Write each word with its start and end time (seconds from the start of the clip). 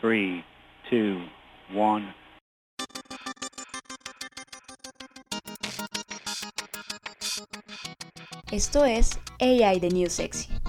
3, 0.00 0.42
2, 0.88 1.28
1. 1.74 2.14
Esto 8.50 8.84
es 8.84 9.18
AI 9.40 9.78
The 9.78 9.90
New 9.90 10.08
Sexy. 10.08 10.59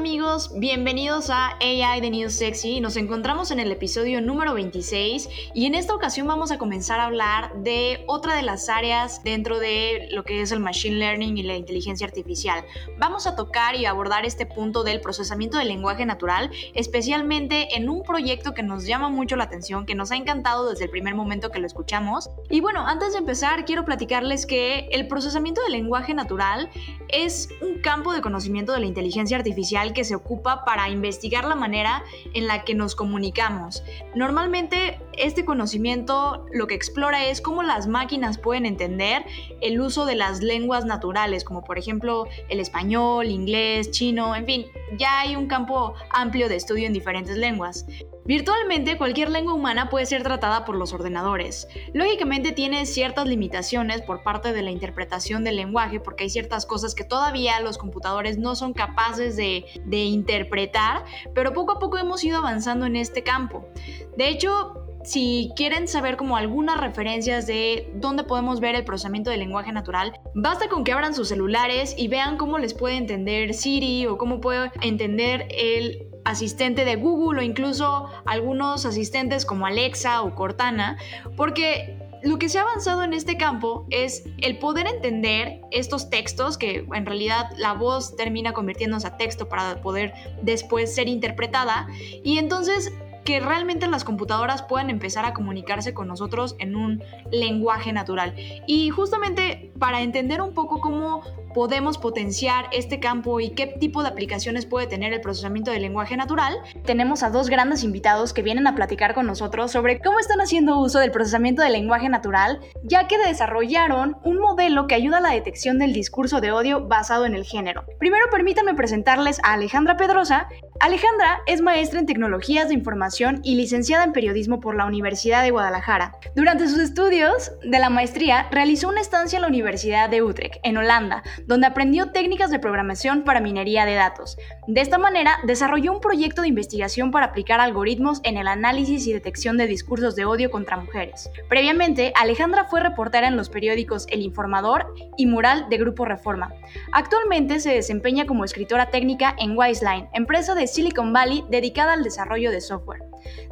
Amigos? 0.00 0.50
Bienvenidos 0.58 1.28
a 1.28 1.58
AI 1.60 2.00
The 2.00 2.08
New 2.08 2.30
Sexy. 2.30 2.80
Nos 2.80 2.96
encontramos 2.96 3.50
en 3.50 3.60
el 3.60 3.70
episodio 3.70 4.22
número 4.22 4.54
26 4.54 5.28
y 5.52 5.66
en 5.66 5.74
esta 5.74 5.94
ocasión 5.94 6.26
vamos 6.26 6.50
a 6.50 6.56
comenzar 6.56 7.00
a 7.00 7.04
hablar 7.04 7.52
de 7.62 8.02
otra 8.06 8.34
de 8.34 8.40
las 8.40 8.70
áreas 8.70 9.22
dentro 9.24 9.58
de 9.58 10.08
lo 10.10 10.24
que 10.24 10.40
es 10.40 10.52
el 10.52 10.60
Machine 10.60 10.96
Learning 10.96 11.36
y 11.36 11.42
la 11.42 11.54
inteligencia 11.54 12.06
artificial. 12.06 12.64
Vamos 12.98 13.26
a 13.26 13.36
tocar 13.36 13.76
y 13.76 13.84
abordar 13.84 14.24
este 14.24 14.46
punto 14.46 14.84
del 14.84 15.02
procesamiento 15.02 15.58
del 15.58 15.68
lenguaje 15.68 16.06
natural, 16.06 16.50
especialmente 16.72 17.76
en 17.76 17.90
un 17.90 18.02
proyecto 18.02 18.54
que 18.54 18.62
nos 18.62 18.86
llama 18.86 19.10
mucho 19.10 19.36
la 19.36 19.44
atención, 19.44 19.84
que 19.84 19.94
nos 19.94 20.12
ha 20.12 20.16
encantado 20.16 20.70
desde 20.70 20.84
el 20.84 20.90
primer 20.90 21.14
momento 21.14 21.50
que 21.50 21.58
lo 21.58 21.66
escuchamos. 21.66 22.30
Y 22.48 22.62
bueno, 22.62 22.86
antes 22.86 23.12
de 23.12 23.18
empezar, 23.18 23.66
quiero 23.66 23.84
platicarles 23.84 24.46
que 24.46 24.88
el 24.92 25.08
procesamiento 25.08 25.60
del 25.60 25.72
lenguaje 25.72 26.14
natural 26.14 26.70
es 27.08 27.50
un 27.60 27.82
campo 27.82 28.14
de 28.14 28.22
conocimiento 28.22 28.72
de 28.72 28.80
la 28.80 28.86
inteligencia 28.86 29.36
artificial 29.36 29.89
que 29.92 30.04
se 30.04 30.14
ocupa 30.14 30.64
para 30.64 30.88
investigar 30.88 31.44
la 31.44 31.54
manera 31.54 32.02
en 32.34 32.46
la 32.46 32.64
que 32.64 32.74
nos 32.74 32.94
comunicamos. 32.94 33.82
Normalmente 34.14 35.00
este 35.16 35.44
conocimiento 35.44 36.46
lo 36.52 36.66
que 36.66 36.74
explora 36.74 37.26
es 37.26 37.40
cómo 37.40 37.62
las 37.62 37.86
máquinas 37.86 38.38
pueden 38.38 38.66
entender 38.66 39.24
el 39.60 39.80
uso 39.80 40.06
de 40.06 40.14
las 40.14 40.42
lenguas 40.42 40.84
naturales, 40.84 41.44
como 41.44 41.62
por 41.64 41.78
ejemplo 41.78 42.26
el 42.48 42.60
español, 42.60 43.26
inglés, 43.26 43.90
chino, 43.90 44.34
en 44.34 44.46
fin, 44.46 44.66
ya 44.96 45.20
hay 45.20 45.36
un 45.36 45.46
campo 45.46 45.94
amplio 46.10 46.48
de 46.48 46.56
estudio 46.56 46.86
en 46.86 46.92
diferentes 46.92 47.36
lenguas. 47.36 47.86
Virtualmente 48.30 48.96
cualquier 48.96 49.30
lengua 49.30 49.54
humana 49.54 49.88
puede 49.88 50.06
ser 50.06 50.22
tratada 50.22 50.64
por 50.64 50.76
los 50.76 50.92
ordenadores. 50.92 51.66
Lógicamente 51.94 52.52
tiene 52.52 52.86
ciertas 52.86 53.26
limitaciones 53.26 54.02
por 54.02 54.22
parte 54.22 54.52
de 54.52 54.62
la 54.62 54.70
interpretación 54.70 55.42
del 55.42 55.56
lenguaje 55.56 55.98
porque 56.00 56.24
hay 56.24 56.30
ciertas 56.30 56.64
cosas 56.64 56.94
que 56.94 57.02
todavía 57.02 57.58
los 57.60 57.76
computadores 57.76 58.38
no 58.38 58.54
son 58.54 58.72
capaces 58.72 59.36
de, 59.36 59.64
interpretar, 59.86 61.04
pero 61.34 61.52
poco 61.52 61.72
a 61.72 61.78
poco 61.78 61.98
hemos 61.98 62.22
ido 62.24 62.38
avanzando 62.38 62.86
en 62.86 62.96
este 62.96 63.22
campo. 63.22 63.68
De 64.16 64.28
hecho, 64.28 64.74
si 65.04 65.50
quieren 65.56 65.88
saber 65.88 66.16
como 66.16 66.36
algunas 66.36 66.78
referencias 66.78 67.46
de 67.46 67.90
dónde 67.94 68.24
podemos 68.24 68.60
ver 68.60 68.74
el 68.74 68.84
procesamiento 68.84 69.30
del 69.30 69.40
lenguaje 69.40 69.72
natural, 69.72 70.12
basta 70.34 70.68
con 70.68 70.84
que 70.84 70.92
abran 70.92 71.14
sus 71.14 71.28
celulares 71.28 71.94
y 71.96 72.08
vean 72.08 72.36
cómo 72.36 72.58
les 72.58 72.74
puede 72.74 72.96
entender 72.96 73.54
Siri 73.54 74.06
o 74.06 74.18
cómo 74.18 74.40
puede 74.40 74.70
entender 74.82 75.48
el 75.50 76.06
asistente 76.24 76.84
de 76.84 76.96
Google 76.96 77.40
o 77.40 77.42
incluso 77.42 78.06
algunos 78.26 78.84
asistentes 78.84 79.46
como 79.46 79.66
Alexa 79.66 80.22
o 80.22 80.34
Cortana, 80.34 80.98
porque 81.36 81.99
lo 82.22 82.38
que 82.38 82.48
se 82.48 82.58
ha 82.58 82.62
avanzado 82.62 83.02
en 83.02 83.12
este 83.12 83.36
campo 83.36 83.86
es 83.90 84.24
el 84.38 84.58
poder 84.58 84.86
entender 84.86 85.60
estos 85.70 86.10
textos, 86.10 86.58
que 86.58 86.86
en 86.92 87.06
realidad 87.06 87.50
la 87.56 87.72
voz 87.72 88.16
termina 88.16 88.52
convirtiéndose 88.52 89.06
a 89.06 89.16
texto 89.16 89.48
para 89.48 89.80
poder 89.80 90.12
después 90.42 90.94
ser 90.94 91.08
interpretada, 91.08 91.88
y 92.22 92.38
entonces 92.38 92.92
que 93.24 93.38
realmente 93.38 93.86
las 93.86 94.04
computadoras 94.04 94.62
puedan 94.62 94.90
empezar 94.90 95.24
a 95.24 95.34
comunicarse 95.34 95.92
con 95.94 96.08
nosotros 96.08 96.56
en 96.58 96.74
un 96.74 97.02
lenguaje 97.30 97.92
natural. 97.92 98.34
Y 98.66 98.90
justamente 98.90 99.72
para 99.78 100.00
entender 100.00 100.40
un 100.40 100.54
poco 100.54 100.80
cómo 100.80 101.22
podemos 101.54 101.98
potenciar 101.98 102.66
este 102.72 103.00
campo 103.00 103.40
y 103.40 103.50
qué 103.50 103.66
tipo 103.66 104.02
de 104.02 104.08
aplicaciones 104.08 104.66
puede 104.66 104.86
tener 104.86 105.12
el 105.12 105.20
procesamiento 105.20 105.70
del 105.70 105.82
lenguaje 105.82 106.16
natural, 106.16 106.58
tenemos 106.84 107.22
a 107.22 107.30
dos 107.30 107.48
grandes 107.48 107.84
invitados 107.84 108.32
que 108.32 108.42
vienen 108.42 108.66
a 108.66 108.74
platicar 108.74 109.14
con 109.14 109.26
nosotros 109.26 109.72
sobre 109.72 110.00
cómo 110.00 110.18
están 110.18 110.40
haciendo 110.40 110.78
uso 110.78 110.98
del 110.98 111.10
procesamiento 111.10 111.62
del 111.62 111.72
lenguaje 111.72 112.08
natural, 112.08 112.60
ya 112.84 113.06
que 113.08 113.18
desarrollaron 113.18 114.16
un 114.24 114.38
modelo 114.38 114.86
que 114.86 114.94
ayuda 114.94 115.18
a 115.18 115.22
la 115.22 115.32
detección 115.32 115.78
del 115.78 115.92
discurso 115.92 116.40
de 116.40 116.52
odio 116.52 116.86
basado 116.86 117.26
en 117.26 117.34
el 117.34 117.44
género. 117.44 117.84
Primero 117.98 118.26
permítanme 118.30 118.74
presentarles 118.74 119.40
a 119.42 119.54
Alejandra 119.54 119.96
Pedrosa. 119.96 120.48
Alejandra 120.80 121.40
es 121.46 121.60
maestra 121.60 122.00
en 122.00 122.06
tecnologías 122.06 122.68
de 122.68 122.74
información 122.74 123.40
y 123.42 123.56
licenciada 123.56 124.04
en 124.04 124.12
periodismo 124.12 124.60
por 124.60 124.76
la 124.76 124.86
Universidad 124.86 125.42
de 125.42 125.50
Guadalajara. 125.50 126.14
Durante 126.34 126.68
sus 126.68 126.78
estudios 126.78 127.52
de 127.62 127.78
la 127.78 127.90
maestría 127.90 128.48
realizó 128.50 128.88
una 128.88 129.00
estancia 129.00 129.36
en 129.36 129.42
la 129.42 129.48
Universidad 129.48 130.08
de 130.08 130.22
Utrecht, 130.22 130.56
en 130.62 130.76
Holanda, 130.76 131.22
donde 131.46 131.66
aprendió 131.66 132.10
técnicas 132.10 132.50
de 132.50 132.58
programación 132.58 133.22
para 133.22 133.40
minería 133.40 133.84
de 133.84 133.94
datos. 133.94 134.36
De 134.66 134.80
esta 134.80 134.98
manera, 134.98 135.38
desarrolló 135.44 135.92
un 135.92 136.00
proyecto 136.00 136.42
de 136.42 136.48
investigación 136.48 137.10
para 137.10 137.26
aplicar 137.26 137.60
algoritmos 137.60 138.20
en 138.24 138.36
el 138.36 138.48
análisis 138.48 139.06
y 139.06 139.12
detección 139.12 139.56
de 139.56 139.66
discursos 139.66 140.16
de 140.16 140.24
odio 140.24 140.50
contra 140.50 140.76
mujeres. 140.76 141.30
Previamente, 141.48 142.12
Alejandra 142.20 142.64
fue 142.64 142.80
reportera 142.80 143.28
en 143.28 143.36
los 143.36 143.48
periódicos 143.48 144.06
El 144.08 144.22
Informador 144.22 144.94
y 145.16 145.26
Mural 145.26 145.68
de 145.68 145.78
Grupo 145.78 146.04
Reforma. 146.04 146.52
Actualmente 146.92 147.60
se 147.60 147.74
desempeña 147.74 148.26
como 148.26 148.44
escritora 148.44 148.90
técnica 148.90 149.34
en 149.38 149.56
Wiseline, 149.56 150.08
empresa 150.12 150.54
de 150.54 150.66
Silicon 150.66 151.12
Valley 151.12 151.44
dedicada 151.50 151.92
al 151.92 152.04
desarrollo 152.04 152.50
de 152.50 152.60
software. 152.60 153.02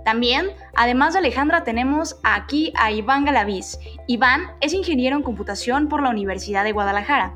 También, 0.05 0.47
además 0.75 1.13
de 1.13 1.19
Alejandra, 1.19 1.65
tenemos 1.65 2.17
aquí 2.23 2.73
a 2.77 2.91
Iván 2.91 3.25
Galaviz. 3.25 3.79
Iván 4.07 4.53
es 4.61 4.73
ingeniero 4.73 5.17
en 5.17 5.23
computación 5.23 5.89
por 5.89 6.03
la 6.03 6.11
Universidad 6.11 6.65
de 6.65 6.73
Guadalajara. 6.73 7.35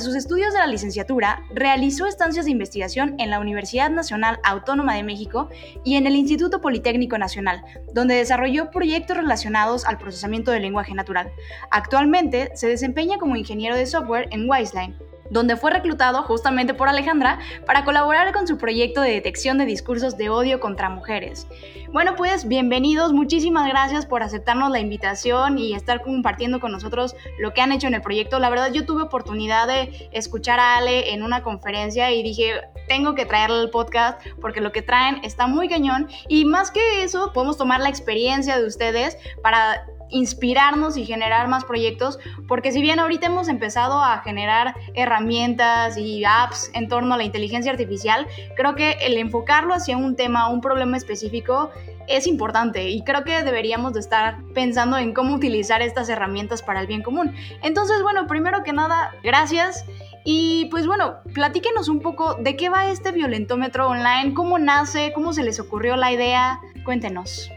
Sus 0.00 0.14
estudios 0.14 0.52
de 0.52 0.58
la 0.58 0.66
licenciatura, 0.66 1.42
realizó 1.54 2.06
estancias 2.06 2.44
de 2.44 2.50
investigación 2.50 3.14
en 3.18 3.30
la 3.30 3.40
Universidad 3.40 3.88
Nacional 3.88 4.38
Autónoma 4.44 4.94
de 4.94 5.02
México 5.02 5.48
y 5.84 5.96
en 5.96 6.06
el 6.06 6.16
Instituto 6.16 6.60
Politécnico 6.60 7.16
Nacional, 7.16 7.62
donde 7.94 8.14
desarrolló 8.14 8.70
proyectos 8.70 9.16
relacionados 9.16 9.86
al 9.86 9.96
procesamiento 9.96 10.50
del 10.50 10.62
lenguaje 10.62 10.92
natural. 10.92 11.30
Actualmente 11.70 12.50
se 12.54 12.68
desempeña 12.68 13.18
como 13.18 13.36
ingeniero 13.36 13.74
de 13.74 13.86
software 13.86 14.28
en 14.32 14.48
Wiseline 14.48 14.94
donde 15.30 15.56
fue 15.56 15.70
reclutado 15.70 16.22
justamente 16.22 16.74
por 16.74 16.88
Alejandra 16.88 17.38
para 17.66 17.84
colaborar 17.84 18.32
con 18.32 18.46
su 18.46 18.58
proyecto 18.58 19.00
de 19.00 19.12
detección 19.12 19.58
de 19.58 19.66
discursos 19.66 20.16
de 20.16 20.28
odio 20.28 20.60
contra 20.60 20.90
mujeres. 20.90 21.46
Bueno, 21.92 22.14
pues 22.14 22.46
bienvenidos, 22.46 23.12
muchísimas 23.12 23.66
gracias 23.68 24.06
por 24.06 24.22
aceptarnos 24.22 24.70
la 24.70 24.78
invitación 24.78 25.58
y 25.58 25.74
estar 25.74 26.02
compartiendo 26.02 26.60
con 26.60 26.70
nosotros 26.70 27.16
lo 27.38 27.52
que 27.52 27.62
han 27.62 27.72
hecho 27.72 27.88
en 27.88 27.94
el 27.94 28.02
proyecto. 28.02 28.38
La 28.38 28.50
verdad, 28.50 28.72
yo 28.72 28.86
tuve 28.86 29.02
oportunidad 29.02 29.66
de 29.66 30.08
escuchar 30.12 30.60
a 30.60 30.76
Ale 30.76 31.12
en 31.12 31.22
una 31.22 31.42
conferencia 31.42 32.12
y 32.12 32.22
dije, 32.22 32.60
tengo 32.86 33.14
que 33.14 33.26
traerle 33.26 33.60
al 33.60 33.70
podcast 33.70 34.20
porque 34.40 34.60
lo 34.60 34.70
que 34.70 34.82
traen 34.82 35.24
está 35.24 35.46
muy 35.46 35.68
cañón 35.68 36.08
y 36.28 36.44
más 36.44 36.70
que 36.70 37.02
eso, 37.02 37.32
podemos 37.32 37.56
tomar 37.56 37.80
la 37.80 37.88
experiencia 37.88 38.58
de 38.58 38.66
ustedes 38.66 39.16
para 39.42 39.84
inspirarnos 40.10 40.96
y 40.96 41.04
generar 41.04 41.48
más 41.48 41.64
proyectos, 41.64 42.18
porque 42.48 42.72
si 42.72 42.82
bien 42.82 42.98
ahorita 42.98 43.26
hemos 43.26 43.48
empezado 43.48 44.02
a 44.02 44.18
generar 44.20 44.74
herramientas 44.94 45.96
y 45.96 46.24
apps 46.24 46.70
en 46.74 46.88
torno 46.88 47.14
a 47.14 47.16
la 47.16 47.24
inteligencia 47.24 47.70
artificial, 47.70 48.26
creo 48.56 48.74
que 48.74 48.92
el 49.02 49.16
enfocarlo 49.16 49.74
hacia 49.74 49.96
un 49.96 50.16
tema, 50.16 50.48
un 50.48 50.60
problema 50.60 50.96
específico, 50.96 51.70
es 52.08 52.26
importante 52.26 52.90
y 52.90 53.02
creo 53.04 53.22
que 53.24 53.42
deberíamos 53.42 53.94
de 53.94 54.00
estar 54.00 54.38
pensando 54.52 54.98
en 54.98 55.14
cómo 55.14 55.34
utilizar 55.34 55.80
estas 55.80 56.08
herramientas 56.08 56.60
para 56.62 56.80
el 56.80 56.86
bien 56.86 57.02
común. 57.02 57.32
Entonces, 57.62 58.02
bueno, 58.02 58.26
primero 58.26 58.64
que 58.64 58.72
nada, 58.72 59.14
gracias. 59.22 59.84
Y 60.24 60.66
pues 60.66 60.86
bueno, 60.86 61.18
platíquenos 61.32 61.88
un 61.88 62.00
poco 62.00 62.34
de 62.34 62.56
qué 62.56 62.68
va 62.68 62.90
este 62.90 63.12
violentómetro 63.12 63.88
online, 63.88 64.34
cómo 64.34 64.58
nace, 64.58 65.12
cómo 65.14 65.32
se 65.32 65.44
les 65.44 65.60
ocurrió 65.60 65.96
la 65.96 66.12
idea, 66.12 66.60
cuéntenos. 66.84 67.50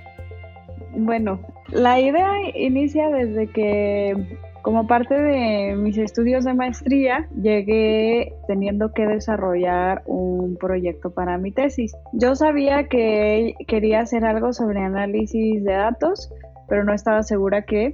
Bueno, 0.91 1.41
la 1.71 1.99
idea 1.99 2.29
inicia 2.55 3.09
desde 3.09 3.47
que 3.47 4.39
como 4.63 4.87
parte 4.87 5.13
de 5.13 5.75
mis 5.75 5.97
estudios 5.97 6.45
de 6.45 6.53
maestría, 6.53 7.27
llegué 7.39 8.33
teniendo 8.47 8.93
que 8.93 9.05
desarrollar 9.05 10.03
un 10.05 10.55
proyecto 10.55 11.13
para 11.13 11.37
mi 11.37 11.51
tesis. 11.51 11.93
Yo 12.13 12.33
sabía 12.33 12.87
que 12.87 13.55
quería 13.67 13.99
hacer 13.99 14.23
algo 14.23 14.53
sobre 14.53 14.79
análisis 14.79 15.63
de 15.65 15.73
datos, 15.73 16.31
pero 16.69 16.85
no 16.85 16.93
estaba 16.93 17.23
segura 17.23 17.63
qué, 17.63 17.93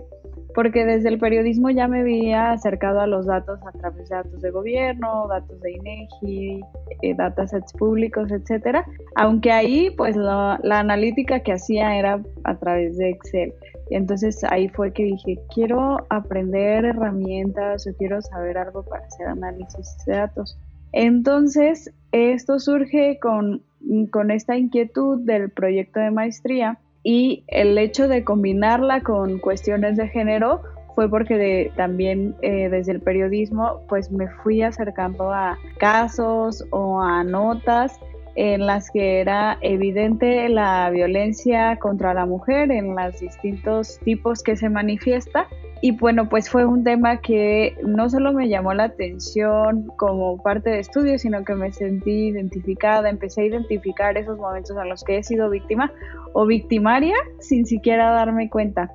porque 0.60 0.84
desde 0.84 1.08
el 1.08 1.20
periodismo 1.20 1.70
ya 1.70 1.88
me 1.88 2.02
había 2.02 2.52
acercado 2.52 3.00
a 3.00 3.08
los 3.08 3.28
datos 3.28 3.62
a 3.66 3.72
través 3.72 4.10
de 4.10 4.16
datos 4.18 4.42
de 4.42 4.52
gobierno, 4.52 5.26
datos 5.30 5.58
de 5.62 5.72
INEGI, 5.72 6.62
eh, 7.02 7.16
datasets 7.16 7.72
públicos, 7.72 8.30
etcétera. 8.30 8.86
Aunque 9.16 9.54
ahí, 9.54 9.90
pues 9.92 10.18
la 10.18 10.60
analítica 10.70 11.40
que 11.40 11.54
hacía 11.54 11.98
era 11.98 12.22
a 12.44 12.58
través 12.58 12.98
de 12.98 13.10
Excel. 13.10 13.54
Y 13.90 13.96
entonces 13.96 14.44
ahí 14.50 14.68
fue 14.68 14.92
que 14.92 15.04
dije, 15.06 15.40
quiero 15.56 16.06
aprender 16.10 16.84
herramientas 16.84 17.88
o 17.88 17.96
quiero 17.96 18.22
saber 18.22 18.58
algo 18.58 18.84
para 18.84 19.06
hacer 19.06 19.28
análisis 19.28 19.96
de 20.06 20.14
datos. 20.18 20.60
Entonces, 20.92 21.90
esto 22.12 22.60
surge 22.60 23.18
con, 23.22 23.64
con 24.12 24.30
esta 24.30 24.58
inquietud 24.58 25.22
del 25.22 25.52
proyecto 25.52 26.02
de 26.02 26.12
maestría 26.12 26.80
y 27.04 27.44
el 27.48 27.78
hecho 27.78 28.08
de 28.08 28.24
combinarla 28.24 29.02
con 29.02 29.40
cuestiones 29.40 29.98
de 29.98 30.08
género 30.08 30.62
fue 30.96 31.10
porque 31.10 31.72
también 31.78 32.36
eh, 32.42 32.68
desde 32.70 32.92
el 32.92 33.02
periodismo 33.02 33.82
pues 33.88 34.12
me 34.12 34.28
fui 34.44 34.62
acercando 34.62 35.32
a 35.32 35.58
casos 35.78 36.66
o 36.72 37.02
a 37.02 37.24
notas 37.24 38.00
en 38.36 38.66
las 38.66 38.90
que 38.92 39.20
era 39.20 39.58
evidente 39.62 40.48
la 40.50 40.90
violencia 40.90 41.78
contra 41.78 42.14
la 42.14 42.26
mujer 42.26 42.72
en 42.72 42.96
los 42.96 43.20
distintos 43.20 44.00
tipos 44.00 44.44
que 44.44 44.56
se 44.56 44.70
manifiesta. 44.70 45.48
Y 45.82 45.92
bueno, 45.92 46.28
pues 46.28 46.50
fue 46.50 46.66
un 46.66 46.84
tema 46.84 47.22
que 47.22 47.78
no 47.84 48.10
solo 48.10 48.34
me 48.34 48.50
llamó 48.50 48.74
la 48.74 48.86
atención 48.86 49.88
como 49.96 50.42
parte 50.44 50.70
de 50.70 50.80
estudio, 50.80 51.18
sino 51.18 51.46
que 51.46 51.56
me 51.56 51.72
sentí 51.72 52.28
identificada, 52.28 53.10
empecé 53.10 53.42
a 53.42 53.46
identificar 53.46 54.18
esos 54.18 54.38
momentos 54.38 54.76
en 54.78 54.90
los 54.90 55.04
que 55.04 55.18
he 55.18 55.24
sido 55.24 55.50
víctima 55.50 55.92
o 56.34 56.46
victimaria 56.46 57.16
sin 57.40 57.66
siquiera 57.66 58.12
darme 58.12 58.50
cuenta. 58.50 58.92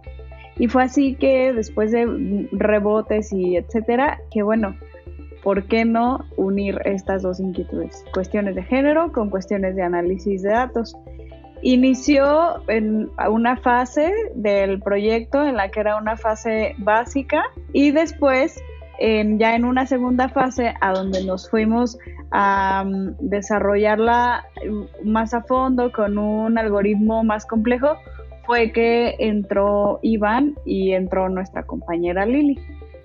Y 0.57 0.69
fue 0.69 0.85
así 0.85 1.15
que 1.15 1.53
después 1.53 1.91
de 1.91 2.49
rebotes 2.53 3.33
y 3.33 3.57
etcétera, 3.57 4.21
que 4.31 4.43
bueno, 4.43 4.77
¿por 5.45 5.67
qué 5.67 5.85
no 5.85 6.25
unir 6.37 6.81
estas 6.85 7.23
dos 7.23 7.39
inquietudes? 7.39 8.05
Cuestiones 8.13 8.57
de 8.57 8.65
género 8.65 9.13
con 9.13 9.31
cuestiones 9.31 9.77
de 9.77 9.83
análisis 9.83 10.43
de 10.43 10.51
datos. 10.51 10.97
Inició 11.63 12.69
en 12.69 13.11
una 13.31 13.57
fase 13.59 14.13
del 14.35 14.81
proyecto 14.81 15.47
en 15.47 15.57
la 15.57 15.71
que 15.71 15.81
era 15.81 15.97
una 15.97 16.17
fase 16.17 16.75
básica 16.79 17.45
y 17.73 17.91
después 17.91 18.61
ya 18.99 19.55
en 19.55 19.65
una 19.65 19.87
segunda 19.87 20.29
fase 20.29 20.75
a 20.81 20.93
donde 20.93 21.25
nos 21.25 21.51
fuimos 21.51 21.99
a 22.31 22.85
mm, 22.85 23.17
desarrollarla 23.21 24.45
más 25.05 25.35
a 25.35 25.43
fondo 25.43 25.93
con 25.93 26.17
un 26.17 26.59
algoritmo 26.59 27.23
más 27.23 27.45
complejo, 27.45 27.97
fue 28.47 28.73
que 28.73 29.17
entró 29.19 29.99
Iván 30.03 30.55
y 30.65 30.93
entró 30.93 31.29
nuestra 31.29 31.65
compañera 31.65 32.27
Lili. 32.27 32.59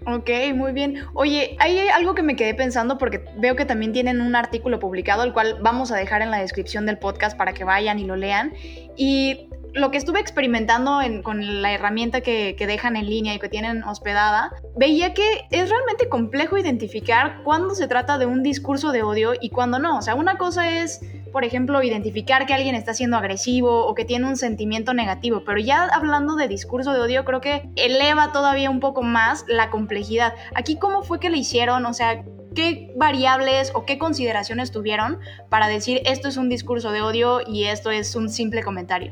Ok, 0.06 0.30
muy 0.56 0.72
bien. 0.72 1.06
Oye, 1.14 1.56
hay 1.60 1.78
algo 1.90 2.16
que 2.16 2.24
me 2.24 2.36
quedé 2.36 2.54
pensando 2.54 2.98
porque 2.98 3.26
veo 3.38 3.56
que 3.56 3.66
también 3.66 3.92
tienen 3.92 4.22
un 4.22 4.36
artículo 4.36 4.80
publicado, 4.80 5.24
el 5.24 5.34
cual 5.34 5.58
vamos 5.62 5.92
a 5.92 5.98
dejar 5.98 6.22
en 6.22 6.32
la 6.32 6.40
descripción 6.40 6.86
del 6.86 6.98
podcast 6.98 7.38
para 7.38 7.54
que 7.54 7.64
vayan 7.64 8.00
y 8.00 8.06
lo 8.06 8.16
lean. 8.16 8.54
Y 8.96 9.50
lo 9.74 9.92
que 9.92 9.98
estuve 9.98 10.20
experimentando 10.20 11.00
con 11.22 11.62
la 11.62 11.74
herramienta 11.74 12.22
que, 12.22 12.56
que, 12.58 12.66
dejan 12.66 12.96
en 12.96 13.08
línea 13.08 13.36
y 13.36 13.40
que 13.40 13.50
tienen 13.50 13.84
hospedada, 13.84 14.52
veía 14.76 15.14
que 15.14 15.46
es 15.52 15.70
realmente 15.70 16.10
complejo 16.10 16.58
identificar 16.58 17.42
cuándo 17.44 17.76
se 17.76 17.88
trata 17.88 18.18
de 18.18 18.26
un 18.26 18.42
discurso 18.42 18.92
de 18.92 19.04
odio 19.04 19.34
y 19.40 19.50
cuándo 19.50 19.80
no. 19.80 19.98
O 19.98 20.02
sea, 20.02 20.16
una 20.16 20.38
cosa 20.38 20.82
es 20.82 21.02
por 21.32 21.46
ejemplo, 21.46 21.82
identificar 21.84 22.46
que 22.46 22.54
alguien 22.54 22.76
está 22.76 22.94
siendo 22.94 23.18
agresivo 23.18 23.86
o 23.86 23.96
que 23.96 24.06
tiene 24.06 24.28
un 24.28 24.38
sentimiento 24.38 24.94
negativo, 24.94 25.44
pero 25.46 25.60
ya 25.60 25.86
hablando 25.86 26.36
de 26.36 26.48
discurso 26.48 26.94
de 26.94 27.02
odio, 27.02 27.26
creo 27.26 27.42
que 27.42 27.70
eleva 27.76 28.32
todavía 28.32 28.70
un 28.70 28.80
poco 28.80 29.04
más 29.04 29.46
la 29.48 29.70
complejidad. 29.70 30.34
Aquí, 30.56 30.78
¿cómo 30.78 31.04
fue 31.04 31.20
que 31.20 31.30
le 31.30 31.38
hicieron? 31.38 31.86
O 31.86 31.94
sea, 31.94 32.24
¿qué 32.56 32.92
variables 32.96 33.72
o 33.74 33.86
qué 33.86 33.98
consideraciones 33.98 34.72
tuvieron 34.72 35.20
para 35.50 35.68
decir 35.68 36.02
esto 36.06 36.28
es 36.28 36.38
un 36.38 36.50
discurso 36.50 36.92
de 36.92 37.02
odio 37.02 37.42
y 37.46 37.66
esto 37.66 37.92
es 37.92 38.16
un 38.16 38.30
simple 38.30 38.64
comentario? 38.64 39.12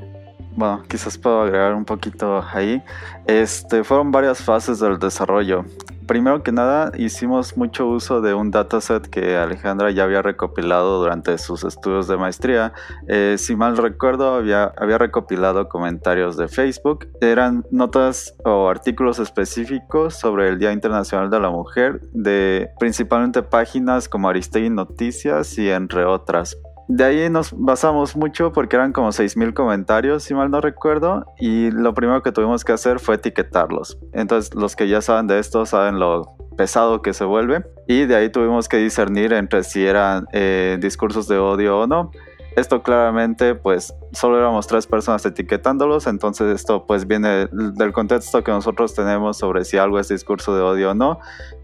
Bueno, 0.55 0.83
quizás 0.89 1.17
puedo 1.17 1.41
agregar 1.43 1.75
un 1.75 1.85
poquito 1.85 2.43
ahí. 2.51 2.81
Este, 3.27 3.83
fueron 3.83 4.11
varias 4.11 4.41
fases 4.41 4.79
del 4.79 4.97
desarrollo 4.97 5.65
primero 6.07 6.41
que 6.41 6.51
nada 6.51 6.91
hicimos 6.97 7.57
mucho 7.57 7.87
uso 7.87 8.21
de 8.21 8.33
un 8.33 8.49
dataset 8.49 9.07
que 9.07 9.37
Alejandra 9.37 9.91
ya 9.91 10.03
había 10.03 10.21
recopilado 10.21 10.99
durante 10.99 11.37
sus 11.37 11.63
estudios 11.63 12.07
de 12.07 12.17
maestría. 12.17 12.73
Eh, 13.07 13.35
si 13.37 13.55
mal 13.55 13.77
recuerdo, 13.77 14.33
había, 14.33 14.73
recopilado 14.97 15.69
comentarios 15.69 16.37
de 16.37 16.47
Facebook. 16.47 17.07
Eran 17.21 17.65
notas 17.69 18.35
o 18.43 18.69
artículos 18.69 19.19
específicos 19.19 20.15
sobre 20.15 20.47
el 20.47 20.57
Día 20.57 20.71
Internacional 20.71 21.29
de 21.29 21.39
la 21.39 21.49
Mujer 21.49 22.01
de 22.13 22.69
principalmente 22.79 23.43
páginas 23.43 24.09
como 24.09 24.29
Aristegui 24.29 24.69
Noticias 24.69 25.57
y 25.57 25.69
entre 25.69 26.05
otras. 26.05 26.57
De 26.87 27.03
ahí 27.03 27.29
nos 27.29 27.53
basamos 27.53 28.15
mucho 28.15 28.53
porque 28.53 28.77
eran 28.77 28.93
como 28.93 29.09
6.000 29.09 29.53
comentarios, 29.53 30.23
si 30.23 30.33
mal 30.33 30.49
no 30.49 30.61
recuerdo, 30.61 31.25
y 31.37 31.69
lo 31.71 31.93
primero 31.93 32.23
que 32.23 32.31
tuvimos 32.31 32.63
que 32.63 32.71
hacer 32.71 32.99
fue 32.99 33.15
etiquetarlos. 33.15 33.97
Entonces 34.13 34.55
los 34.55 34.77
que 34.77 34.87
ya 34.87 35.01
saben 35.01 35.27
de 35.27 35.39
esto 35.39 35.65
saben 35.65 35.99
lo 35.99 36.37
pesado 36.55 37.01
que 37.01 37.13
se 37.13 37.25
vuelve, 37.25 37.65
y 37.87 38.05
de 38.05 38.15
ahí 38.15 38.29
tuvimos 38.29 38.69
que 38.69 38.77
discernir 38.77 39.33
entre 39.33 39.63
si 39.63 39.85
eran 39.85 40.27
eh, 40.31 40.77
discursos 40.79 41.27
de 41.27 41.37
odio 41.37 41.81
o 41.81 41.87
no. 41.87 42.11
Esto 42.55 42.81
claramente, 42.81 43.53
pues, 43.53 43.93
solo 44.13 44.39
éramos 44.39 44.65
tres 44.65 44.87
personas 44.87 45.23
etiquetándolos, 45.25 46.07
entonces 46.07 46.55
esto 46.55 46.87
pues 46.87 47.05
viene 47.05 47.47
del 47.51 47.93
contexto 47.93 48.43
que 48.43 48.51
nosotros 48.51 48.95
tenemos 48.95 49.37
sobre 49.37 49.63
si 49.63 49.77
algo 49.77 49.99
es 49.99 50.07
discurso 50.07 50.55
de 50.55 50.61
odio 50.63 50.91
o 50.91 50.93
no, 50.95 51.19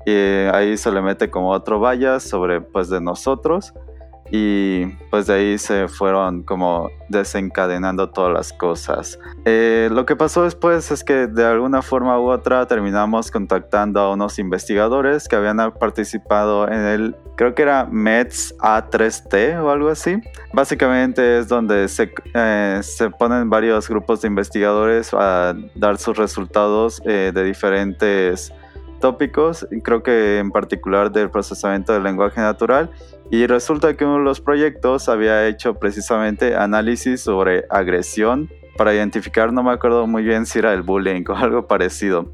y 0.06 0.12
ahí 0.54 0.78
se 0.78 0.92
le 0.92 1.02
mete 1.02 1.32
como 1.32 1.50
otro 1.50 1.80
valla 1.80 2.20
sobre 2.20 2.62
pues 2.62 2.90
de 2.90 3.02
nosotros 3.02 3.74
y 4.36 4.88
pues 5.12 5.28
de 5.28 5.36
ahí 5.36 5.58
se 5.60 5.88
fueron 5.88 6.42
como 6.42 6.90
desencadenando 7.08 8.10
todas 8.10 8.34
las 8.34 8.52
cosas. 8.52 9.20
Eh, 9.46 9.90
lo 9.92 10.08
que 10.08 10.16
pasó 10.16 10.44
después 10.44 10.90
es 10.90 11.04
que 11.04 11.28
de 11.28 11.46
alguna 11.46 11.84
forma 11.84 12.20
u 12.20 12.32
otra 12.32 12.66
terminamos 12.66 13.30
contactando 13.30 14.00
a 14.00 14.12
unos 14.12 14.40
investigadores 14.40 15.28
que 15.28 15.36
habían 15.36 15.58
participado 15.80 16.68
en 16.68 16.80
el, 16.80 17.16
creo 17.36 17.54
que 17.54 17.62
era 17.62 17.86
METS 17.86 18.56
A3T 18.58 19.62
o 19.62 19.70
algo 19.70 19.90
así. 19.90 20.20
Básicamente 20.52 21.38
es 21.38 21.48
donde 21.48 21.88
se, 21.88 22.12
eh, 22.34 22.80
se 22.82 23.12
ponen 23.12 23.52
varios 23.52 23.88
grupos 23.88 24.24
de 24.24 24.30
investigadores 24.30 25.14
a 25.14 25.54
dar 25.76 26.00
sus 26.00 26.18
resultados 26.18 27.04
eh, 27.06 27.32
de 27.32 27.44
diferentes 27.44 28.52
tópicos, 29.04 29.68
creo 29.84 30.02
que 30.02 30.40
en 30.40 30.50
particular 30.50 31.12
del 31.12 31.30
procesamiento 31.30 31.92
del 31.92 32.04
lenguaje 32.04 32.40
natural, 32.40 32.90
y 33.32 33.48
resulta 33.48 33.96
que 33.96 34.06
uno 34.06 34.18
de 34.18 34.24
los 34.24 34.42
proyectos 34.42 35.10
había 35.10 35.48
hecho 35.48 35.76
precisamente 35.76 36.56
análisis 36.56 37.22
sobre 37.22 37.66
agresión 37.70 38.50
para 38.78 38.94
identificar, 38.94 39.54
no 39.54 39.64
me 39.64 39.72
acuerdo 39.72 40.08
muy 40.08 40.24
bien 40.24 40.46
si 40.46 40.60
era 40.60 40.74
el 40.74 40.82
bullying 40.82 41.24
o 41.30 41.36
algo 41.36 41.68
parecido. 41.68 42.32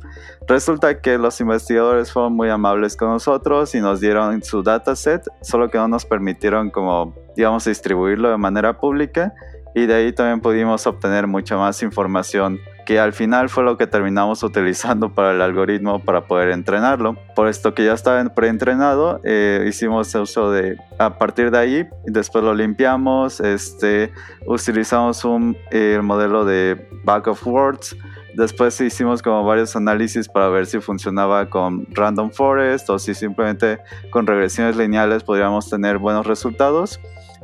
Resulta 0.48 1.02
que 1.02 1.18
los 1.18 1.40
investigadores 1.42 2.12
fueron 2.12 2.34
muy 2.34 2.50
amables 2.50 2.96
con 2.96 3.10
nosotros 3.10 3.76
y 3.76 3.82
nos 3.82 4.00
dieron 4.00 4.42
su 4.44 4.64
dataset, 4.64 5.24
solo 5.42 5.70
que 5.70 5.78
no 5.78 5.88
nos 5.88 6.06
permitieron 6.06 6.70
como, 6.70 7.14
digamos, 7.36 7.66
distribuirlo 7.66 8.30
de 8.30 8.38
manera 8.38 8.80
pública 8.80 9.34
y 9.76 9.86
de 9.86 9.94
ahí 9.94 10.12
también 10.14 10.42
pudimos 10.42 10.88
obtener 10.88 11.28
mucha 11.28 11.56
más 11.56 11.84
información 11.84 12.60
que 12.90 13.00
al 13.00 13.14
final 13.14 13.50
fue 13.50 13.64
lo 13.64 13.78
que 13.78 13.86
terminamos 13.86 14.42
utilizando 14.42 15.14
para 15.14 15.34
el 15.34 15.44
algoritmo 15.44 16.00
para 16.04 16.26
poder 16.26 16.50
entrenarlo. 16.50 17.16
Por 17.36 17.48
esto 17.48 17.76
que 17.76 17.86
ya 17.86 17.94
estaba 17.94 18.24
preentrenado, 18.34 19.22
eh, 19.24 19.64
hicimos 19.70 20.16
uso 20.16 20.50
de, 20.50 20.76
a 20.98 21.20
partir 21.20 21.52
de 21.52 21.60
ahí, 21.60 21.88
después 22.06 22.44
lo 22.44 22.56
limpiamos, 22.56 23.42
este, 23.42 24.12
utilizamos 24.48 25.24
un 25.24 25.56
el 25.70 26.02
modelo 26.02 26.46
de 26.46 26.90
back 27.04 27.28
of 27.28 27.46
words, 27.46 27.96
después 28.34 28.82
hicimos 28.82 29.22
como 29.22 29.44
varios 29.44 29.76
análisis 29.76 30.28
para 30.28 30.50
ver 30.50 30.66
si 30.66 30.80
funcionaba 30.80 31.48
con 31.48 31.86
random 31.92 32.32
forest 32.32 32.90
o 32.90 32.98
si 32.98 33.14
simplemente 33.14 33.78
con 34.10 34.26
regresiones 34.26 34.76
lineales 34.78 35.24
podríamos 35.24 35.70
tener 35.70 36.00
buenos 36.00 36.26
resultados 36.26 37.00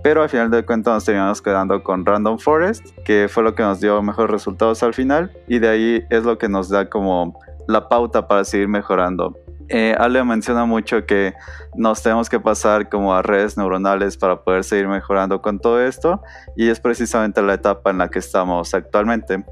pero 0.05 0.21
al 0.21 0.29
final 0.29 0.51
de 0.51 0.63
cuentas 0.63 0.93
nos 0.93 1.05
terminamos 1.05 1.41
quedando 1.41 1.81
con 1.81 2.05
Random 2.05 2.37
Forest, 2.37 2.95
que 3.03 3.27
fue 3.27 3.41
lo 3.41 3.55
que 3.55 3.63
nos 3.63 3.79
dio 3.79 3.99
mejores 4.03 4.29
resultados 4.29 4.83
al 4.83 4.93
final, 4.93 5.31
y 5.47 5.57
de 5.57 5.67
ahí 5.67 6.05
es 6.11 6.23
lo 6.23 6.37
que 6.37 6.47
nos 6.47 6.69
da 6.69 6.91
como 6.91 7.39
la 7.67 7.89
pauta 7.89 8.27
para 8.27 8.43
seguir 8.43 8.67
mejorando. 8.67 9.35
Eh, 9.67 9.95
Ale 9.97 10.23
menciona 10.23 10.65
mucho 10.65 11.07
que 11.07 11.33
nos 11.73 12.03
tenemos 12.03 12.29
que 12.29 12.39
pasar 12.39 12.87
como 12.87 13.15
a 13.15 13.23
redes 13.23 13.57
neuronales 13.57 14.15
para 14.15 14.43
poder 14.43 14.63
seguir 14.63 14.87
mejorando 14.87 15.41
con 15.41 15.57
todo 15.57 15.81
esto, 15.81 16.21
y 16.55 16.69
es 16.69 16.79
precisamente 16.79 17.41
la 17.41 17.55
etapa 17.55 17.89
en 17.89 17.97
la 17.97 18.07
que 18.07 18.19
estamos 18.19 18.75
actualmente. 18.75 19.43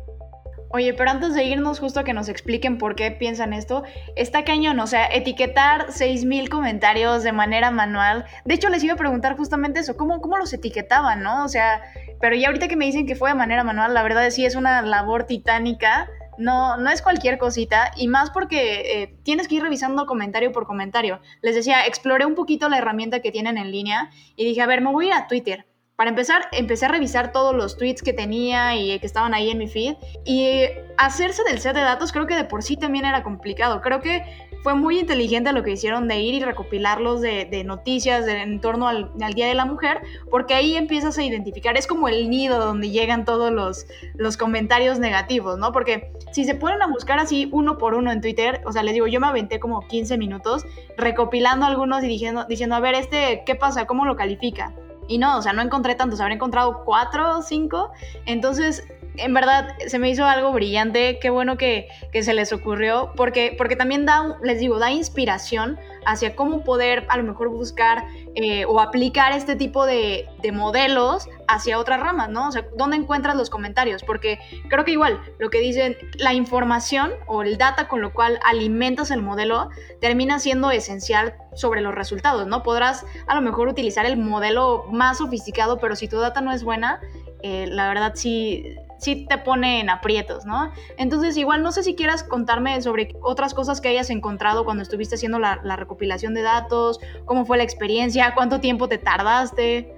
Oye, 0.75 0.95
pero 0.95 1.11
antes 1.11 1.35
de 1.35 1.43
irnos 1.43 1.79
justo 1.79 2.03
que 2.03 2.13
nos 2.13 2.29
expliquen 2.29 2.79
por 2.79 2.95
qué 2.95 3.11
piensan 3.11 3.53
esto, 3.53 3.83
está 4.15 4.43
cañón, 4.43 4.79
o 4.79 4.87
sea, 4.87 5.05
etiquetar 5.05 5.89
6.000 5.89 6.49
comentarios 6.49 7.21
de 7.21 7.31
manera 7.31 7.69
manual. 7.69 8.25
De 8.43 8.55
hecho, 8.55 8.69
les 8.69 8.83
iba 8.83 8.95
a 8.95 8.97
preguntar 8.97 9.37
justamente 9.37 9.81
eso, 9.81 9.95
¿cómo, 9.95 10.19
cómo 10.19 10.35
los 10.35 10.51
etiquetaban, 10.51 11.21
no? 11.21 11.45
O 11.45 11.47
sea, 11.47 11.83
pero 12.19 12.35
ya 12.35 12.47
ahorita 12.47 12.67
que 12.67 12.75
me 12.75 12.85
dicen 12.85 13.05
que 13.05 13.13
fue 13.15 13.29
de 13.29 13.35
manera 13.35 13.63
manual, 13.63 13.93
la 13.93 14.01
verdad 14.01 14.25
es 14.25 14.33
sí 14.33 14.45
es 14.47 14.55
una 14.55 14.81
labor 14.81 15.25
titánica. 15.25 16.07
No, 16.39 16.77
no 16.77 16.89
es 16.89 17.03
cualquier 17.03 17.37
cosita, 17.37 17.91
y 17.95 18.07
más 18.07 18.31
porque 18.31 19.03
eh, 19.03 19.15
tienes 19.21 19.47
que 19.47 19.53
ir 19.53 19.61
revisando 19.61 20.07
comentario 20.07 20.51
por 20.51 20.65
comentario. 20.65 21.21
Les 21.43 21.53
decía, 21.53 21.85
exploré 21.85 22.25
un 22.25 22.33
poquito 22.33 22.67
la 22.67 22.79
herramienta 22.79 23.19
que 23.19 23.31
tienen 23.31 23.59
en 23.59 23.71
línea 23.71 24.09
y 24.35 24.43
dije, 24.43 24.61
a 24.63 24.65
ver, 24.65 24.81
me 24.81 24.91
voy 24.91 25.05
a 25.05 25.07
ir 25.09 25.13
a 25.13 25.27
Twitter 25.27 25.67
para 25.95 26.09
empezar, 26.09 26.47
empecé 26.51 26.85
a 26.85 26.89
revisar 26.89 27.31
todos 27.31 27.55
los 27.55 27.77
tweets 27.77 28.01
que 28.01 28.13
tenía 28.13 28.75
y 28.75 28.99
que 28.99 29.05
estaban 29.05 29.33
ahí 29.33 29.51
en 29.51 29.59
mi 29.59 29.67
feed. 29.67 29.95
Y 30.25 30.63
hacerse 30.97 31.43
del 31.43 31.59
set 31.59 31.75
de 31.75 31.81
datos 31.81 32.11
creo 32.11 32.25
que 32.25 32.35
de 32.35 32.45
por 32.45 32.63
sí 32.63 32.77
también 32.77 33.05
era 33.05 33.23
complicado. 33.23 33.81
Creo 33.81 34.01
que 34.01 34.23
fue 34.63 34.73
muy 34.73 34.97
inteligente 34.97 35.51
lo 35.51 35.61
que 35.61 35.71
hicieron 35.71 36.07
de 36.07 36.21
ir 36.21 36.33
y 36.35 36.43
recopilarlos 36.43 37.21
de, 37.21 37.45
de 37.45 37.63
noticias 37.63 38.25
en 38.27 38.61
torno 38.61 38.87
al, 38.87 39.11
al, 39.21 39.33
Día 39.33 39.45
de 39.45 39.55
la 39.55 39.65
Mujer, 39.65 40.01
porque 40.31 40.53
ahí 40.53 40.75
empiezas 40.77 41.17
a 41.17 41.23
identificar, 41.23 41.75
es 41.77 41.85
como 41.85 42.07
el 42.07 42.29
nido 42.29 42.59
donde 42.59 42.89
llegan 42.89 43.25
todos 43.25 43.51
los, 43.51 43.85
los 44.15 44.37
comentarios 44.37 44.99
negativos, 44.99 45.59
¿no? 45.59 45.73
Porque 45.73 46.13
si 46.31 46.45
se 46.45 46.55
ponen 46.55 46.81
a 46.81 46.87
buscar 46.87 47.19
así 47.19 47.49
uno 47.51 47.77
por 47.77 47.93
uno 47.93 48.11
en 48.11 48.21
Twitter, 48.21 48.61
o 48.65 48.71
sea, 48.71 48.83
les 48.83 48.93
digo, 48.93 49.07
yo 49.07 49.19
me 49.19 49.27
aventé 49.27 49.59
como 49.59 49.85
15 49.85 50.17
minutos 50.17 50.65
recopilando 50.97 51.65
algunos 51.65 52.01
y 52.03 52.07
diciendo, 52.07 52.45
diciendo 52.47 52.75
a 52.75 52.79
ver, 52.79 52.95
este, 52.95 53.43
¿qué 53.45 53.55
pasa? 53.55 53.85
¿Cómo 53.85 54.05
lo 54.05 54.15
califica? 54.15 54.73
Y 55.07 55.17
no, 55.17 55.37
o 55.37 55.41
sea, 55.41 55.53
no 55.53 55.61
encontré 55.61 55.95
tantos, 55.95 56.19
habré 56.19 56.35
encontrado 56.35 56.83
cuatro 56.85 57.37
o 57.37 57.41
cinco. 57.41 57.91
Entonces, 58.25 58.83
en 59.17 59.33
verdad, 59.33 59.75
se 59.87 59.99
me 59.99 60.09
hizo 60.09 60.25
algo 60.25 60.51
brillante. 60.51 61.19
Qué 61.21 61.29
bueno 61.29 61.57
que, 61.57 61.87
que, 62.11 62.23
se 62.23 62.33
les 62.33 62.51
ocurrió, 62.51 63.11
porque, 63.15 63.55
porque 63.57 63.75
también 63.75 64.05
da, 64.05 64.37
les 64.41 64.59
digo, 64.59 64.79
da 64.79 64.91
inspiración 64.91 65.79
hacia 66.05 66.35
cómo 66.35 66.63
poder 66.63 67.05
a 67.09 67.17
lo 67.17 67.23
mejor 67.23 67.49
buscar 67.49 68.05
eh, 68.35 68.65
o 68.65 68.79
aplicar 68.79 69.31
este 69.33 69.55
tipo 69.55 69.85
de, 69.85 70.27
de, 70.41 70.51
modelos 70.51 71.27
hacia 71.47 71.79
otras 71.79 71.99
ramas, 71.99 72.29
¿no? 72.29 72.47
O 72.47 72.51
sea, 72.51 72.65
¿dónde 72.77 72.97
encuentras 72.97 73.35
los 73.35 73.49
comentarios? 73.49 74.03
Porque 74.03 74.39
creo 74.69 74.85
que 74.85 74.91
igual, 74.91 75.21
lo 75.39 75.49
que 75.49 75.59
dicen, 75.59 75.97
la 76.17 76.33
información 76.33 77.11
o 77.27 77.43
el 77.43 77.57
data 77.57 77.87
con 77.87 78.01
lo 78.01 78.13
cual 78.13 78.39
alimentas 78.45 79.11
el 79.11 79.21
modelo 79.21 79.69
termina 80.01 80.39
siendo 80.39 80.71
esencial 80.71 81.35
sobre 81.53 81.81
los 81.81 81.93
resultados, 81.93 82.47
¿no? 82.47 82.63
Podrás 82.63 83.05
a 83.27 83.35
lo 83.35 83.41
mejor 83.41 83.67
utilizar 83.67 84.05
el 84.05 84.17
modelo 84.17 84.85
más 84.91 85.19
sofisticado, 85.19 85.79
pero 85.79 85.95
si 85.95 86.07
tu 86.07 86.17
data 86.19 86.41
no 86.41 86.51
es 86.51 86.63
buena, 86.63 86.99
eh, 87.41 87.67
la 87.67 87.89
verdad 87.89 88.13
sí, 88.15 88.77
sí 88.97 89.25
te 89.27 89.37
pone 89.37 89.81
en 89.81 89.89
aprietos, 89.89 90.45
¿no? 90.45 90.71
Entonces, 90.97 91.35
igual 91.35 91.61
no 91.61 91.73
sé 91.73 91.83
si 91.83 91.93
quieras 91.93 92.23
contarme 92.23 92.81
sobre 92.81 93.15
otras 93.21 93.53
cosas 93.53 93.81
que 93.81 93.89
hayas 93.89 94.09
encontrado 94.09 94.63
cuando 94.63 94.81
estuviste 94.81 95.15
haciendo 95.15 95.39
la, 95.39 95.59
la 95.63 95.75
recopilación 95.75 96.33
de 96.33 96.41
datos, 96.41 97.01
cómo 97.25 97.45
fue 97.45 97.57
la 97.57 97.63
experiencia, 97.63 98.33
cuánto 98.33 98.61
tiempo 98.61 98.87
te 98.87 98.97
tardaste. 98.97 99.92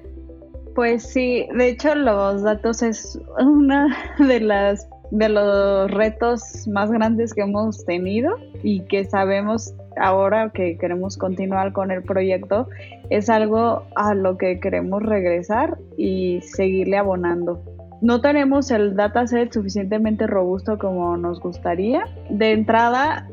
Pues 0.76 1.04
sí, 1.04 1.48
de 1.56 1.70
hecho 1.70 1.96
los 1.96 2.44
datos 2.44 2.84
es 2.84 3.18
una 3.40 3.96
de 4.20 4.42
las 4.42 4.88
de 5.12 5.30
los 5.30 5.90
retos 5.92 6.68
más 6.68 6.92
grandes 6.92 7.34
que 7.34 7.42
hemos 7.42 7.86
tenido 7.86 8.38
y 8.64 8.82
que 8.82 9.06
sabemos 9.06 9.74
ahora 9.98 10.52
que 10.54 10.78
queremos 10.78 11.16
continuar 11.16 11.74
con 11.74 11.92
el 11.92 12.04
proyecto 12.04 12.68
es 13.10 13.30
algo 13.30 13.84
a 13.96 14.14
lo 14.14 14.38
que 14.38 14.60
queremos 14.60 15.04
regresar 15.04 15.78
y 15.96 16.42
seguirle 16.42 16.98
abonando. 16.98 17.62
No 18.02 18.20
tenemos 18.20 18.72
el 18.72 18.96
dataset 18.96 19.54
suficientemente 19.54 20.28
robusto 20.28 20.78
como 20.78 21.16
nos 21.18 21.40
gustaría. 21.40 22.04
De 22.30 22.52
entrada, 22.52 23.30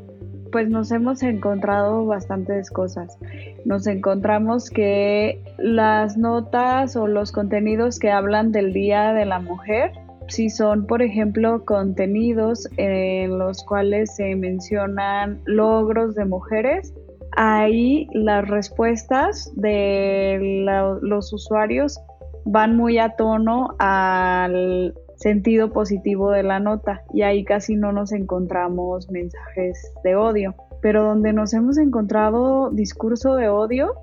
pues 0.52 0.68
nos 0.68 0.92
hemos 0.92 1.22
encontrado 1.22 2.06
bastantes 2.06 2.70
cosas. 2.70 3.18
Nos 3.64 3.86
encontramos 3.88 4.70
que 4.70 5.42
las 5.58 6.16
notas 6.16 6.94
o 6.94 7.08
los 7.08 7.32
contenidos 7.32 7.98
que 7.98 8.12
hablan 8.12 8.52
del 8.52 8.72
Día 8.72 9.12
de 9.14 9.24
la 9.24 9.40
Mujer, 9.40 9.90
si 10.28 10.50
son, 10.50 10.86
por 10.86 11.02
ejemplo, 11.02 11.64
contenidos 11.64 12.68
en 12.76 13.38
los 13.38 13.64
cuales 13.64 14.14
se 14.14 14.36
mencionan 14.36 15.40
logros 15.46 16.14
de 16.14 16.26
mujeres, 16.26 16.94
ahí 17.32 18.06
las 18.12 18.46
respuestas 18.46 19.50
de 19.56 20.64
los 21.00 21.32
usuarios 21.32 21.98
van 22.44 22.76
muy 22.76 22.98
a 22.98 23.10
tono 23.16 23.74
al 23.78 24.94
sentido 25.22 25.72
positivo 25.72 26.30
de 26.30 26.42
la 26.42 26.58
nota 26.58 27.02
y 27.14 27.22
ahí 27.22 27.44
casi 27.44 27.76
no 27.76 27.92
nos 27.92 28.12
encontramos 28.12 29.10
mensajes 29.10 29.94
de 30.04 30.16
odio. 30.16 30.54
Pero 30.80 31.04
donde 31.04 31.32
nos 31.32 31.54
hemos 31.54 31.78
encontrado 31.78 32.70
discurso 32.70 33.36
de 33.36 33.48
odio 33.48 33.94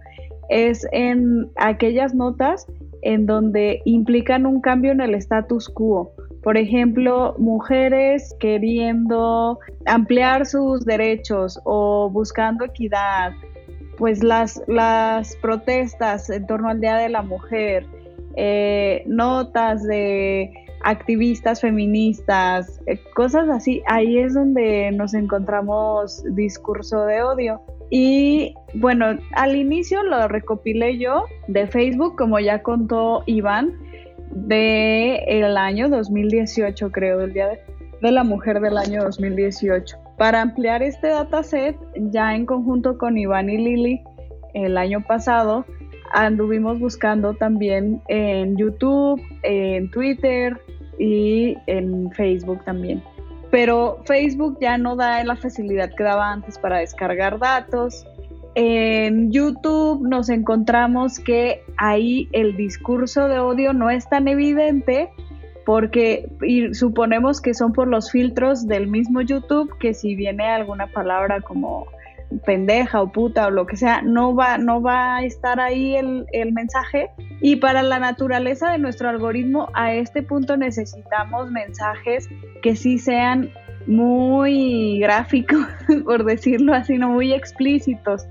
es 0.50 0.88
en 0.92 1.50
aquellas 1.58 2.16
notas 2.16 2.66
en 3.02 3.26
donde 3.26 3.82
implican 3.86 4.46
un 4.46 4.62
cambio 4.62 4.92
en 4.92 5.02
el 5.02 5.14
status 5.16 5.70
quo. 5.70 6.14
Por 6.42 6.58
ejemplo, 6.58 7.36
mujeres 7.38 8.34
queriendo 8.40 9.60
ampliar 9.86 10.46
sus 10.46 10.86
derechos 10.86 11.60
o 11.66 12.10
buscando 12.10 12.66
equidad, 12.66 13.34
pues 13.98 14.24
las, 14.24 14.64
las 14.68 15.36
protestas 15.42 16.30
en 16.30 16.48
torno 16.48 16.70
al 16.70 16.80
Día 16.80 16.96
de 16.96 17.10
la 17.10 17.22
Mujer, 17.22 17.86
eh, 18.38 19.04
notas 19.06 19.84
de 19.84 20.50
activistas 20.84 21.62
feministas, 21.62 22.82
eh, 22.88 23.00
cosas 23.16 23.50
así, 23.50 23.82
ahí 23.88 24.18
es 24.18 24.34
donde 24.34 24.92
nos 24.92 25.14
encontramos 25.14 26.24
discurso 26.36 27.06
de 27.06 27.22
odio. 27.22 27.62
Y 27.90 28.54
bueno, 28.76 29.18
al 29.34 29.56
inicio 29.56 30.04
lo 30.04 30.28
recopilé 30.28 30.98
yo 30.98 31.26
de 31.48 31.68
Facebook, 31.68 32.16
como 32.16 32.40
ya 32.40 32.62
contó 32.62 33.24
Iván, 33.26 33.74
de 34.32 35.16
el 35.28 35.58
año 35.58 35.90
2018, 35.90 36.92
creo, 36.92 37.18
del 37.18 37.34
Día 37.34 37.48
de, 37.48 37.60
de 38.02 38.12
la 38.12 38.24
Mujer 38.24 38.60
del 38.62 38.78
año 38.78 39.04
2018. 39.04 39.98
Para 40.18 40.42
ampliar 40.42 40.84
este 40.84 41.08
dataset, 41.08 41.76
ya 42.12 42.36
en 42.36 42.46
conjunto 42.46 42.98
con 42.98 43.18
Iván 43.18 43.50
y 43.50 43.58
Lili, 43.58 44.04
el 44.54 44.78
año 44.78 45.04
pasado, 45.08 45.66
anduvimos 46.12 46.80
buscando 46.80 47.34
también 47.34 48.02
en 48.08 48.58
YouTube, 48.58 49.22
en 49.44 49.90
Twitter 49.92 50.60
y 50.98 51.56
en 51.68 52.12
Facebook 52.12 52.64
también. 52.66 53.02
Pero 53.52 54.02
Facebook 54.06 54.58
ya 54.62 54.78
no 54.78 54.96
da 54.96 55.24
la 55.24 55.36
facilidad 55.36 55.90
que 55.96 56.04
daba 56.04 56.32
antes 56.32 56.58
para 56.60 56.78
descargar 56.80 57.40
datos. 57.40 58.06
En 58.56 59.32
YouTube 59.32 60.08
nos 60.08 60.30
encontramos 60.30 61.20
que 61.20 61.64
ahí 61.78 62.30
el 62.32 62.56
discurso 62.58 63.28
de 63.28 63.40
odio 63.40 63.74
no 63.74 63.90
es 63.90 64.08
tan 64.10 64.28
evidente 64.28 65.10
porque 65.66 66.28
suponemos 66.74 67.42
que 67.42 67.54
son 67.54 67.74
por 67.74 67.88
los 67.88 68.12
filtros 68.12 68.68
del 68.68 68.88
mismo 68.88 69.22
YouTube 69.22 69.78
que 69.78 69.94
si 69.94 70.16
viene 70.16 70.48
alguna 70.48 70.88
palabra 70.88 71.42
como 71.42 71.86
pendeja 72.46 73.02
o 73.02 73.12
puta 73.12 73.48
o 73.48 73.52
lo 73.52 73.66
que 73.66 73.76
sea, 73.76 74.02
no 74.02 74.36
va, 74.36 74.58
no 74.58 74.82
va 74.82 75.18
a 75.18 75.24
estar 75.24 75.60
ahí 75.60 75.96
el, 75.96 76.26
el, 76.32 76.54
mensaje. 76.54 77.10
Y 77.42 77.58
para 77.58 77.82
la 77.84 78.00
naturaleza 78.00 78.72
de 78.72 78.78
nuestro 78.78 79.10
algoritmo, 79.10 79.70
a 79.74 79.94
este 79.94 80.22
punto 80.22 80.58
necesitamos 80.58 81.52
mensajes 81.52 82.30
que 82.62 82.76
sí 82.76 83.00
sean 83.00 83.52
muy 83.88 85.00
gráficos, 85.00 85.66
por 86.06 86.24
decirlo 86.24 86.74
así, 86.74 86.98
no 86.98 87.10
muy 87.10 87.34
explícitos, 87.34 88.28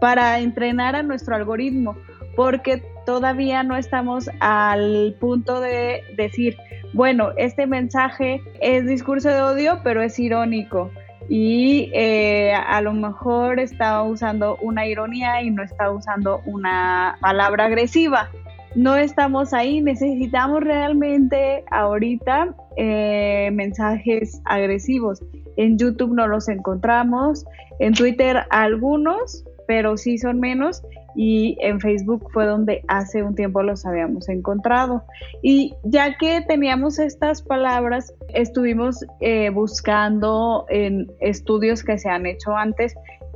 para 0.00 0.40
entrenar 0.40 0.96
a 0.96 1.02
nuestro 1.02 1.34
algoritmo, 1.36 1.96
porque 2.36 2.82
todavía 3.06 3.62
no 3.62 3.76
estamos 3.76 4.28
al 4.40 5.16
punto 5.20 5.60
de 5.60 6.02
decir, 6.16 6.56
bueno, 6.92 7.30
este 7.36 7.66
mensaje 7.66 8.42
es 8.60 8.86
discurso 8.86 9.28
de 9.30 9.40
odio, 9.40 9.80
pero 9.82 10.02
es 10.02 10.18
irónico 10.18 10.90
y 11.34 11.88
eh, 11.94 12.52
a 12.52 12.82
lo 12.82 12.92
mejor 12.92 13.58
está 13.58 14.02
usando 14.02 14.58
una 14.60 14.86
ironía 14.86 15.40
y 15.40 15.50
no 15.50 15.62
está 15.62 15.90
usando 15.90 16.42
una 16.44 17.16
palabra 17.22 17.64
agresiva. 17.64 18.28
No 18.74 18.96
estamos 18.96 19.54
ahí, 19.54 19.80
necesitamos 19.80 20.60
realmente 20.62 21.64
ahorita 21.70 22.54
eh, 22.76 23.48
mensajes 23.50 24.42
agresivos. 24.44 25.22
En 25.56 25.78
YouTube 25.78 26.14
no 26.14 26.26
los 26.26 26.50
encontramos, 26.50 27.46
en 27.78 27.94
Twitter 27.94 28.44
algunos, 28.50 29.42
pero 29.72 29.96
sí 29.96 30.18
son 30.18 30.38
menos 30.38 30.82
y 31.16 31.56
en 31.62 31.80
Facebook 31.80 32.28
fue 32.30 32.44
donde 32.44 32.84
hace 32.88 33.22
un 33.22 33.34
tiempo 33.34 33.62
los 33.62 33.86
habíamos 33.86 34.28
encontrado. 34.28 35.02
Y 35.40 35.72
ya 35.82 36.18
que 36.18 36.42
teníamos 36.42 36.98
estas 36.98 37.40
palabras, 37.40 38.12
estuvimos 38.34 39.02
eh, 39.20 39.48
buscando 39.48 40.66
en 40.68 41.10
estudios 41.20 41.84
que 41.84 41.96
se 41.96 42.10
han 42.10 42.26
hecho 42.26 42.54
antes 42.54 42.94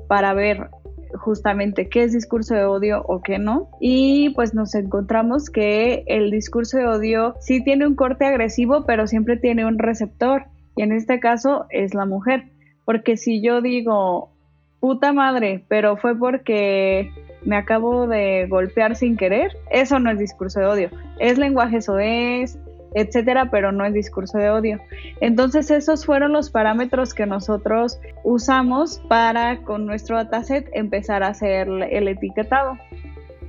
para 0.08 0.34
ver 0.34 0.68
justamente 1.14 1.88
qué 1.88 2.02
es 2.02 2.12
discurso 2.12 2.54
de 2.54 2.66
odio 2.66 3.02
o 3.08 3.22
qué 3.22 3.38
no. 3.38 3.70
Y 3.80 4.28
pues 4.34 4.52
nos 4.52 4.74
encontramos 4.74 5.48
que 5.48 6.04
el 6.06 6.30
discurso 6.30 6.76
de 6.76 6.86
odio 6.86 7.34
sí 7.40 7.64
tiene 7.64 7.86
un 7.86 7.94
corte 7.94 8.26
agresivo, 8.26 8.84
pero 8.84 9.06
siempre 9.06 9.38
tiene 9.38 9.64
un 9.64 9.78
receptor. 9.78 10.44
Y 10.76 10.82
en 10.82 10.92
este 10.92 11.18
caso 11.18 11.64
es 11.70 11.94
la 11.94 12.04
mujer. 12.04 12.50
Porque 12.84 13.16
si 13.16 13.40
yo 13.40 13.62
digo, 13.62 14.35
puta 14.80 15.12
madre, 15.12 15.64
pero 15.68 15.96
fue 15.96 16.16
porque 16.16 17.10
me 17.44 17.56
acabo 17.56 18.06
de 18.06 18.46
golpear 18.48 18.96
sin 18.96 19.16
querer, 19.16 19.56
eso 19.70 19.98
no 19.98 20.10
es 20.10 20.18
discurso 20.18 20.60
de 20.60 20.66
odio. 20.66 20.90
Es 21.18 21.38
lenguaje 21.38 21.78
es 21.78 22.58
etcétera, 22.94 23.50
pero 23.50 23.72
no 23.72 23.84
es 23.84 23.92
discurso 23.92 24.38
de 24.38 24.50
odio. 24.50 24.80
Entonces, 25.20 25.70
esos 25.70 26.06
fueron 26.06 26.32
los 26.32 26.50
parámetros 26.50 27.12
que 27.12 27.26
nosotros 27.26 27.98
usamos 28.24 29.00
para 29.06 29.62
con 29.62 29.84
nuestro 29.84 30.16
dataset 30.16 30.66
empezar 30.72 31.22
a 31.22 31.28
hacer 31.28 31.68
el 31.68 32.08
etiquetado. 32.08 32.78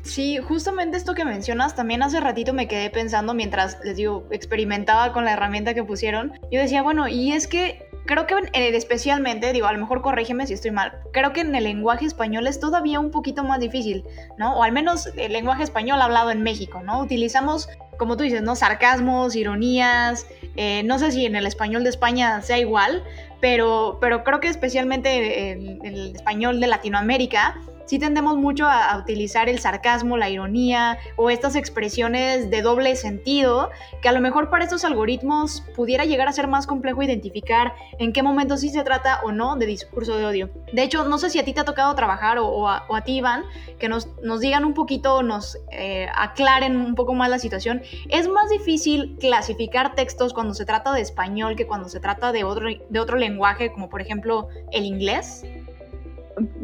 Sí, 0.01 0.37
justamente 0.37 0.97
esto 0.97 1.13
que 1.13 1.25
mencionas, 1.25 1.75
también 1.75 2.03
hace 2.03 2.19
ratito 2.19 2.53
me 2.53 2.67
quedé 2.67 2.89
pensando 2.89 3.33
mientras 3.33 3.79
les 3.83 3.97
digo, 3.97 4.25
experimentaba 4.31 5.11
con 5.11 5.25
la 5.25 5.33
herramienta 5.33 5.73
que 5.73 5.83
pusieron. 5.83 6.33
Yo 6.51 6.59
decía, 6.59 6.81
bueno, 6.81 7.07
y 7.07 7.31
es 7.31 7.47
que 7.47 7.86
creo 8.07 8.25
que 8.25 8.33
eh, 8.53 8.75
especialmente, 8.75 9.53
digo, 9.53 9.67
a 9.67 9.73
lo 9.73 9.79
mejor 9.79 10.01
corrígeme 10.01 10.47
si 10.47 10.53
estoy 10.53 10.71
mal, 10.71 10.93
creo 11.13 11.33
que 11.33 11.41
en 11.41 11.53
el 11.53 11.65
lenguaje 11.65 12.05
español 12.05 12.47
es 12.47 12.59
todavía 12.59 12.99
un 12.99 13.11
poquito 13.11 13.43
más 13.43 13.59
difícil, 13.59 14.03
¿no? 14.39 14.57
O 14.57 14.63
al 14.63 14.71
menos 14.71 15.11
el 15.15 15.33
lenguaje 15.33 15.63
español 15.63 16.01
hablado 16.01 16.31
en 16.31 16.41
México, 16.41 16.81
¿no? 16.81 17.01
Utilizamos, 17.01 17.69
como 17.99 18.17
tú 18.17 18.23
dices, 18.23 18.41
¿no? 18.41 18.55
Sarcasmos, 18.55 19.35
ironías, 19.35 20.25
eh, 20.55 20.81
no 20.85 20.97
sé 20.97 21.11
si 21.11 21.27
en 21.27 21.35
el 21.35 21.45
español 21.45 21.83
de 21.83 21.89
España 21.89 22.41
sea 22.41 22.57
igual, 22.57 23.03
pero, 23.39 23.99
pero 24.01 24.23
creo 24.23 24.39
que 24.39 24.47
especialmente 24.47 25.51
en 25.51 25.85
el 25.85 26.15
español 26.15 26.59
de 26.59 26.67
Latinoamérica, 26.67 27.59
sí 27.87 27.97
tendemos 27.97 28.37
mucho 28.37 28.67
a, 28.67 28.97
utilizar 28.97 29.49
el 29.49 29.59
sarcasmo, 29.59 30.17
la 30.17 30.29
ironía 30.29 30.99
o 31.15 31.29
estas 31.29 31.55
expresiones 31.55 32.49
de 32.49 32.61
doble 32.61 32.95
sentido, 32.95 33.71
que 34.01 34.09
a 34.09 34.11
lo 34.11 34.21
mejor 34.21 34.49
para 34.49 34.63
estos 34.63 34.85
algoritmos 34.85 35.63
pudiera 35.75 36.05
llegar 36.05 36.27
a 36.27 36.33
ser 36.33 36.47
más 36.47 36.67
complejo 36.67 37.01
identificar 37.01 37.73
en 37.97 38.13
qué 38.13 38.21
momento 38.21 38.57
sí 38.57 38.69
se 38.69 38.83
trata 38.83 39.21
o 39.23 39.31
no 39.31 39.55
de 39.55 39.65
discurso 39.65 40.17
de 40.17 40.25
odio. 40.25 40.49
De 40.73 40.83
hecho, 40.83 41.05
no 41.05 41.17
sé 41.17 41.29
si 41.29 41.39
a 41.39 41.45
ti 41.45 41.53
te 41.53 41.61
ha 41.61 41.65
tocado 41.65 41.95
trabajar 41.95 42.37
o, 42.39 42.67
a, 42.67 43.01
ti, 43.03 43.17
Iván, 43.17 43.43
que 43.79 43.89
nos, 43.89 44.07
nos 44.21 44.41
digan 44.41 44.65
un 44.65 44.73
poquito, 44.73 45.23
nos 45.23 45.57
eh, 45.71 46.07
aclaren 46.13 46.77
un 46.77 46.95
poco 46.95 47.13
más 47.13 47.29
la 47.29 47.39
situación. 47.39 47.81
¿Es 48.09 48.27
más 48.27 48.49
difícil 48.49 49.17
clasificar 49.19 49.95
textos 49.95 50.33
cuando 50.33 50.53
se 50.53 50.65
trata 50.65 50.93
de 50.93 51.01
español 51.01 51.55
que 51.55 51.65
cuando 51.65 51.89
se 51.89 51.99
trata 51.99 52.31
de 52.31 52.43
otro, 52.43 52.67
de 52.89 52.99
otro 52.99 53.17
lenguaje, 53.17 53.71
como 53.71 53.89
por 53.89 54.01
ejemplo 54.01 54.49
el 54.71 54.85
inglés? 54.85 55.43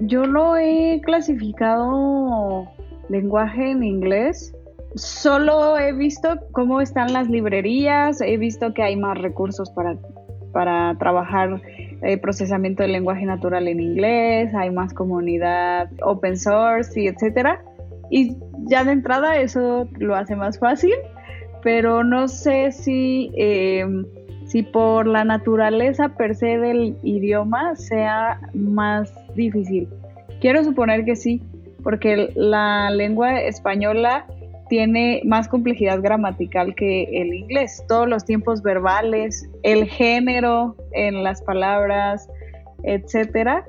Yo 0.01 0.25
lo 0.25 0.58
he 0.58 1.01
clasificado 1.03 2.68
lenguaje 3.10 3.72
en 3.72 3.84
inglés. 3.84 4.56
Solo 4.96 5.77
he 5.77 5.94
visto 5.94 6.39
cómo 6.51 6.82
están 6.82 7.13
las 7.13 7.30
librerías, 7.30 8.22
he 8.22 8.38
visto 8.38 8.74
que 8.74 8.84
hay 8.84 8.96
más 8.96 9.18
recursos 9.18 9.72
para, 9.72 9.98
para 10.51 10.96
trabajar 11.00 11.62
el 12.01 12.20
procesamiento 12.20 12.84
del 12.84 12.92
lenguaje 12.92 13.25
natural 13.25 13.68
en 13.68 13.80
inglés, 13.80 14.53
hay 14.53 14.70
más 14.70 14.94
comunidad 14.94 15.89
open 16.03 16.38
source 16.38 17.00
y 17.00 17.08
etcétera. 17.08 17.63
Y 18.12 18.38
ya 18.65 18.84
de 18.84 18.92
entrada 18.92 19.38
eso 19.38 19.88
lo 19.98 20.15
hace 20.15 20.36
más 20.36 20.60
fácil, 20.60 20.94
pero 21.63 22.03
no 22.03 22.27
sé 22.27 22.72
si 22.72 23.32
eh, 23.36 23.86
si 24.46 24.62
por 24.62 25.08
la 25.08 25.24
naturaleza 25.24 26.10
per 26.10 26.36
se 26.36 26.58
del 26.58 26.96
idioma 27.01 27.75
sea 27.75 28.39
más 28.53 29.12
difícil. 29.36 29.88
Quiero 30.42 30.63
suponer 30.63 31.06
que 31.06 31.16
sí, 31.16 31.42
porque 31.84 32.32
la 32.36 32.90
lengua 32.92 33.42
española 33.42 34.25
tiene 34.70 35.22
más 35.25 35.48
complejidad 35.48 36.02
gramatical 36.02 36.74
que 36.75 37.04
el 37.04 37.34
inglés. 37.34 37.84
Todos 37.88 38.08
los 38.08 38.25
tiempos 38.25 38.63
verbales, 38.63 39.48
el 39.63 39.86
género 39.86 40.75
en 40.94 41.24
las 41.24 41.42
palabras, 41.42 42.28
etcétera. 42.84 43.66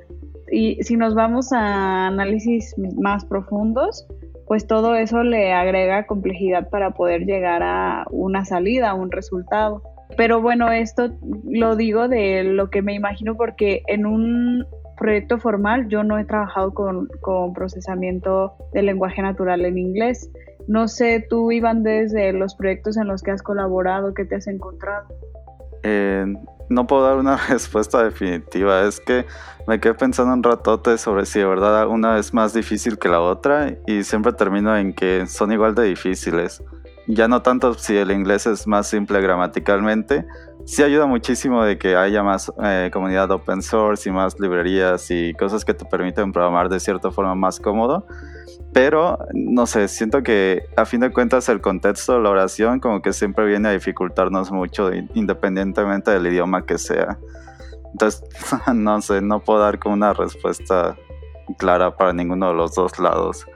Y 0.50 0.82
si 0.82 0.96
nos 0.96 1.14
vamos 1.14 1.52
a 1.52 2.06
análisis 2.06 2.74
más 3.00 3.24
profundos, 3.24 4.06
pues 4.46 4.66
todo 4.66 4.94
eso 4.94 5.22
le 5.22 5.52
agrega 5.52 6.06
complejidad 6.06 6.68
para 6.70 6.90
poder 6.90 7.24
llegar 7.24 7.62
a 7.62 8.06
una 8.10 8.44
salida, 8.44 8.90
a 8.90 8.94
un 8.94 9.10
resultado. 9.10 9.82
Pero 10.16 10.40
bueno, 10.40 10.70
esto 10.70 11.10
lo 11.44 11.76
digo 11.76 12.08
de 12.08 12.44
lo 12.44 12.70
que 12.70 12.82
me 12.82 12.94
imagino 12.94 13.36
porque 13.36 13.82
en 13.88 14.06
un 14.06 14.66
proyecto 14.96 15.38
formal 15.38 15.88
yo 15.88 16.02
no 16.04 16.18
he 16.18 16.24
trabajado 16.24 16.72
con, 16.72 17.08
procesamiento 17.54 18.54
del 18.72 18.86
lenguaje 18.86 19.22
natural 19.22 19.64
en 19.64 19.78
inglés. 19.78 20.30
No 20.66 20.88
sé, 20.88 21.24
tú, 21.28 21.52
Iván, 21.52 21.82
desde 21.82 22.32
los 22.32 22.54
proyectos 22.54 22.96
en 22.96 23.06
los 23.06 23.22
que 23.22 23.30
has 23.30 23.42
colaborado, 23.42 24.14
¿qué 24.14 24.24
te 24.24 24.36
has 24.36 24.46
encontrado? 24.46 25.06
Eh, 25.82 26.24
no 26.70 26.86
puedo 26.86 27.06
dar 27.06 27.16
una 27.16 27.36
respuesta 27.48 28.02
definitiva. 28.02 28.82
Es 28.82 29.00
que 29.00 29.26
me 29.66 29.78
quedé 29.80 29.94
pensando 29.94 30.32
un 30.32 30.42
ratote 30.42 30.96
sobre 30.96 31.26
si 31.26 31.40
de 31.40 31.46
verdad 31.46 31.86
una 31.88 32.18
es 32.18 32.32
más 32.32 32.54
difícil 32.54 32.98
que 32.98 33.08
la 33.08 33.20
otra 33.20 33.76
y 33.86 34.02
siempre 34.04 34.32
termino 34.32 34.76
en 34.76 34.94
que 34.94 35.26
son 35.26 35.52
igual 35.52 35.74
de 35.74 35.84
difíciles 35.84 36.62
ya 37.06 37.28
no 37.28 37.42
tanto 37.42 37.74
si 37.74 37.96
el 37.96 38.10
inglés 38.10 38.46
es 38.46 38.66
más 38.66 38.88
simple 38.88 39.20
gramaticalmente, 39.20 40.26
sí 40.64 40.82
ayuda 40.82 41.06
muchísimo 41.06 41.64
de 41.64 41.78
que 41.78 41.96
haya 41.96 42.22
más 42.22 42.52
eh, 42.62 42.90
comunidad 42.92 43.30
open 43.30 43.62
source 43.62 44.08
y 44.08 44.12
más 44.12 44.38
librerías 44.40 45.10
y 45.10 45.34
cosas 45.34 45.64
que 45.64 45.74
te 45.74 45.84
permiten 45.84 46.32
programar 46.32 46.68
de 46.68 46.80
cierta 46.80 47.10
forma 47.10 47.34
más 47.34 47.60
cómodo. 47.60 48.06
Pero, 48.72 49.18
no 49.34 49.66
sé, 49.66 49.86
siento 49.86 50.22
que 50.22 50.64
a 50.76 50.84
fin 50.84 51.00
de 51.00 51.12
cuentas 51.12 51.48
el 51.48 51.60
contexto 51.60 52.14
de 52.14 52.20
la 52.20 52.30
oración 52.30 52.80
como 52.80 53.02
que 53.02 53.12
siempre 53.12 53.46
viene 53.46 53.68
a 53.68 53.72
dificultarnos 53.72 54.50
mucho 54.50 54.90
independientemente 55.14 56.10
del 56.10 56.26
idioma 56.26 56.66
que 56.66 56.78
sea. 56.78 57.18
Entonces, 57.92 58.24
no 58.74 59.00
sé, 59.00 59.20
no 59.20 59.40
puedo 59.40 59.60
dar 59.60 59.78
como 59.78 59.94
una 59.94 60.12
respuesta 60.12 60.96
clara 61.58 61.96
para 61.96 62.12
ninguno 62.12 62.48
de 62.48 62.54
los 62.54 62.74
dos 62.74 62.98
lados. 62.98 63.46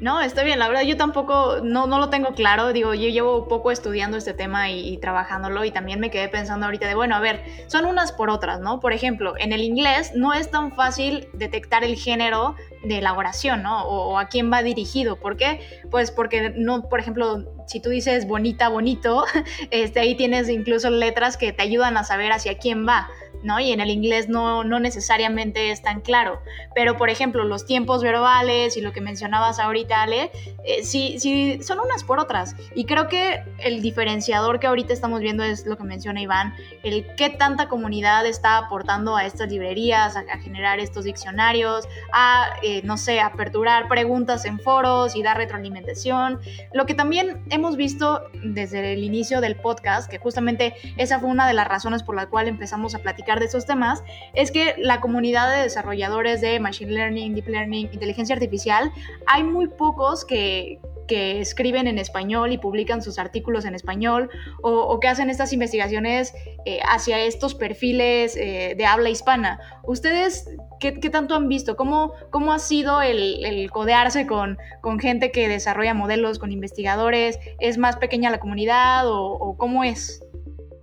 No, 0.00 0.20
está 0.20 0.44
bien, 0.44 0.60
la 0.60 0.68
verdad 0.68 0.82
yo 0.82 0.96
tampoco, 0.96 1.56
no, 1.62 1.88
no 1.88 1.98
lo 1.98 2.08
tengo 2.08 2.32
claro, 2.34 2.72
digo, 2.72 2.94
yo 2.94 3.08
llevo 3.08 3.48
poco 3.48 3.72
estudiando 3.72 4.16
este 4.16 4.32
tema 4.32 4.70
y, 4.70 4.96
trabajándolo 4.98 5.64
y 5.64 5.72
también 5.72 5.98
me 5.98 6.10
quedé 6.10 6.28
pensando 6.28 6.66
ahorita 6.66 6.86
de, 6.86 6.94
bueno, 6.94 7.16
a 7.16 7.20
ver, 7.20 7.42
son 7.66 7.84
unas 7.84 8.12
por 8.12 8.30
otras, 8.30 8.60
¿no? 8.60 8.78
Por 8.78 8.92
ejemplo, 8.92 9.34
en 9.38 9.52
el 9.52 9.62
inglés 9.62 10.12
no 10.14 10.34
es 10.34 10.52
tan 10.52 10.72
fácil 10.72 11.28
detectar 11.32 11.82
el 11.82 11.96
género 11.96 12.54
de 12.84 13.00
la 13.00 13.12
oración, 13.12 13.64
¿no? 13.64 13.82
O, 13.88 14.18
a 14.18 14.28
quién 14.28 14.52
va 14.52 14.62
dirigido, 14.62 15.16
¿por 15.16 15.36
qué? 15.36 15.60
Pues 15.90 16.12
porque 16.12 16.50
no, 16.50 16.88
por 16.88 17.00
ejemplo, 17.00 17.44
si 17.66 17.80
tú 17.80 17.90
dices 17.90 18.28
bonita, 18.28 18.68
bonito, 18.68 19.24
este, 19.72 19.98
ahí 19.98 20.14
tienes 20.14 20.48
incluso 20.48 20.90
letras 20.90 21.36
que 21.36 21.52
te 21.52 21.62
ayudan 21.62 21.96
a 21.96 22.04
saber 22.04 22.30
hacia 22.30 22.56
quién 22.58 22.86
va. 22.86 23.08
¿No? 23.42 23.60
Y 23.60 23.72
en 23.72 23.80
el 23.80 23.90
inglés 23.90 24.28
no, 24.28 24.64
no 24.64 24.80
necesariamente 24.80 25.70
es 25.70 25.82
tan 25.82 26.00
claro. 26.00 26.40
Pero, 26.74 26.96
por 26.96 27.10
ejemplo, 27.10 27.44
los 27.44 27.66
tiempos 27.66 28.02
verbales 28.02 28.76
y 28.76 28.80
lo 28.80 28.92
que 28.92 29.00
mencionabas 29.00 29.58
ahorita, 29.58 30.02
Ale, 30.02 30.30
eh, 30.64 30.82
sí, 30.82 31.16
sí, 31.18 31.60
son 31.62 31.80
unas 31.80 32.04
por 32.04 32.18
otras. 32.18 32.54
Y 32.74 32.84
creo 32.84 33.08
que 33.08 33.42
el 33.58 33.82
diferenciador 33.82 34.60
que 34.60 34.66
ahorita 34.66 34.92
estamos 34.92 35.20
viendo 35.20 35.44
es 35.44 35.66
lo 35.66 35.76
que 35.76 35.84
menciona 35.84 36.20
Iván, 36.20 36.54
el 36.82 37.06
qué 37.16 37.30
tanta 37.30 37.68
comunidad 37.68 38.26
está 38.26 38.58
aportando 38.58 39.16
a 39.16 39.24
estas 39.24 39.50
librerías, 39.50 40.16
a, 40.16 40.22
generar 40.38 40.80
estos 40.80 41.04
diccionarios, 41.04 41.88
a, 42.12 42.50
eh, 42.62 42.82
no 42.84 42.96
sé, 42.96 43.20
aperturar 43.20 43.88
preguntas 43.88 44.44
en 44.44 44.58
foros 44.58 45.16
y 45.16 45.22
dar 45.22 45.36
retroalimentación. 45.36 46.40
Lo 46.72 46.86
que 46.86 46.94
también 46.94 47.44
hemos 47.50 47.76
visto 47.76 48.22
desde 48.44 48.92
el 48.92 49.04
inicio 49.04 49.40
del 49.40 49.56
podcast, 49.56 50.10
que 50.10 50.18
justamente 50.18 50.74
esa 50.96 51.18
fue 51.20 51.28
una 51.28 51.46
de 51.46 51.54
las 51.54 51.68
razones 51.68 52.02
por 52.02 52.14
la 52.14 52.26
cual 52.26 52.48
empezamos 52.48 52.94
a 52.94 52.98
platicar 53.00 53.27
de 53.36 53.44
esos 53.44 53.66
temas, 53.66 54.02
es 54.34 54.50
que 54.50 54.74
la 54.78 55.00
comunidad 55.00 55.54
de 55.54 55.62
desarrolladores 55.62 56.40
de 56.40 56.58
Machine 56.58 56.92
Learning, 56.92 57.34
Deep 57.34 57.48
Learning, 57.48 57.90
inteligencia 57.92 58.34
artificial, 58.34 58.90
hay 59.26 59.42
muy 59.42 59.68
pocos 59.68 60.24
que, 60.24 60.80
que 61.08 61.40
escriben 61.40 61.88
en 61.88 61.98
español 61.98 62.52
y 62.52 62.58
publican 62.58 63.02
sus 63.02 63.18
artículos 63.18 63.64
en 63.64 63.74
español 63.74 64.30
o, 64.62 65.00
que 65.00 65.08
hacen 65.08 65.30
estas 65.30 65.52
investigaciones 65.52 66.34
eh, 66.64 66.78
hacia 66.88 67.18
estos 67.20 67.54
perfiles 67.54 68.36
eh, 68.36 68.74
de 68.76 68.86
habla 68.86 69.10
hispana. 69.10 69.58
¿Ustedes 69.82 70.48
qué, 70.78 70.92
tanto 70.92 71.34
han 71.34 71.48
visto? 71.48 71.76
¿Cómo, 71.76 72.12
cómo 72.30 72.52
ha 72.52 72.58
sido 72.58 73.02
el, 73.02 73.68
codearse 73.72 74.26
con, 74.26 74.58
con, 74.80 75.00
gente 75.00 75.32
que 75.32 75.48
desarrolla 75.48 75.94
modelos, 75.94 76.38
con 76.38 76.52
investigadores? 76.52 77.38
¿Es 77.58 77.78
más 77.78 77.96
pequeña 77.96 78.30
la 78.30 78.38
comunidad 78.38 79.08
o, 79.08 79.32
o 79.32 79.56
cómo 79.56 79.82
es? 79.82 80.22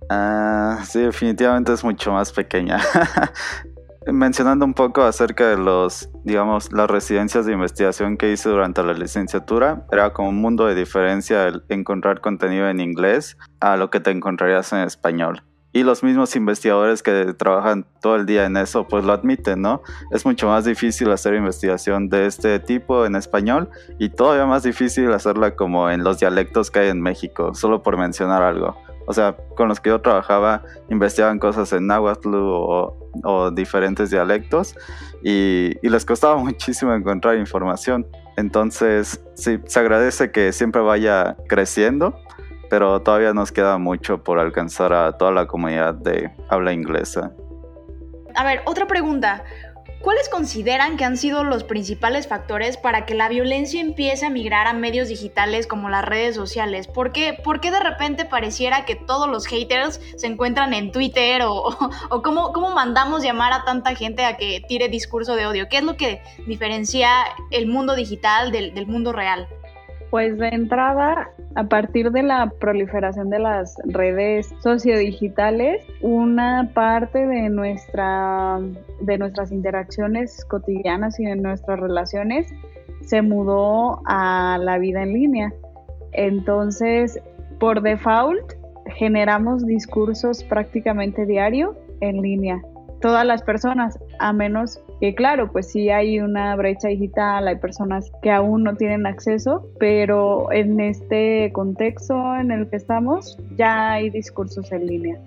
Ah, 0.08 0.82
sí, 0.84 1.00
definitivamente 1.00 1.72
es 1.72 1.82
mucho 1.82 2.12
más 2.12 2.32
pequeña. 2.32 2.78
Mencionando 4.06 4.64
un 4.64 4.74
poco 4.74 5.02
acerca 5.02 5.48
de 5.48 5.56
los, 5.56 6.08
digamos, 6.22 6.72
las 6.72 6.88
residencias 6.88 7.44
de 7.44 7.52
investigación 7.52 8.16
que 8.16 8.30
hice 8.30 8.48
durante 8.48 8.84
la 8.84 8.92
licenciatura, 8.92 9.84
era 9.90 10.12
como 10.12 10.28
un 10.28 10.40
mundo 10.40 10.66
de 10.66 10.76
diferencia 10.76 11.48
el 11.48 11.64
encontrar 11.68 12.20
contenido 12.20 12.68
en 12.68 12.78
inglés 12.78 13.36
a 13.58 13.76
lo 13.76 13.90
que 13.90 13.98
te 13.98 14.12
encontrarías 14.12 14.72
en 14.72 14.80
español. 14.80 15.42
Y 15.72 15.82
los 15.82 16.04
mismos 16.04 16.36
investigadores 16.36 17.02
que 17.02 17.34
trabajan 17.34 17.84
todo 18.00 18.14
el 18.14 18.26
día 18.26 18.46
en 18.46 18.56
eso, 18.56 18.86
pues 18.86 19.04
lo 19.04 19.12
admiten, 19.12 19.60
¿no? 19.60 19.82
Es 20.12 20.24
mucho 20.24 20.46
más 20.46 20.64
difícil 20.64 21.10
hacer 21.10 21.34
investigación 21.34 22.08
de 22.08 22.26
este 22.26 22.60
tipo 22.60 23.04
en 23.04 23.16
español 23.16 23.68
y 23.98 24.08
todavía 24.10 24.46
más 24.46 24.62
difícil 24.62 25.12
hacerla 25.12 25.56
como 25.56 25.90
en 25.90 26.04
los 26.04 26.20
dialectos 26.20 26.70
que 26.70 26.78
hay 26.78 26.88
en 26.90 27.02
México, 27.02 27.54
solo 27.54 27.82
por 27.82 27.98
mencionar 27.98 28.42
algo. 28.42 28.85
O 29.06 29.12
sea, 29.12 29.36
con 29.56 29.68
los 29.68 29.80
que 29.80 29.90
yo 29.90 30.00
trabajaba 30.00 30.62
investigaban 30.90 31.38
cosas 31.38 31.72
en 31.72 31.86
náhuatl 31.86 32.34
o, 32.34 32.92
diferentes 33.52 34.10
dialectos 34.10 34.76
y, 35.22 35.72
les 35.82 36.04
costaba 36.04 36.36
muchísimo 36.42 36.92
encontrar 36.92 37.36
información. 37.36 38.06
Entonces, 38.36 39.22
sí, 39.34 39.58
se 39.64 39.80
agradece 39.80 40.30
que 40.30 40.52
siempre 40.52 40.82
vaya 40.82 41.36
creciendo, 41.48 42.18
pero 42.68 43.00
todavía 43.00 43.32
nos 43.32 43.52
queda 43.52 43.78
mucho 43.78 44.22
por 44.22 44.38
alcanzar 44.38 44.92
a 44.92 45.16
toda 45.16 45.30
la 45.30 45.46
comunidad 45.46 45.94
de 45.94 46.30
habla 46.48 46.72
inglesa. 46.72 47.32
A 48.34 48.44
ver, 48.44 48.60
otra 48.66 48.86
pregunta. 48.86 49.42
¿Cuáles 50.00 50.28
consideran 50.28 50.96
que 50.96 51.04
han 51.04 51.16
sido 51.16 51.44
los 51.44 51.64
principales 51.64 52.26
factores 52.28 52.76
para 52.76 53.06
que 53.06 53.14
la 53.14 53.28
violencia 53.28 53.80
empiece 53.80 54.26
a 54.26 54.30
migrar 54.30 54.66
a 54.66 54.72
medios 54.72 55.08
digitales 55.08 55.66
como 55.66 55.88
las 55.88 56.04
redes 56.04 56.34
sociales? 56.34 56.86
¿Por 56.86 57.12
qué, 57.12 57.32
¿Por 57.32 57.60
qué 57.60 57.70
de 57.70 57.80
repente 57.80 58.24
pareciera 58.24 58.84
que 58.84 58.96
todos 58.96 59.28
los 59.28 59.46
haters 59.46 60.00
se 60.16 60.26
encuentran 60.26 60.74
en 60.74 60.92
Twitter 60.92 61.42
o, 61.44 61.76
cómo, 62.22 62.52
cómo 62.52 62.70
mandamos 62.70 63.22
llamar 63.22 63.52
a 63.52 63.64
tanta 63.64 63.94
gente 63.94 64.24
a 64.24 64.36
que 64.36 64.62
tire 64.66 64.88
discurso 64.88 65.36
de 65.36 65.46
odio? 65.46 65.68
¿Qué 65.68 65.78
es 65.78 65.84
lo 65.84 65.96
que 65.96 66.22
diferencia 66.46 67.10
el 67.50 67.66
mundo 67.66 67.94
digital 67.94 68.52
del, 68.52 68.74
del 68.74 68.86
mundo 68.86 69.12
real? 69.12 69.48
Pues 70.10 70.38
de 70.38 70.48
entrada, 70.48 71.30
a 71.56 71.64
partir 71.64 72.12
de 72.12 72.22
la 72.22 72.50
proliferación 72.60 73.28
de 73.28 73.40
las 73.40 73.76
redes 73.86 74.54
sociodigitales, 74.62 75.84
una 76.00 76.70
parte 76.74 77.26
de, 77.26 77.48
nuestra, 77.48 78.60
de 79.00 79.18
nuestras 79.18 79.50
interacciones 79.50 80.44
cotidianas 80.44 81.18
y 81.18 81.24
de 81.24 81.36
nuestras 81.36 81.80
relaciones 81.80 82.46
se 83.00 83.22
mudó 83.22 84.00
a 84.06 84.58
la 84.60 84.78
vida 84.78 85.02
en 85.02 85.12
línea. 85.12 85.52
Entonces, 86.12 87.20
por 87.58 87.82
default, 87.82 88.52
generamos 88.96 89.66
discursos 89.66 90.44
prácticamente 90.44 91.26
diario 91.26 91.76
en 92.00 92.22
línea. 92.22 92.60
Todas 93.00 93.26
las 93.26 93.42
personas, 93.42 93.98
a 94.18 94.32
menos 94.32 94.82
que 95.00 95.14
claro, 95.14 95.52
pues 95.52 95.70
sí 95.70 95.90
hay 95.90 96.20
una 96.20 96.56
brecha 96.56 96.88
digital, 96.88 97.48
hay 97.48 97.56
personas 97.56 98.10
que 98.22 98.30
aún 98.30 98.62
no 98.62 98.76
tienen 98.76 99.06
acceso, 99.06 99.68
pero 99.78 100.50
en 100.52 100.80
este 100.80 101.52
contexto 101.52 102.14
en 102.36 102.50
el 102.50 102.68
que 102.68 102.76
estamos 102.76 103.38
ya 103.56 103.92
hay 103.92 104.10
discursos 104.10 104.72
en 104.72 104.86
línea. 104.86 105.18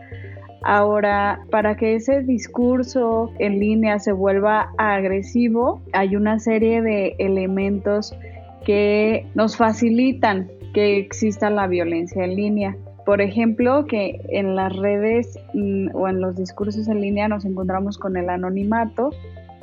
Ahora, 0.61 1.41
para 1.51 1.77
que 1.77 1.95
ese 1.95 2.21
discurso 2.21 3.31
en 3.39 3.59
línea 3.59 3.99
se 3.99 4.11
vuelva 4.11 4.73
agresivo, 4.77 5.81
hay 5.93 6.15
una 6.15 6.39
serie 6.39 6.81
de 6.81 7.15
elementos 7.17 8.13
que 8.65 9.25
nos 9.35 9.55
facilitan 9.55 10.49
que 10.73 10.97
exista 10.97 11.49
la 11.49 11.67
violencia 11.67 12.25
en 12.25 12.35
línea. 12.35 12.77
Por 13.05 13.21
ejemplo, 13.21 13.85
que 13.85 14.19
en 14.29 14.55
las 14.55 14.75
redes 14.75 15.39
mm, 15.53 15.95
o 15.95 16.07
en 16.09 16.19
los 16.19 16.35
discursos 16.35 16.87
en 16.87 17.01
línea 17.01 17.27
nos 17.27 17.45
encontramos 17.45 17.97
con 17.97 18.17
el 18.17 18.29
anonimato, 18.29 19.11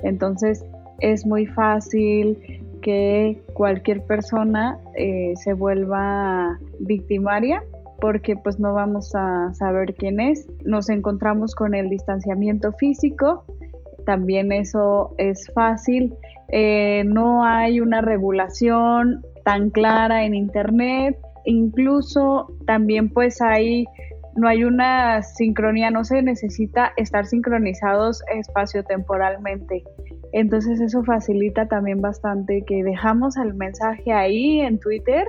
entonces 0.03 0.65
es 1.01 1.27
muy 1.27 1.47
fácil 1.47 2.39
que 2.83 3.43
cualquier 3.55 4.03
persona 4.03 4.79
eh, 4.95 5.33
se 5.37 5.53
vuelva 5.55 6.59
victimaria 6.81 7.63
porque 8.01 8.37
pues 8.37 8.59
no 8.61 8.75
vamos 8.75 9.15
a 9.15 9.53
saber 9.55 9.95
quién 9.95 10.21
es. 10.21 10.47
Nos 10.65 10.89
encontramos 10.91 11.55
con 11.55 11.75
el 11.75 11.89
distanciamiento 11.89 12.73
físico, 12.73 13.45
también 14.05 14.53
eso 14.53 15.15
es 15.19 15.51
fácil. 15.55 16.15
Eh, 16.49 17.03
no 17.05 17.45
hay 17.45 17.81
una 17.81 18.01
regulación 18.03 19.25
tan 19.45 19.71
clara 19.71 20.25
en 20.25 20.35
Internet, 20.35 21.19
incluso 21.45 22.53
también 22.67 23.09
pues 23.09 23.41
hay 23.41 23.87
no 24.37 24.49
hay 24.49 24.65
una 24.65 25.23
sincronía, 25.23 25.91
no 25.91 26.05
se 26.05 26.23
necesita 26.23 26.93
estar 26.97 27.27
sincronizados 27.27 28.23
espacio-temporalmente. 28.35 29.83
Entonces 30.33 30.81
eso 30.81 31.03
facilita 31.05 31.67
también 31.67 32.01
bastante 32.01 32.63
que 32.67 32.85
dejamos 32.85 33.37
el 33.37 33.55
mensaje 33.55 34.13
ahí 34.13 34.61
en 34.61 34.79
Twitter 34.79 35.29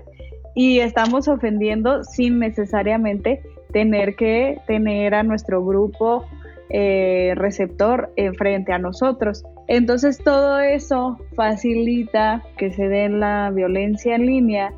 y 0.55 0.79
estamos 0.79 1.27
ofendiendo 1.27 2.03
sin 2.03 2.39
necesariamente 2.39 3.41
tener 3.71 4.15
que 4.15 4.59
tener 4.67 5.13
a 5.15 5.23
nuestro 5.23 5.63
grupo 5.63 6.25
eh, 6.69 7.33
receptor 7.35 8.11
frente 8.37 8.73
a 8.73 8.79
nosotros. 8.79 9.43
Entonces 9.67 10.17
todo 10.23 10.59
eso 10.59 11.17
facilita 11.35 12.43
que 12.57 12.71
se 12.71 12.87
dé 12.87 13.07
la 13.07 13.51
violencia 13.51 14.15
en 14.15 14.25
línea 14.25 14.73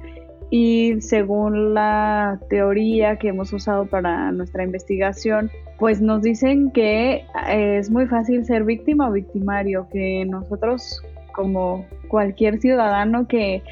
y 0.52 1.00
según 1.02 1.74
la 1.74 2.40
teoría 2.50 3.18
que 3.18 3.30
hemos 3.30 3.54
usado 3.54 3.86
para 3.86 4.32
nuestra 4.32 4.64
investigación, 4.64 5.52
pues 5.78 6.02
nos 6.02 6.22
dicen 6.22 6.72
que 6.72 7.26
es 7.48 7.90
muy 7.90 8.08
fácil 8.08 8.46
ser 8.46 8.64
víctima 8.64 9.10
o 9.10 9.12
victimario, 9.12 9.88
que 9.92 10.26
nosotros 10.26 11.02
como 11.34 11.86
cualquier 12.08 12.60
ciudadano 12.60 13.28
que 13.28 13.64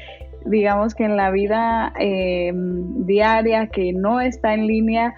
digamos 0.46 0.94
que 0.94 1.04
en 1.04 1.16
la 1.16 1.30
vida 1.30 1.92
eh, 1.98 2.52
diaria 2.54 3.66
que 3.66 3.92
no 3.92 4.20
está 4.20 4.54
en 4.54 4.66
línea, 4.66 5.14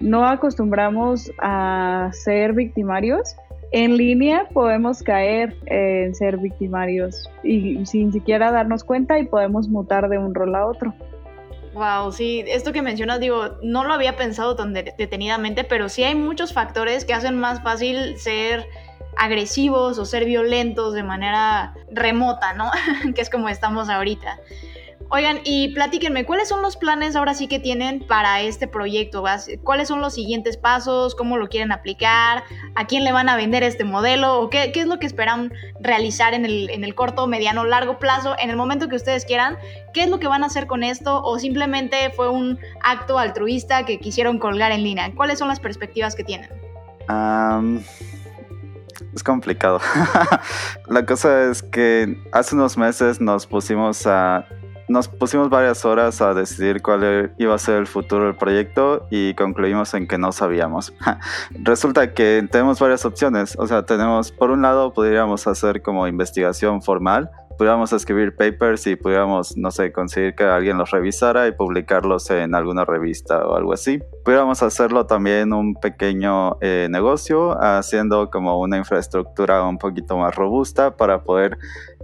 no 0.00 0.26
acostumbramos 0.26 1.32
a 1.40 2.10
ser 2.12 2.52
victimarios, 2.52 3.34
en 3.72 3.96
línea 3.96 4.48
podemos 4.52 5.02
caer 5.02 5.56
en 5.66 6.14
ser 6.14 6.38
victimarios 6.38 7.28
y 7.42 7.84
sin 7.86 8.12
siquiera 8.12 8.50
darnos 8.50 8.84
cuenta 8.84 9.18
y 9.18 9.26
podemos 9.26 9.68
mutar 9.68 10.08
de 10.08 10.18
un 10.18 10.34
rol 10.34 10.54
a 10.54 10.66
otro. 10.66 10.94
Wow, 11.74 12.10
sí, 12.12 12.44
esto 12.48 12.72
que 12.72 12.82
mencionas, 12.82 13.20
digo, 13.20 13.56
no 13.62 13.84
lo 13.84 13.92
había 13.92 14.16
pensado 14.16 14.56
tan 14.56 14.72
detenidamente, 14.72 15.64
pero 15.64 15.88
sí 15.88 16.02
hay 16.02 16.14
muchos 16.14 16.52
factores 16.52 17.04
que 17.04 17.14
hacen 17.14 17.38
más 17.38 17.62
fácil 17.62 18.18
ser 18.18 18.66
agresivos 19.16 19.98
o 19.98 20.04
ser 20.04 20.24
violentos 20.24 20.94
de 20.94 21.02
manera 21.02 21.74
remota, 21.92 22.54
¿no? 22.54 22.70
que 23.14 23.20
es 23.20 23.30
como 23.30 23.48
estamos 23.48 23.88
ahorita. 23.88 24.38
Oigan, 25.10 25.40
y 25.42 25.68
platíquenme, 25.68 26.26
¿cuáles 26.26 26.50
son 26.50 26.60
los 26.60 26.76
planes 26.76 27.16
ahora 27.16 27.32
sí 27.32 27.48
que 27.48 27.58
tienen 27.58 28.06
para 28.06 28.42
este 28.42 28.68
proyecto? 28.68 29.24
¿Cuáles 29.64 29.88
son 29.88 30.02
los 30.02 30.12
siguientes 30.12 30.58
pasos? 30.58 31.14
¿Cómo 31.14 31.38
lo 31.38 31.48
quieren 31.48 31.72
aplicar? 31.72 32.44
¿A 32.74 32.86
quién 32.86 33.04
le 33.04 33.12
van 33.12 33.30
a 33.30 33.36
vender 33.36 33.62
este 33.62 33.84
modelo? 33.84 34.38
¿O 34.38 34.50
qué, 34.50 34.70
es 34.74 34.86
lo 34.86 34.98
que 34.98 35.06
esperan 35.06 35.50
realizar 35.80 36.34
en 36.34 36.44
el, 36.44 36.68
en 36.68 36.84
el 36.84 36.94
corto, 36.94 37.26
mediano, 37.26 37.64
largo 37.64 37.98
plazo? 37.98 38.36
En 38.38 38.50
el 38.50 38.56
momento 38.56 38.88
que 38.88 38.96
ustedes 38.96 39.24
quieran, 39.24 39.56
¿qué 39.94 40.02
es 40.02 40.10
lo 40.10 40.20
que 40.20 40.28
van 40.28 40.42
a 40.42 40.46
hacer 40.46 40.66
con 40.66 40.82
esto? 40.82 41.22
¿O 41.22 41.38
simplemente 41.38 42.10
fue 42.10 42.28
un 42.28 42.58
acto 42.82 43.18
altruista 43.18 43.86
que 43.86 43.98
quisieron 43.98 44.38
colgar 44.38 44.72
en 44.72 44.82
línea? 44.82 45.10
¿Cuáles 45.14 45.38
son 45.38 45.48
las 45.48 45.58
perspectivas 45.58 46.14
que 46.14 46.24
tienen? 46.24 46.50
es 49.14 49.22
complicado. 49.22 49.80
La 50.88 51.06
cosa 51.06 51.44
es 51.50 51.62
que 51.62 52.22
hace 52.32 52.54
unos 52.54 52.76
meses 52.76 53.22
nos 53.22 53.46
pusimos 53.46 54.06
a 54.06 54.46
nos 54.88 55.08
pusimos 55.08 55.50
varias 55.50 55.84
horas 55.84 56.20
a 56.20 56.34
decidir 56.34 56.82
cuál 56.82 57.04
e-, 57.04 57.30
iba 57.38 57.54
a 57.54 57.58
ser 57.58 57.76
el 57.76 57.86
futuro 57.86 58.24
del 58.24 58.36
proyecto 58.36 59.06
y 59.10 59.34
concluimos 59.34 59.94
en 59.94 60.06
que 60.06 60.18
no 60.18 60.32
sabíamos. 60.32 60.92
Resulta 61.50 62.14
que 62.14 62.46
tenemos 62.50 62.80
varias 62.80 63.04
opciones, 63.04 63.56
o 63.58 63.66
sea, 63.66 63.84
tenemos, 63.84 64.32
por 64.32 64.50
un 64.50 64.62
lado, 64.62 64.92
podríamos 64.92 65.46
hacer 65.46 65.82
como 65.82 66.06
investigación 66.08 66.82
formal, 66.82 67.30
pudiéramos 67.58 67.92
escribir 67.92 68.36
papers 68.36 68.86
y 68.86 68.94
pudiéramos, 68.94 69.56
no 69.56 69.70
sé, 69.72 69.92
conseguir 69.92 70.34
que 70.36 70.44
alguien 70.44 70.78
los 70.78 70.92
revisara 70.92 71.48
y 71.48 71.52
publicarlos 71.52 72.30
en 72.30 72.54
alguna 72.54 72.84
revista 72.84 73.44
o 73.46 73.56
algo 73.56 73.72
así. 73.72 74.00
Pudiéramos 74.24 74.62
hacerlo 74.62 75.06
también 75.06 75.52
un 75.52 75.74
pequeño 75.74 76.56
eh, 76.60 76.86
negocio, 76.88 77.60
haciendo 77.60 78.30
como 78.30 78.60
una 78.60 78.76
infraestructura 78.76 79.64
un 79.64 79.76
poquito 79.76 80.16
más 80.16 80.34
robusta 80.36 80.96
para 80.96 81.24
poder 81.24 81.58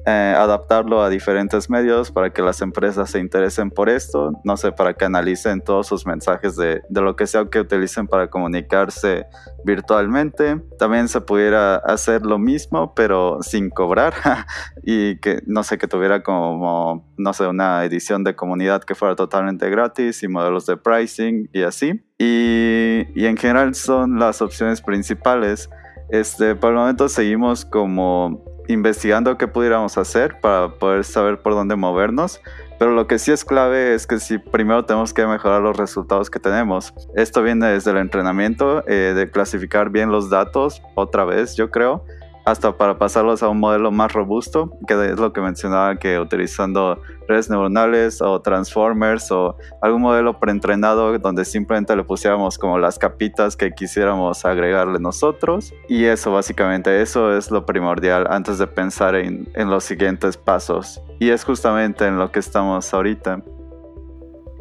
eh, 0.06 0.34
adaptarlo 0.36 1.02
a 1.02 1.08
diferentes 1.08 1.70
medios 1.70 2.10
para 2.10 2.30
que 2.30 2.42
las 2.42 2.60
empresas 2.60 3.10
se 3.10 3.18
interesen 3.20 3.70
por 3.70 3.88
esto, 3.88 4.32
no 4.44 4.58
sé, 4.58 4.70
para 4.70 4.92
que 4.92 5.06
analicen 5.06 5.62
todos 5.62 5.86
sus 5.86 6.06
mensajes 6.06 6.56
de, 6.56 6.82
de 6.88 7.00
lo 7.00 7.16
que 7.16 7.26
sea 7.26 7.46
que 7.46 7.60
utilicen 7.60 8.06
para 8.06 8.28
comunicarse 8.28 9.26
virtualmente. 9.64 10.60
También 10.78 11.08
se 11.08 11.22
pudiera 11.22 11.76
hacer 11.76 12.26
lo 12.26 12.38
mismo, 12.38 12.94
pero 12.94 13.38
sin 13.40 13.70
cobrar 13.70 14.12
y 14.82 15.18
que, 15.20 15.42
no 15.46 15.62
sé, 15.62 15.78
que 15.78 15.88
tuviera 15.88 16.22
como, 16.22 17.10
no 17.16 17.32
sé, 17.32 17.46
una 17.46 17.82
edición 17.84 18.24
de 18.24 18.36
comunidad 18.36 18.84
que 18.84 18.94
fuera 18.94 19.16
totalmente 19.16 19.70
gratis 19.70 20.22
y 20.22 20.28
modelos 20.28 20.66
de 20.66 20.76
pricing 20.76 21.48
y 21.52 21.62
así. 21.62 22.04
Y, 22.18 23.06
y 23.14 23.24
en 23.24 23.38
general 23.38 23.74
son 23.74 24.18
las 24.18 24.42
opciones 24.42 24.82
principales. 24.82 25.70
Este, 26.10 26.54
por 26.54 26.70
el 26.70 26.76
momento 26.76 27.08
seguimos 27.08 27.64
como 27.64 28.53
investigando 28.68 29.37
qué 29.37 29.48
pudiéramos 29.48 29.98
hacer 29.98 30.40
para 30.40 30.74
poder 30.74 31.05
saber 31.05 31.40
por 31.40 31.55
dónde 31.55 31.77
movernos. 31.77 32.40
Pero 32.79 32.92
lo 32.92 33.07
que 33.07 33.18
sí 33.18 33.31
es 33.31 33.44
clave 33.44 33.94
es 33.94 34.07
que 34.07 34.18
si 34.18 34.38
primero 34.38 34.85
tenemos 34.85 35.14
que 35.14 35.27
mejorar 35.27 35.62
los 35.62 35.77
resultados 35.77 36.29
que 36.29 36.40
tenemos. 36.40 36.92
Esto 37.14 37.42
viene 37.42 37.66
desde 37.68 37.92
el 37.92 37.98
entrenamiento, 37.98 38.85
eh, 38.88 39.14
de 39.14 39.31
clasificar 39.31 39.90
bien 39.90 40.11
los 40.11 40.29
datos, 40.29 40.83
otra 40.94 41.24
vez 41.24 41.57
yo 41.57 41.70
creo, 41.70 42.05
hasta 42.44 42.76
para 42.76 42.98
pasarlos 42.98 43.42
a 43.42 43.48
un 43.48 43.59
modelo 43.59 43.90
más 43.90 44.12
robusto, 44.12 44.70
que 44.87 44.94
es 44.94 45.18
lo 45.18 45.33
que 45.33 45.40
mencionaba 45.40 45.96
que 45.96 46.18
utilizando 46.18 47.00
redes 47.26 47.48
neuronales 47.48 48.20
o 48.20 48.40
transformers 48.40 49.30
o 49.30 49.57
algún 49.80 50.02
modelo 50.02 50.38
preentrenado 50.38 51.18
donde 51.18 51.44
simplemente 51.44 51.96
le 51.96 52.04
pusiéramos 52.04 52.59
como 52.59 52.78
las 52.78 52.98
capitas 52.98 53.57
que 53.57 53.72
quisiéramos 53.72 54.44
agregarle 54.44 54.98
nosotros 54.98 55.72
y 55.88 56.04
eso 56.04 56.33
básicamente 56.33 57.00
eso 57.00 57.35
es 57.35 57.50
lo 57.50 57.64
primordial 57.64 58.26
antes 58.28 58.59
de 58.59 58.66
pensar 58.66 59.14
en, 59.14 59.48
en 59.54 59.70
los 59.70 59.85
siguientes 59.85 60.37
pasos 60.37 61.00
y 61.18 61.30
es 61.30 61.44
justamente 61.44 62.07
en 62.07 62.18
lo 62.18 62.30
que 62.30 62.40
estamos 62.40 62.92
ahorita. 62.92 63.42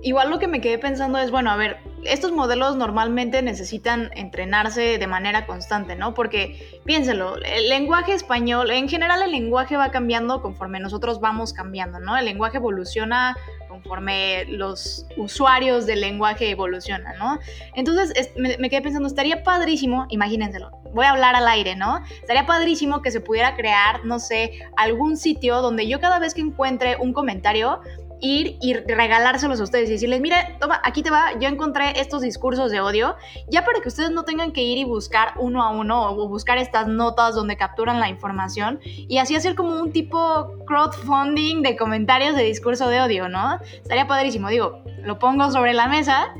Igual 0.03 0.29
lo 0.29 0.39
que 0.39 0.47
me 0.47 0.61
quedé 0.61 0.77
pensando 0.77 1.17
es, 1.17 1.31
bueno, 1.31 1.49
a 1.49 1.55
ver, 1.55 1.77
estos 2.03 2.31
modelos 2.31 2.75
normalmente 2.75 3.41
necesitan 3.41 4.11
entrenarse 4.15 4.97
de 4.97 5.07
manera 5.07 5.45
constante, 5.45 5.95
¿no? 5.95 6.13
Porque 6.13 6.81
piénselo, 6.85 7.37
el 7.37 7.69
lenguaje 7.69 8.13
español, 8.13 8.69
en 8.71 8.89
general 8.89 9.21
el 9.23 9.31
lenguaje 9.31 9.77
va 9.77 9.91
cambiando 9.91 10.41
conforme 10.41 10.79
nosotros 10.79 11.19
vamos 11.21 11.53
cambiando, 11.53 11.99
¿no? 11.99 12.17
El 12.17 12.25
lenguaje 12.25 12.57
evoluciona 12.57 13.35
conforme 13.69 14.45
los 14.45 15.07
usuarios 15.17 15.87
del 15.87 16.01
lenguaje 16.01 16.51
evolucionan, 16.51 17.17
¿no? 17.17 17.39
Entonces 17.73 18.31
me, 18.37 18.57
me, 18.57 18.69
quedé 18.69 18.81
pensando, 18.81 19.07
estaría 19.07 19.43
padrísimo, 19.43 20.05
imagínenselo, 20.09 20.71
voy 20.93 21.05
a 21.05 21.11
hablar 21.11 21.35
al 21.35 21.47
aire, 21.47 21.75
¿no? 21.75 21.99
Estaría 22.21 22.45
padrísimo 22.45 23.01
que 23.01 23.09
se 23.09 23.19
pudiera 23.19 23.55
crear, 23.55 24.05
no 24.05 24.19
sé, 24.19 24.59
algún 24.77 25.17
sitio 25.17 25.61
donde 25.61 25.87
yo 25.87 25.99
cada 25.99 26.19
vez 26.19 26.33
que 26.33 26.41
encuentre 26.41 26.97
un 26.99 27.13
comentario, 27.13 27.81
ir 28.23 28.57
y 28.61 28.73
regalárselos 28.73 29.59
a 29.59 29.63
ustedes 29.63 29.89
y 29.89 29.93
decirles, 29.93 30.21
mire, 30.21 30.55
toma, 30.59 30.81
aquí 30.83 31.03
te 31.03 31.11
va, 31.11 31.37
yo 31.39 31.49
encontré 31.49 31.99
estos 31.99 32.21
discursos 32.21 32.71
de 32.71 32.79
odio, 32.79 33.15
ya 33.49 33.65
para 33.65 33.81
que 33.81 33.89
ustedes 33.89 34.11
no 34.11 34.23
tengan 34.23 34.53
que 34.53 34.63
ir 34.63 34.77
y 34.77 34.85
buscar 34.85 35.33
uno 35.37 35.61
a 35.61 35.69
uno 35.69 36.09
o 36.09 36.27
buscar 36.27 36.57
estas 36.57 36.87
notas 36.87 37.35
donde 37.35 37.57
capturan 37.57 37.99
la 37.99 38.09
información 38.09 38.79
y 38.83 39.17
así 39.17 39.35
hacer 39.35 39.55
como 39.55 39.79
un 39.79 39.91
tipo 39.91 40.55
crowdfunding 40.65 41.61
de 41.61 41.75
comentarios 41.75 42.35
de 42.35 42.43
discurso 42.43 42.87
de 42.87 43.01
odio, 43.01 43.27
¿no? 43.27 43.59
Estaría 43.81 44.07
padrísimo, 44.07 44.47
digo, 44.47 44.81
lo 45.03 45.19
pongo 45.19 45.51
sobre 45.51 45.73
la 45.73 45.87
mesa, 45.87 46.33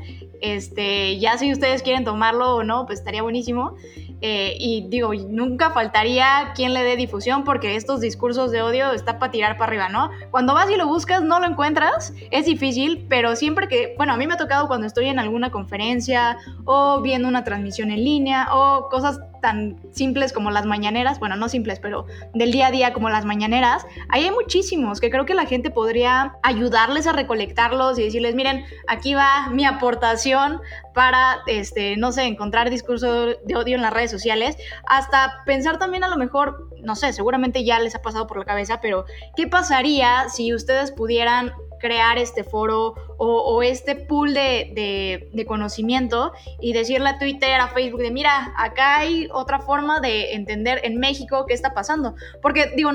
este, 0.44 1.18
ya 1.18 1.38
si 1.38 1.50
ustedes 1.50 1.82
quieren 1.82 2.04
tomarlo 2.04 2.56
o 2.56 2.64
no, 2.64 2.84
pues 2.84 2.98
estaría 2.98 3.22
buenísimo. 3.22 3.76
Eh, 4.20 4.56
y 4.58 4.86
digo, 4.88 5.12
nunca 5.12 5.70
faltaría 5.70 6.52
quien 6.54 6.72
le 6.72 6.82
dé 6.82 6.96
difusión 6.96 7.44
porque 7.44 7.76
estos 7.76 8.00
discursos 8.00 8.50
de 8.52 8.62
odio 8.62 8.92
está 8.92 9.18
para 9.18 9.32
tirar 9.32 9.58
para 9.58 9.70
arriba, 9.70 9.88
¿no? 9.88 10.10
Cuando 10.30 10.54
vas 10.54 10.70
y 10.70 10.76
lo 10.76 10.86
buscas 10.86 11.22
no 11.22 11.40
lo 11.40 11.46
encuentras, 11.46 12.14
es 12.30 12.46
difícil, 12.46 13.06
pero 13.08 13.36
siempre 13.36 13.68
que, 13.68 13.94
bueno, 13.98 14.14
a 14.14 14.16
mí 14.16 14.26
me 14.26 14.34
ha 14.34 14.38
tocado 14.38 14.66
cuando 14.66 14.86
estoy 14.86 15.06
en 15.06 15.18
alguna 15.18 15.50
conferencia 15.50 16.38
o 16.64 17.02
viendo 17.02 17.28
una 17.28 17.44
transmisión 17.44 17.90
en 17.90 18.04
línea 18.04 18.48
o 18.52 18.88
cosas 18.88 19.20
tan 19.44 19.76
simples 19.92 20.32
como 20.32 20.50
las 20.50 20.64
mañaneras, 20.64 21.18
bueno, 21.20 21.36
no 21.36 21.50
simples, 21.50 21.78
pero 21.78 22.06
del 22.32 22.50
día 22.50 22.68
a 22.68 22.70
día 22.70 22.94
como 22.94 23.10
las 23.10 23.26
mañaneras, 23.26 23.86
ahí 24.08 24.24
hay 24.24 24.30
muchísimos 24.30 25.00
que 25.00 25.10
creo 25.10 25.26
que 25.26 25.34
la 25.34 25.44
gente 25.44 25.68
podría 25.68 26.34
ayudarles 26.42 27.06
a 27.06 27.12
recolectarlos 27.12 27.98
y 27.98 28.04
decirles, 28.04 28.34
miren, 28.34 28.64
aquí 28.86 29.12
va 29.12 29.50
mi 29.50 29.66
aportación 29.66 30.62
para, 30.94 31.42
este, 31.46 31.98
no 31.98 32.10
sé, 32.10 32.22
encontrar 32.22 32.70
discurso 32.70 33.26
de 33.44 33.54
odio 33.54 33.76
en 33.76 33.82
las 33.82 33.92
redes 33.92 34.10
sociales, 34.10 34.56
hasta 34.86 35.42
pensar 35.44 35.78
también 35.78 36.04
a 36.04 36.08
lo 36.08 36.16
mejor, 36.16 36.70
no 36.82 36.96
sé, 36.96 37.12
seguramente 37.12 37.64
ya 37.64 37.78
les 37.80 37.94
ha 37.94 38.00
pasado 38.00 38.26
por 38.26 38.38
la 38.38 38.46
cabeza, 38.46 38.80
pero 38.80 39.04
¿qué 39.36 39.46
pasaría 39.46 40.30
si 40.30 40.54
ustedes 40.54 40.90
pudieran 40.90 41.52
crear 41.80 42.18
este 42.18 42.44
foro 42.44 42.94
o, 43.16 43.62
este 43.62 43.94
pool 43.94 44.34
de, 44.34 45.30
de, 45.32 45.46
conocimiento 45.46 46.32
y 46.60 46.72
decirle 46.72 47.10
a 47.10 47.18
Twitter, 47.18 47.60
a 47.60 47.68
Facebook, 47.68 48.00
de 48.00 48.10
mira, 48.10 48.52
acá 48.56 48.98
hay 48.98 49.28
otra 49.32 49.60
forma 49.60 50.00
de 50.00 50.34
entender 50.34 50.80
en 50.84 50.98
México 50.98 51.44
qué 51.46 51.54
está 51.54 51.74
pasando. 51.74 52.14
Porque 52.42 52.72
digo, 52.76 52.90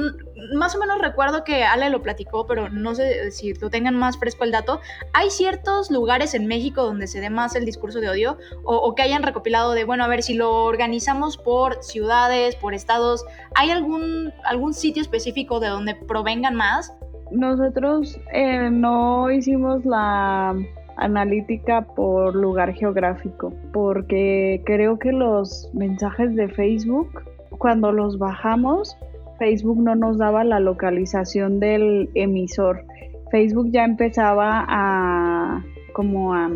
más 0.55 0.75
o 0.75 0.79
menos 0.79 0.99
recuerdo 0.99 1.43
que 1.43 1.63
Ale 1.63 1.89
lo 1.89 2.01
platicó, 2.01 2.45
pero 2.47 2.69
no 2.69 2.95
sé 2.95 3.31
si 3.31 3.53
lo 3.53 3.69
tengan 3.69 3.95
más 3.95 4.17
fresco 4.17 4.43
el 4.43 4.51
dato. 4.51 4.81
Hay 5.13 5.29
ciertos 5.29 5.89
lugares 5.89 6.33
en 6.33 6.47
México 6.47 6.83
donde 6.83 7.07
se 7.07 7.21
dé 7.21 7.29
más 7.29 7.55
el 7.55 7.65
discurso 7.65 7.99
de 7.99 8.09
odio 8.09 8.37
o, 8.63 8.75
o 8.75 8.95
que 8.95 9.03
hayan 9.03 9.23
recopilado 9.23 9.73
de, 9.73 9.83
bueno, 9.85 10.03
a 10.03 10.07
ver, 10.07 10.23
si 10.23 10.33
lo 10.33 10.63
organizamos 10.65 11.37
por 11.37 11.83
ciudades, 11.83 12.55
por 12.55 12.73
estados, 12.73 13.25
¿hay 13.55 13.71
algún, 13.71 14.33
algún 14.43 14.73
sitio 14.73 15.01
específico 15.01 15.59
de 15.59 15.67
donde 15.67 15.95
provengan 15.95 16.55
más? 16.55 16.93
Nosotros 17.31 18.19
eh, 18.33 18.69
no 18.71 19.31
hicimos 19.31 19.85
la 19.85 20.55
analítica 20.97 21.81
por 21.81 22.35
lugar 22.35 22.73
geográfico, 22.73 23.53
porque 23.71 24.61
creo 24.65 24.99
que 24.99 25.11
los 25.11 25.69
mensajes 25.73 26.35
de 26.35 26.49
Facebook, 26.49 27.23
cuando 27.57 27.91
los 27.91 28.17
bajamos, 28.17 28.97
Facebook 29.37 29.81
no 29.81 29.95
nos 29.95 30.17
daba 30.17 30.43
la 30.43 30.59
localización 30.59 31.59
del 31.59 32.09
emisor. 32.15 32.83
Facebook 33.31 33.69
ya 33.71 33.85
empezaba 33.85 34.65
a 34.67 35.63
como 35.93 36.33
a 36.33 36.49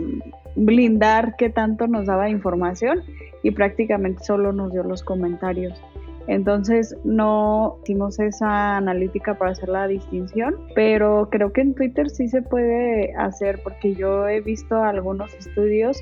blindar 0.55 1.35
qué 1.37 1.49
tanto 1.49 1.87
nos 1.87 2.05
daba 2.05 2.29
información 2.29 3.01
y 3.41 3.51
prácticamente 3.51 4.23
solo 4.23 4.53
nos 4.53 4.71
dio 4.71 4.83
los 4.83 5.03
comentarios. 5.03 5.81
Entonces 6.27 6.95
no 7.03 7.79
hicimos 7.83 8.19
esa 8.19 8.77
analítica 8.77 9.37
para 9.37 9.51
hacer 9.51 9.69
la 9.69 9.87
distinción, 9.87 10.55
pero 10.73 11.29
creo 11.29 11.51
que 11.51 11.61
en 11.61 11.73
Twitter 11.73 12.09
sí 12.09 12.29
se 12.29 12.41
puede 12.41 13.13
hacer 13.15 13.61
porque 13.61 13.95
yo 13.95 14.27
he 14.27 14.39
visto 14.39 14.81
algunos 14.81 15.33
estudios, 15.33 16.01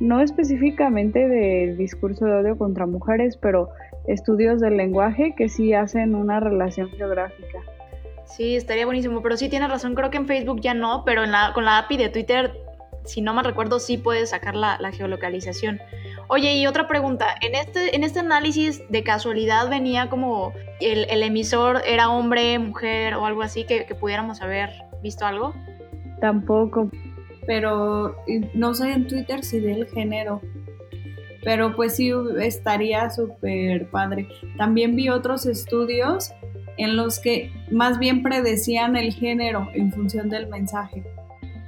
no 0.00 0.20
específicamente 0.20 1.28
de 1.28 1.76
discurso 1.76 2.24
de 2.24 2.34
odio 2.34 2.58
contra 2.58 2.86
mujeres, 2.86 3.36
pero 3.36 3.68
estudios 4.08 4.60
del 4.60 4.76
lenguaje 4.76 5.34
que 5.36 5.48
sí 5.48 5.72
hacen 5.72 6.14
una 6.14 6.40
relación 6.40 6.88
geográfica. 6.90 7.60
Sí, 8.24 8.56
estaría 8.56 8.86
buenísimo, 8.86 9.22
pero 9.22 9.36
sí 9.36 9.48
tienes 9.48 9.68
razón, 9.68 9.94
creo 9.94 10.10
que 10.10 10.16
en 10.16 10.26
Facebook 10.26 10.60
ya 10.60 10.74
no, 10.74 11.04
pero 11.04 11.24
en 11.24 11.32
la, 11.32 11.52
con 11.52 11.64
la 11.64 11.78
API 11.78 11.96
de 11.96 12.08
Twitter, 12.08 12.52
si 13.10 13.20
no 13.20 13.34
me 13.34 13.42
recuerdo, 13.42 13.78
sí 13.80 13.98
puedes 13.98 14.30
sacar 14.30 14.54
la, 14.54 14.78
la 14.80 14.92
geolocalización. 14.92 15.80
Oye, 16.32 16.54
y 16.54 16.66
otra 16.68 16.86
pregunta, 16.86 17.26
¿en 17.40 17.56
este, 17.56 17.96
en 17.96 18.04
este 18.04 18.20
análisis 18.20 18.82
de 18.88 19.02
casualidad 19.02 19.68
venía 19.68 20.08
como 20.08 20.52
el, 20.80 21.22
emisor 21.24 21.82
era 21.84 22.08
hombre, 22.08 22.56
mujer 22.60 23.14
o 23.14 23.26
algo 23.26 23.42
así 23.42 23.64
que, 23.64 23.84
pudiéramos 23.98 24.40
haber 24.40 24.70
visto 25.02 25.26
algo? 25.26 25.54
Tampoco. 26.20 26.88
Pero 27.48 28.14
no 28.54 28.74
sé 28.74 28.92
en 28.92 29.08
Twitter 29.08 29.42
si 29.42 29.58
del 29.58 29.88
género. 29.88 30.40
Pero 31.42 31.74
pues 31.74 31.96
sí 31.96 32.12
estaría 32.40 33.10
súper 33.10 33.90
padre. 33.90 34.28
También 34.56 34.94
vi 34.94 35.08
otros 35.08 35.46
estudios 35.46 36.32
en 36.76 36.96
los 36.96 37.18
que 37.18 37.50
más 37.72 37.98
bien 37.98 38.22
predecían 38.22 38.94
el 38.94 39.12
género 39.12 39.66
en 39.74 39.90
función 39.90 40.28
del 40.28 40.46
mensaje. 40.46 41.02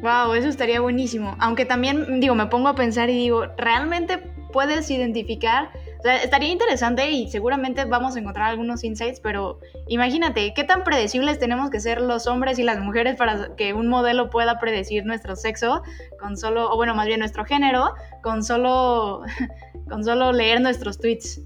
Wow, 0.03 0.35
eso 0.35 0.49
estaría 0.49 0.81
buenísimo. 0.81 1.37
Aunque 1.39 1.65
también, 1.65 2.21
digo, 2.21 2.35
me 2.35 2.47
pongo 2.47 2.69
a 2.69 2.75
pensar 2.75 3.09
y 3.09 3.15
digo, 3.15 3.47
¿realmente 3.57 4.19
puedes 4.53 4.91
identificar. 4.91 5.71
O 5.99 6.03
sea, 6.03 6.17
estaría 6.23 6.51
interesante 6.51 7.11
y 7.11 7.29
seguramente 7.29 7.85
vamos 7.85 8.15
a 8.15 8.21
encontrar 8.21 8.51
algunos 8.51 8.85
insights, 8.85 9.21
pero 9.21 9.59
imagínate, 9.89 10.53
¿qué 10.55 10.65
tan 10.65 10.85
predecibles 10.85 11.39
tenemos 11.39 11.71
que 11.71 11.81
ser 11.81 12.01
los 12.01 12.27
hombres 12.27 12.59
y 12.59 12.63
las 12.63 12.81
mujeres 12.81 13.17
para 13.17 13.57
que 13.57 13.73
un 13.75 13.89
modelo 13.89 14.31
pueda 14.31 14.59
predecir 14.59 15.05
nuestro 15.05 15.35
sexo 15.35 15.83
con 16.21 16.37
solo, 16.37 16.71
o 16.71 16.77
bueno, 16.77 16.95
más 16.95 17.07
bien 17.07 17.21
nuestro 17.21 17.45
género, 17.45 17.95
con 18.23 18.45
solo, 18.45 19.23
con 19.89 20.05
solo 20.05 20.33
leer 20.33 20.61
nuestros 20.61 20.99
tweets? 20.99 21.41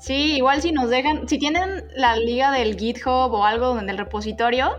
Sí, 0.00 0.36
igual 0.36 0.60
si 0.60 0.72
nos 0.72 0.90
dejan, 0.90 1.28
si 1.28 1.38
tienen 1.38 1.84
la 1.94 2.16
liga 2.16 2.50
del 2.50 2.76
GitHub 2.76 3.32
o 3.32 3.44
algo 3.44 3.78
en 3.78 3.88
el 3.88 3.96
repositorio, 3.96 4.70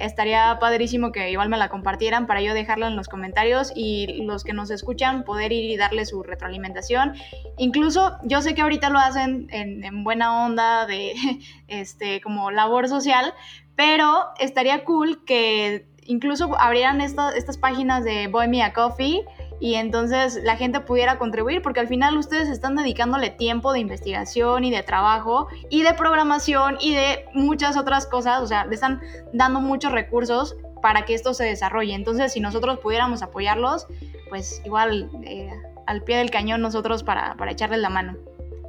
estaría 0.00 0.58
padrísimo 0.58 1.12
que 1.12 1.30
igual 1.30 1.48
me 1.48 1.56
la 1.56 1.68
compartieran 1.68 2.26
para 2.26 2.40
yo 2.40 2.54
dejarla 2.54 2.88
en 2.88 2.96
los 2.96 3.08
comentarios 3.08 3.72
y 3.74 4.22
los 4.24 4.44
que 4.44 4.52
nos 4.52 4.70
escuchan 4.70 5.24
poder 5.24 5.52
ir 5.52 5.70
y 5.70 5.76
darle 5.76 6.06
su 6.06 6.22
retroalimentación. 6.22 7.14
Incluso 7.58 8.16
yo 8.24 8.42
sé 8.42 8.54
que 8.54 8.62
ahorita 8.62 8.90
lo 8.90 8.98
hacen 8.98 9.48
en, 9.50 10.04
buena 10.04 10.44
onda 10.44 10.86
de 10.86 11.14
este 11.68 12.20
como 12.20 12.50
labor 12.50 12.88
social, 12.88 13.34
pero 13.76 14.26
estaría 14.38 14.84
cool 14.84 15.24
que 15.24 15.86
incluso 16.04 16.58
abrieran 16.58 17.00
estas 17.00 17.58
páginas 17.58 18.04
de 18.04 18.26
Bohemia 18.26 18.72
Coffee 18.72 19.24
y 19.60 19.74
entonces 19.74 20.40
la 20.42 20.56
gente 20.56 20.80
pudiera 20.80 21.18
contribuir 21.18 21.60
porque 21.60 21.80
al 21.80 21.86
final 21.86 22.16
ustedes 22.16 22.48
están 22.48 22.74
dedicándole 22.76 23.28
tiempo 23.28 23.72
de 23.72 23.78
investigación 23.78 24.64
y 24.64 24.70
de 24.70 24.82
trabajo 24.82 25.48
y 25.68 25.82
de 25.82 25.92
programación 25.92 26.78
y 26.80 26.94
de 26.94 27.26
muchas 27.34 27.76
otras 27.76 28.06
cosas, 28.06 28.40
o 28.40 28.46
sea, 28.46 28.64
le 28.64 28.74
están 28.74 29.02
dando 29.34 29.60
muchos 29.60 29.92
recursos 29.92 30.56
para 30.80 31.04
que 31.04 31.12
esto 31.12 31.34
se 31.34 31.44
desarrolle. 31.44 31.92
Entonces, 31.94 32.32
si 32.32 32.40
nosotros 32.40 32.78
pudiéramos 32.78 33.22
apoyarlos, 33.22 33.86
pues 34.30 34.62
igual 34.64 35.10
eh, 35.24 35.50
al 35.86 36.02
pie 36.04 36.16
del 36.16 36.30
cañón 36.30 36.62
nosotros 36.62 37.02
para, 37.02 37.34
para 37.34 37.52
echarles 37.52 37.80
la 37.80 37.90
mano, 37.90 38.16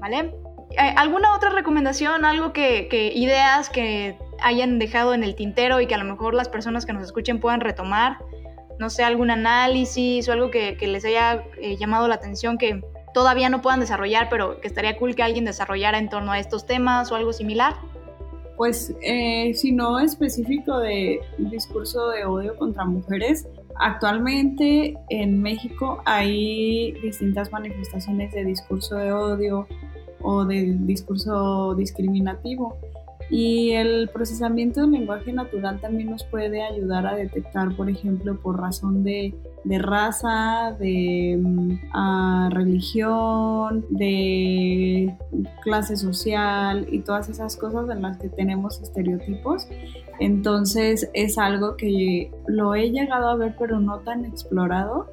¿vale? 0.01 0.35
Eh, 0.71 0.93
¿Alguna 0.97 1.35
otra 1.35 1.51
recomendación, 1.51 2.25
algo 2.25 2.51
que, 2.51 2.89
que 2.89 3.13
ideas 3.13 3.69
que 3.69 4.17
hayan 4.41 4.77
dejado 4.77 5.13
en 5.13 5.23
el 5.23 5.35
tintero 5.35 5.79
y 5.79 5.87
que 5.87 5.95
a 5.95 5.97
lo 5.97 6.05
mejor 6.05 6.33
las 6.33 6.49
personas 6.49 6.85
que 6.85 6.91
nos 6.91 7.03
escuchen 7.03 7.39
puedan 7.39 7.61
retomar? 7.61 8.17
No 8.81 8.89
sé, 8.89 9.03
algún 9.03 9.29
análisis 9.29 10.27
o 10.27 10.31
algo 10.31 10.49
que, 10.49 10.75
les 10.81 11.05
haya 11.05 11.45
eh, 11.61 11.77
llamado 11.77 12.07
la 12.07 12.15
atención 12.15 12.57
que 12.57 12.81
todavía 13.13 13.47
no 13.47 13.61
puedan 13.61 13.79
desarrollar, 13.79 14.27
pero 14.27 14.59
que 14.59 14.67
estaría 14.67 14.97
cool 14.97 15.13
que 15.13 15.21
alguien 15.21 15.45
desarrollara 15.45 15.99
en 15.99 16.09
torno 16.09 16.31
a 16.31 16.39
estos 16.39 16.65
temas 16.65 17.11
o 17.11 17.15
algo 17.15 17.31
similar? 17.31 17.75
Pues 18.57 18.91
eh, 19.03 19.53
si 19.53 19.71
no 19.71 19.99
específico 19.99 20.79
de 20.79 21.21
discurso 21.37 22.09
de 22.09 22.25
odio 22.25 22.55
contra 22.57 22.83
mujeres, 22.83 23.47
actualmente 23.75 24.95
en 25.09 25.39
México 25.43 26.01
hay 26.05 26.93
distintas 27.03 27.51
manifestaciones 27.51 28.33
de 28.33 28.45
discurso 28.45 28.95
de 28.95 29.13
odio 29.13 29.67
o 30.23 30.43
de 30.43 30.75
discurso 30.79 31.75
discriminativo 31.75 32.79
Y 33.31 33.71
el 33.71 34.09
procesamiento 34.09 34.81
del 34.81 34.91
lenguaje 34.91 35.31
natural 35.31 35.79
también 35.79 36.09
nos 36.09 36.25
puede 36.25 36.61
ayudar 36.61 37.07
a 37.07 37.15
detectar, 37.15 37.73
por 37.77 37.89
ejemplo, 37.89 38.37
por 38.37 38.59
razón 38.59 39.05
de, 39.05 39.33
raza, 39.63 40.75
de 40.77 41.39
mm, 41.41 42.49
religión, 42.49 43.85
de 43.89 45.15
clase 45.63 45.95
social 45.95 46.85
y 46.91 46.99
todas 46.99 47.29
esas 47.29 47.55
cosas 47.55 47.89
en 47.89 48.01
las 48.01 48.17
que 48.17 48.27
tenemos 48.27 48.81
estereotipos. 48.81 49.65
Entonces 50.19 51.09
es 51.13 51.37
algo 51.37 51.77
que 51.77 52.31
lo 52.47 52.75
he 52.75 52.91
llegado 52.91 53.29
a 53.29 53.35
ver 53.37 53.55
pero 53.57 53.79
no 53.79 53.99
tan 53.99 54.25
explorado 54.25 55.07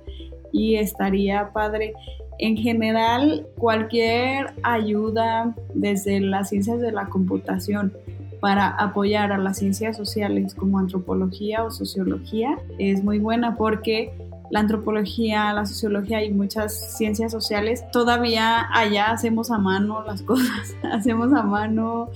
y 0.51 0.75
estaría 0.75 1.53
padre. 1.53 1.95
En 2.39 2.57
general, 2.57 3.47
cualquier 3.57 4.53
ayuda 4.63 5.55
desde 5.75 6.21
las 6.21 6.51
ciencias 6.51 6.81
de 6.81 6.93
la 6.93 7.07
computación 7.07 7.93
para 8.41 8.69
apoyar 8.69 9.33
a 9.33 9.39
las 9.39 9.59
ciencias 9.59 9.97
sociales 9.97 10.55
como 10.55 10.79
antropología 10.79 11.65
o 11.65 11.73
sociología 11.73 12.57
es 12.79 13.03
muy 13.03 13.19
buena 13.19 13.57
porque 13.57 14.13
la 14.51 14.61
antropología, 14.61 15.53
la 15.53 15.67
sociología 15.67 16.25
y 16.25 16.33
muchas 16.33 16.97
ciencias 16.97 17.33
sociales, 17.33 17.85
todavía 17.91 18.67
allá 18.73 19.11
hacemos 19.11 19.51
a 19.51 19.59
mano 19.59 20.03
las 20.05 20.23
cosas, 20.31 20.75
hacemos 20.93 21.33
a 21.33 21.43
mano, 21.43 22.09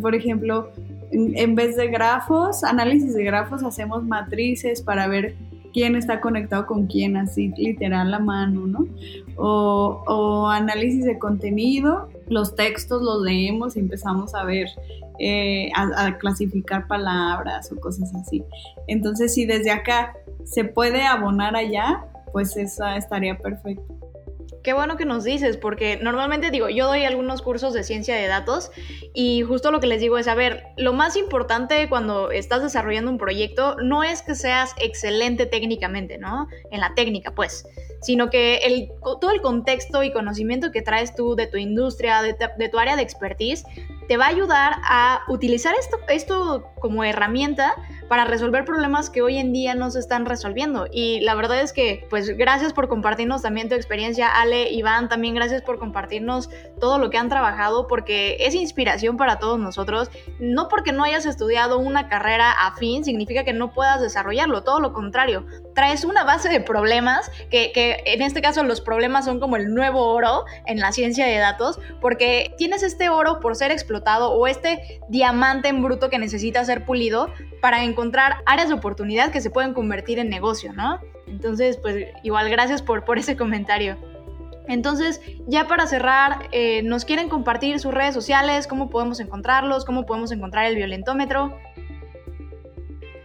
por 0.00 0.14
ejemplo, 0.14 0.70
en 1.10 1.54
vez 1.54 1.76
de 1.76 1.88
grafos, 1.88 2.64
análisis 2.64 3.14
de 3.14 3.24
grafos, 3.24 3.62
hacemos 3.62 4.04
matrices 4.04 4.82
para 4.82 5.08
ver 5.08 5.36
quién 5.78 5.94
está 5.94 6.20
conectado 6.20 6.66
con 6.66 6.88
quién, 6.88 7.16
así 7.16 7.52
literal 7.56 8.10
la 8.10 8.18
mano, 8.18 8.66
¿no? 8.66 8.88
O, 9.36 10.48
análisis 10.48 11.04
de 11.04 11.20
contenido, 11.20 12.08
los 12.26 12.56
textos 12.56 13.00
los 13.00 13.22
leemos 13.22 13.76
y 13.76 13.78
empezamos 13.78 14.34
a 14.34 14.42
ver, 14.42 14.66
eh, 15.20 15.70
a, 15.76 16.18
clasificar 16.18 16.88
palabras 16.88 17.70
o 17.70 17.76
cosas 17.76 18.12
así. 18.16 18.42
Entonces, 18.88 19.32
si 19.34 19.46
desde 19.46 19.70
acá 19.70 20.16
se 20.42 20.64
puede 20.64 21.04
abonar 21.04 21.54
allá, 21.54 22.04
pues 22.32 22.56
esa 22.56 22.96
estaría 22.96 23.38
perfecto. 23.38 23.94
Qué 24.62 24.72
bueno 24.72 24.96
que 24.96 25.04
nos 25.04 25.24
dices, 25.24 25.56
porque 25.56 25.98
normalmente 26.02 26.50
digo, 26.50 26.68
yo 26.68 26.86
doy 26.86 27.04
algunos 27.04 27.42
cursos 27.42 27.72
de 27.72 27.84
ciencia 27.84 28.16
de 28.16 28.26
datos 28.26 28.70
y 29.14 29.42
justo 29.42 29.70
lo 29.70 29.80
que 29.80 29.86
les 29.86 30.00
digo 30.00 30.18
es, 30.18 30.28
a 30.28 30.34
ver, 30.34 30.64
lo 30.76 30.92
más 30.92 31.16
importante 31.16 31.88
cuando 31.88 32.30
estás 32.30 32.62
desarrollando 32.62 33.10
un 33.10 33.18
proyecto 33.18 33.76
no 33.76 34.02
es 34.02 34.22
que 34.22 34.34
seas 34.34 34.74
excelente 34.78 35.46
técnicamente, 35.46 36.18
¿no? 36.18 36.48
En 36.70 36.80
la 36.80 36.94
técnica, 36.94 37.34
pues, 37.34 37.66
sino 38.00 38.30
que 38.30 38.56
el, 38.58 38.90
todo 39.02 39.30
el 39.30 39.40
contexto 39.40 40.02
y 40.02 40.12
conocimiento 40.12 40.70
que 40.70 40.82
traes 40.82 41.14
tú 41.14 41.34
de 41.34 41.46
tu 41.46 41.56
industria, 41.56 42.22
de, 42.22 42.36
de 42.56 42.68
tu 42.68 42.78
área 42.78 42.96
de 42.96 43.02
expertise, 43.02 43.64
te 44.08 44.16
va 44.16 44.24
a 44.24 44.28
ayudar 44.28 44.76
a 44.84 45.20
utilizar 45.28 45.74
esto, 45.78 45.98
esto 46.08 46.70
como 46.80 47.04
herramienta 47.04 47.74
para 48.08 48.24
resolver 48.24 48.64
problemas 48.64 49.10
que 49.10 49.20
hoy 49.20 49.36
en 49.36 49.52
día 49.52 49.74
no 49.74 49.90
se 49.90 49.98
están 49.98 50.24
resolviendo. 50.24 50.86
Y 50.90 51.20
la 51.20 51.34
verdad 51.34 51.60
es 51.60 51.74
que, 51.74 52.06
pues 52.08 52.36
gracias 52.36 52.72
por 52.72 52.88
compartirnos 52.88 53.42
también 53.42 53.68
tu 53.68 53.74
experiencia, 53.74 54.28
Ale, 54.28 54.70
Iván, 54.70 55.10
también 55.10 55.34
gracias 55.34 55.60
por 55.60 55.78
compartirnos 55.78 56.48
todo 56.80 56.98
lo 56.98 57.10
que 57.10 57.18
han 57.18 57.28
trabajado, 57.28 57.86
porque 57.86 58.38
es 58.40 58.54
inspiración 58.54 59.18
para 59.18 59.38
todos 59.38 59.58
nosotros. 59.58 60.10
No 60.38 60.68
porque 60.68 60.92
no 60.92 61.04
hayas 61.04 61.26
estudiado 61.26 61.78
una 61.78 62.08
carrera 62.08 62.50
afín 62.50 63.04
significa 63.04 63.44
que 63.44 63.52
no 63.52 63.72
puedas 63.72 64.00
desarrollarlo, 64.00 64.64
todo 64.64 64.80
lo 64.80 64.94
contrario. 64.94 65.44
Traes 65.74 66.04
una 66.04 66.24
base 66.24 66.48
de 66.48 66.60
problemas, 66.60 67.30
que, 67.50 67.72
que 67.72 67.87
en 68.04 68.22
este 68.22 68.40
caso 68.42 68.62
los 68.62 68.80
problemas 68.80 69.24
son 69.24 69.40
como 69.40 69.56
el 69.56 69.72
nuevo 69.74 70.08
oro 70.08 70.44
en 70.66 70.78
la 70.78 70.92
ciencia 70.92 71.26
de 71.26 71.36
datos, 71.36 71.78
porque 72.00 72.54
tienes 72.58 72.82
este 72.82 73.08
oro 73.08 73.40
por 73.40 73.56
ser 73.56 73.70
explotado 73.70 74.32
o 74.32 74.46
este 74.46 75.00
diamante 75.08 75.68
en 75.68 75.82
bruto 75.82 76.10
que 76.10 76.18
necesita 76.18 76.64
ser 76.64 76.84
pulido 76.84 77.32
para 77.60 77.84
encontrar 77.84 78.36
áreas 78.46 78.68
de 78.68 78.74
oportunidad 78.74 79.30
que 79.30 79.40
se 79.40 79.50
pueden 79.50 79.74
convertir 79.74 80.18
en 80.18 80.28
negocio, 80.28 80.72
¿no? 80.72 81.00
Entonces, 81.26 81.76
pues 81.76 82.06
igual 82.22 82.48
gracias 82.50 82.82
por, 82.82 83.04
por 83.04 83.18
ese 83.18 83.36
comentario. 83.36 83.96
Entonces, 84.68 85.20
ya 85.46 85.66
para 85.66 85.86
cerrar, 85.86 86.48
eh, 86.52 86.82
¿nos 86.82 87.04
quieren 87.06 87.28
compartir 87.28 87.80
sus 87.80 87.92
redes 87.92 88.14
sociales? 88.14 88.66
¿Cómo 88.66 88.90
podemos 88.90 89.18
encontrarlos? 89.18 89.84
¿Cómo 89.84 90.04
podemos 90.04 90.30
encontrar 90.30 90.66
el 90.66 90.76
violentómetro? 90.76 91.58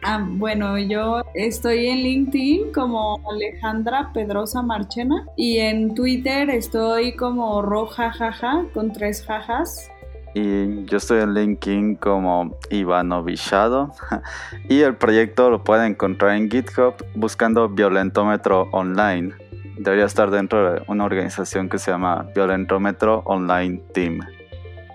Ah, 0.06 0.26
bueno, 0.28 0.78
yo 0.78 1.22
estoy 1.34 1.88
en 1.88 2.04
LinkedIn 2.04 2.74
como 2.74 3.20
Alejandra 3.32 4.12
Pedrosa 4.14 4.62
Marchena 4.62 5.26
y 5.38 5.60
en 5.60 5.96
Twitter 5.96 6.50
estoy 6.50 7.16
como 7.16 7.62
roja 7.62 8.12
jaja 8.12 8.66
con 8.74 8.92
tres 8.92 9.24
jajas 9.26 9.90
y 10.34 10.86
yo 10.86 10.98
estoy 10.98 11.22
en 11.22 11.34
LinkedIn 11.34 11.96
como 11.96 12.58
Ivano 12.70 13.24
Villado 13.24 13.94
y 14.70 14.82
el 14.82 14.96
proyecto 14.96 15.50
lo 15.50 15.64
pueden 15.64 15.92
encontrar 15.92 16.36
en 16.36 16.50
GitHub 16.50 16.96
buscando 17.16 17.70
Violentómetro 17.70 18.70
Online. 18.72 19.34
Debería 19.78 20.06
estar 20.06 20.32
dentro 20.32 20.74
de 20.74 20.84
una 20.88 21.06
organización 21.06 21.70
que 21.70 21.78
se 21.78 21.92
llama 21.92 22.28
Violentómetro 22.36 23.24
Online 23.26 23.82
Team. 23.94 24.20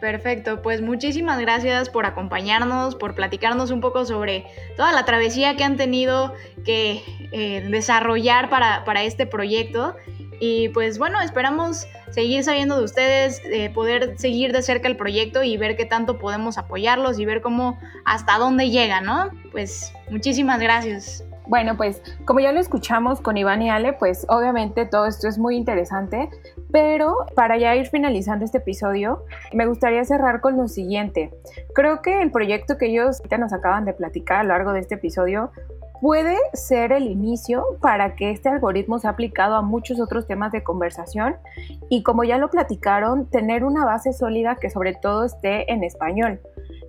Perfecto, 0.00 0.62
pues 0.62 0.80
muchísimas 0.80 1.40
gracias 1.40 1.90
por 1.90 2.06
acompañarnos, 2.06 2.94
por 2.94 3.14
platicarnos 3.14 3.70
un 3.70 3.80
poco 3.80 4.04
sobre 4.04 4.46
toda 4.76 4.92
la 4.92 5.04
travesía 5.04 5.56
que 5.56 5.64
han 5.64 5.76
tenido 5.76 6.34
que 6.64 7.02
eh, 7.32 7.66
desarrollar 7.68 8.48
para, 8.48 8.84
para 8.84 9.02
este 9.02 9.26
proyecto 9.26 9.96
y 10.40 10.68
pues 10.68 10.98
bueno, 10.98 11.20
esperamos 11.20 11.86
seguir 12.10 12.44
sabiendo 12.44 12.78
de 12.78 12.84
ustedes, 12.84 13.42
eh, 13.44 13.70
poder 13.70 14.18
seguir 14.18 14.52
de 14.52 14.62
cerca 14.62 14.88
el 14.88 14.96
proyecto 14.96 15.42
y 15.42 15.56
ver 15.56 15.76
qué 15.76 15.84
tanto 15.84 16.18
podemos 16.18 16.58
apoyarlos 16.58 17.18
y 17.18 17.24
ver 17.24 17.40
cómo, 17.40 17.78
hasta 18.04 18.38
dónde 18.38 18.70
llega, 18.70 19.00
¿no? 19.00 19.30
Pues 19.50 19.92
muchísimas 20.10 20.60
gracias. 20.60 21.24
Bueno, 21.46 21.76
pues 21.76 22.02
como 22.24 22.40
ya 22.40 22.52
lo 22.52 22.60
escuchamos 22.60 23.20
con 23.20 23.36
Iván 23.36 23.62
y 23.62 23.70
Ale, 23.70 23.94
pues 23.94 24.26
obviamente 24.28 24.84
todo 24.86 25.06
esto 25.06 25.28
es 25.28 25.38
muy 25.38 25.56
interesante, 25.56 26.28
pero 26.70 27.26
para 27.34 27.56
ya 27.56 27.74
ir 27.76 27.86
finalizando 27.86 28.44
este 28.44 28.58
episodio, 28.58 29.24
me 29.52 29.66
gustaría 29.66 30.04
cerrar 30.04 30.40
con 30.40 30.56
lo 30.56 30.68
siguiente. 30.68 31.30
Creo 31.74 32.02
que 32.02 32.20
el 32.22 32.30
proyecto 32.30 32.76
que 32.76 32.86
ellos 32.86 33.22
nos 33.38 33.52
acaban 33.52 33.84
de 33.84 33.94
platicar 33.94 34.40
a 34.40 34.42
lo 34.42 34.50
largo 34.50 34.72
de 34.72 34.80
este 34.80 34.96
episodio 34.96 35.50
puede 36.00 36.36
ser 36.52 36.92
el 36.92 37.04
inicio 37.04 37.64
para 37.80 38.14
que 38.14 38.30
este 38.30 38.48
algoritmo 38.48 38.98
sea 38.98 39.10
aplicado 39.10 39.56
a 39.56 39.62
muchos 39.62 40.00
otros 40.00 40.26
temas 40.26 40.52
de 40.52 40.62
conversación 40.62 41.36
y 41.88 42.02
como 42.02 42.24
ya 42.24 42.38
lo 42.38 42.50
platicaron, 42.50 43.26
tener 43.26 43.64
una 43.64 43.84
base 43.84 44.12
sólida 44.12 44.56
que 44.56 44.70
sobre 44.70 44.94
todo 44.94 45.24
esté 45.24 45.72
en 45.72 45.82
español. 45.84 46.40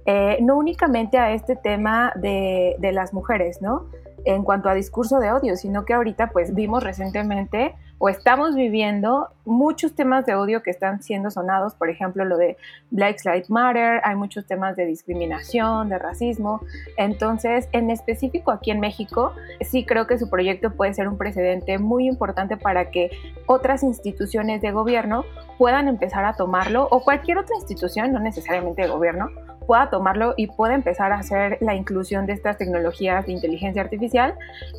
Eh, 0.05 0.37
no 0.41 0.57
únicamente 0.57 1.17
a 1.17 1.31
este 1.31 1.55
tema 1.55 2.13
de, 2.15 2.75
de 2.79 2.91
las 2.91 3.13
mujeres, 3.13 3.61
¿no? 3.61 3.87
En 4.25 4.43
cuanto 4.43 4.69
a 4.69 4.73
discurso 4.73 5.19
de 5.19 5.31
odio, 5.31 5.55
sino 5.55 5.85
que 5.85 5.93
ahorita 5.93 6.29
pues 6.31 6.53
vimos 6.53 6.83
recientemente 6.83 7.75
o 7.99 8.07
estamos 8.07 8.55
viviendo 8.55 9.27
muchos 9.45 9.93
temas 9.93 10.25
de 10.25 10.33
odio 10.33 10.63
que 10.63 10.71
están 10.71 11.03
siendo 11.03 11.29
sonados, 11.29 11.75
por 11.75 11.89
ejemplo, 11.89 12.23
lo 12.23 12.37
de 12.37 12.57
Black 12.91 13.23
Lives 13.25 13.49
Matter, 13.49 14.01
hay 14.03 14.15
muchos 14.15 14.45
temas 14.45 14.77
de 14.77 14.85
discriminación, 14.85 15.89
de 15.89 15.99
racismo. 15.99 16.61
Entonces, 16.97 17.67
en 17.73 17.89
específico 17.89 18.51
aquí 18.51 18.71
en 18.71 18.79
México, 18.79 19.33
sí 19.61 19.85
creo 19.85 20.07
que 20.07 20.17
su 20.17 20.29
proyecto 20.29 20.71
puede 20.71 20.93
ser 20.93 21.09
un 21.09 21.17
precedente 21.17 21.77
muy 21.77 22.07
importante 22.07 22.55
para 22.55 22.89
que 22.89 23.11
otras 23.45 23.83
instituciones 23.83 24.61
de 24.61 24.71
gobierno 24.71 25.25
puedan 25.57 25.89
empezar 25.89 26.23
a 26.23 26.33
tomarlo, 26.33 26.87
o 26.91 27.03
cualquier 27.03 27.37
otra 27.37 27.55
institución, 27.57 28.13
no 28.13 28.19
necesariamente 28.21 28.83
de 28.83 28.87
gobierno, 28.87 29.29
pueda 29.69 29.91
tomarlo 29.91 30.33
y 30.35 30.47
pueda 30.47 30.73
empezar 30.73 31.11
a 31.11 31.19
hacer 31.19 31.59
la 31.61 31.75
inclusión 31.75 32.25
de 32.25 32.33
estas 32.33 32.57
tecnologías 32.57 33.27
de 33.27 33.33
inteligencia 33.33 33.83
artificial 33.83 34.33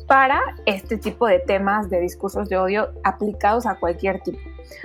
para 0.05 0.41
este 0.65 0.97
tipo 0.97 1.27
de 1.27 1.39
temas 1.39 1.89
de 1.89 2.01
discursos 2.01 2.49
de 2.49 2.57
odio 2.57 2.89
aplicados 3.05 3.65
a 3.65 3.75
cualquier 3.75 4.19
tipo. 4.19 4.41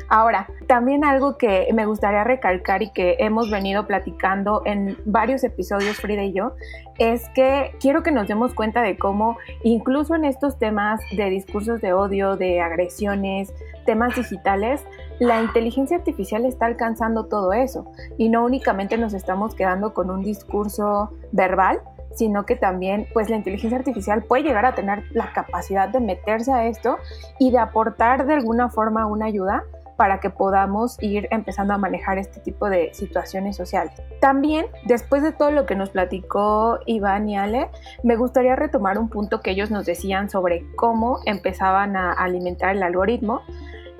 Ahora, 0.08 0.46
también 0.68 1.04
algo 1.04 1.36
que 1.36 1.68
me 1.74 1.86
gustaría 1.86 2.22
recalcar 2.22 2.84
y 2.84 2.92
que 2.92 3.16
hemos 3.18 3.50
venido 3.50 3.88
platicando 3.88 4.62
en 4.64 4.96
varios 5.06 5.42
episodios, 5.42 5.96
Frida 5.96 6.22
y 6.22 6.32
yo, 6.32 6.54
es 6.98 7.28
que 7.30 7.74
quiero 7.80 8.02
que 8.02 8.12
nos 8.12 8.28
demos 8.28 8.54
cuenta 8.54 8.82
de 8.82 8.96
cómo 8.96 9.37
incluso 9.62 10.14
en 10.14 10.24
estos 10.24 10.59
temas 10.59 11.00
de 11.16 11.30
discursos 11.30 11.80
de 11.80 11.92
odio, 11.92 12.37
de 12.37 12.61
agresiones, 12.61 13.52
temas 13.85 14.14
digitales, 14.16 14.85
la 15.18 15.42
inteligencia 15.42 15.96
artificial 15.96 16.44
está 16.44 16.66
alcanzando 16.66 17.26
todo 17.26 17.52
eso. 17.52 17.87
Y 18.18 18.28
no 18.28 18.44
únicamente 18.44 18.98
nos 18.98 19.14
estamos 19.14 19.54
quedando 19.54 19.94
con 19.94 20.11
un 20.11 20.22
discurso 20.22 21.11
verbal, 21.32 21.80
sino 22.14 22.46
que 22.46 22.56
también 22.56 23.06
pues 23.12 23.28
la 23.28 23.37
inteligencia 23.37 23.78
artificial 23.78 24.24
puede 24.24 24.42
llegar 24.42 24.64
a 24.64 24.74
tener 24.74 25.04
la 25.12 25.32
capacidad 25.32 25.88
de 25.88 26.00
meterse 26.00 26.52
a 26.52 26.66
esto 26.66 26.98
y 27.38 27.50
de 27.50 27.59
aportar 27.59 28.26
de 28.26 28.35
alguna 28.35 28.70
forma 28.70 29.06
una 29.06 29.26
ayuda 29.26 29.64
para 29.96 30.20
que 30.20 30.30
podamos 30.30 30.96
ir 31.02 31.28
empezando 31.30 31.74
a 31.74 31.78
manejar 31.78 32.18
este 32.18 32.40
tipo 32.40 32.68
de 32.68 32.92
situaciones 32.94 33.56
sociales. 33.56 33.94
También, 34.20 34.66
después 34.85 35.22
de 35.22 35.32
todo 35.32 35.50
lo 35.50 35.66
que 35.66 35.74
nos 35.74 35.90
platicó 35.90 36.78
Iván 36.87 37.28
y 37.28 37.37
Ale, 37.37 37.70
me 38.02 38.16
gustaría 38.16 38.56
retomar 38.56 38.98
un 38.98 39.09
punto 39.09 39.40
que 39.40 39.52
ellos 39.52 39.70
nos 39.70 39.87
decían 39.87 40.30
sobre 40.30 40.66
cómo 40.76 41.20
empezaban 41.24 41.97
a 41.97 42.12
alimentar 42.12 42.76
el 42.76 42.82
algoritmo 42.82 43.42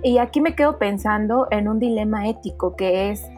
y 0.03 0.19
aquí 0.19 0.41
me 0.41 0.55
quedo 0.55 0.79
pensando 0.79 1.49
en 1.51 1.69
un 1.69 1.79
dilema 1.79 2.29
ético 2.29 2.77
que 2.77 3.11
es 3.11 3.29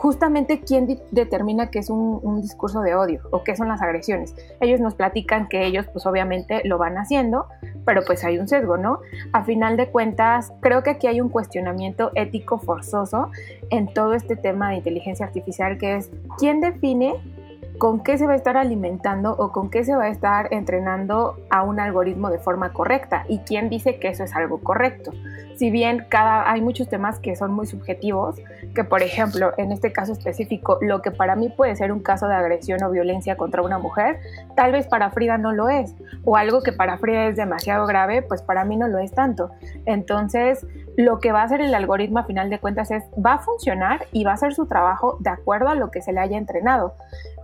justamente 0.00 0.62
quién 0.62 0.98
determina 1.10 1.70
qué 1.70 1.78
es 1.78 1.90
un, 1.90 2.40
discurso 2.40 2.80
de 2.80 2.94
odio 2.94 3.20
o 3.32 3.44
qué 3.44 3.54
son 3.54 3.68
las 3.68 3.82
agresiones. 3.82 4.34
Ellos 4.58 4.80
nos 4.80 4.94
platican 4.94 5.46
que 5.46 5.66
ellos 5.66 5.86
pues 5.92 6.06
obviamente 6.06 6.62
lo 6.64 6.78
van 6.78 6.96
haciendo, 6.96 7.48
pero 7.84 8.00
pues 8.06 8.24
hay 8.24 8.38
un 8.38 8.48
sesgo, 8.48 8.78
¿no? 8.78 9.00
A 9.34 9.44
final 9.44 9.76
de 9.76 9.90
cuentas, 9.90 10.54
creo 10.60 10.82
que 10.82 10.88
aquí 10.88 11.06
hay 11.06 11.20
un 11.20 11.28
cuestionamiento 11.28 12.12
ético 12.14 12.58
forzoso 12.58 13.30
en 13.68 13.92
todo 13.92 14.14
este 14.14 14.36
tema 14.36 14.70
de 14.70 14.76
inteligencia 14.76 15.26
artificial 15.26 15.76
que 15.76 15.96
es 15.96 16.10
quién 16.38 16.62
define 16.62 17.16
con 17.80 18.00
qué 18.00 18.18
se 18.18 18.26
va 18.26 18.34
a 18.34 18.36
estar 18.36 18.58
alimentando 18.58 19.34
o 19.38 19.52
con 19.52 19.70
qué 19.70 19.84
se 19.84 19.96
va 19.96 20.04
a 20.04 20.08
estar 20.10 20.52
entrenando 20.52 21.38
a 21.48 21.62
un 21.62 21.80
algoritmo 21.80 22.28
de 22.28 22.38
forma 22.38 22.74
correcta 22.74 23.24
y 23.26 23.38
quién 23.38 23.70
dice 23.70 23.98
que 23.98 24.08
eso 24.08 24.22
es 24.22 24.36
algo 24.36 24.58
correcto. 24.58 25.12
Si 25.56 25.70
bien 25.70 26.04
cada, 26.10 26.50
hay 26.50 26.60
muchos 26.60 26.90
temas 26.90 27.18
que 27.18 27.36
son 27.36 27.52
muy 27.52 27.66
subjetivos, 27.66 28.36
que 28.74 28.84
por 28.84 29.02
ejemplo, 29.02 29.52
en 29.56 29.72
este 29.72 29.92
caso 29.92 30.12
específico, 30.12 30.78
lo 30.82 31.00
que 31.00 31.10
para 31.10 31.36
mí 31.36 31.48
puede 31.48 31.74
ser 31.74 31.90
un 31.90 32.00
caso 32.00 32.28
de 32.28 32.34
agresión 32.34 32.82
o 32.82 32.90
violencia 32.90 33.38
contra 33.38 33.62
una 33.62 33.78
mujer, 33.78 34.20
tal 34.56 34.72
vez 34.72 34.86
para 34.86 35.10
Frida 35.10 35.38
no 35.38 35.52
lo 35.52 35.70
es, 35.70 35.94
o 36.24 36.36
algo 36.36 36.62
que 36.62 36.72
para 36.72 36.98
Frida 36.98 37.28
es 37.28 37.36
demasiado 37.36 37.86
grave, 37.86 38.20
pues 38.20 38.42
para 38.42 38.64
mí 38.64 38.76
no 38.76 38.88
lo 38.88 38.98
es 38.98 39.12
tanto. 39.12 39.52
Entonces, 39.86 40.66
lo 41.00 41.18
que 41.18 41.32
va 41.32 41.42
a 41.42 41.44
hacer 41.44 41.60
el 41.60 41.74
algoritmo 41.74 42.18
a 42.18 42.24
final 42.24 42.50
de 42.50 42.58
cuentas 42.58 42.90
es, 42.90 43.04
va 43.24 43.34
a 43.34 43.38
funcionar 43.38 44.06
y 44.12 44.24
va 44.24 44.32
a 44.32 44.34
hacer 44.34 44.54
su 44.54 44.66
trabajo 44.66 45.16
de 45.20 45.30
acuerdo 45.30 45.68
a 45.68 45.74
lo 45.74 45.90
que 45.90 46.02
se 46.02 46.12
le 46.12 46.20
haya 46.20 46.38
entrenado. 46.38 46.94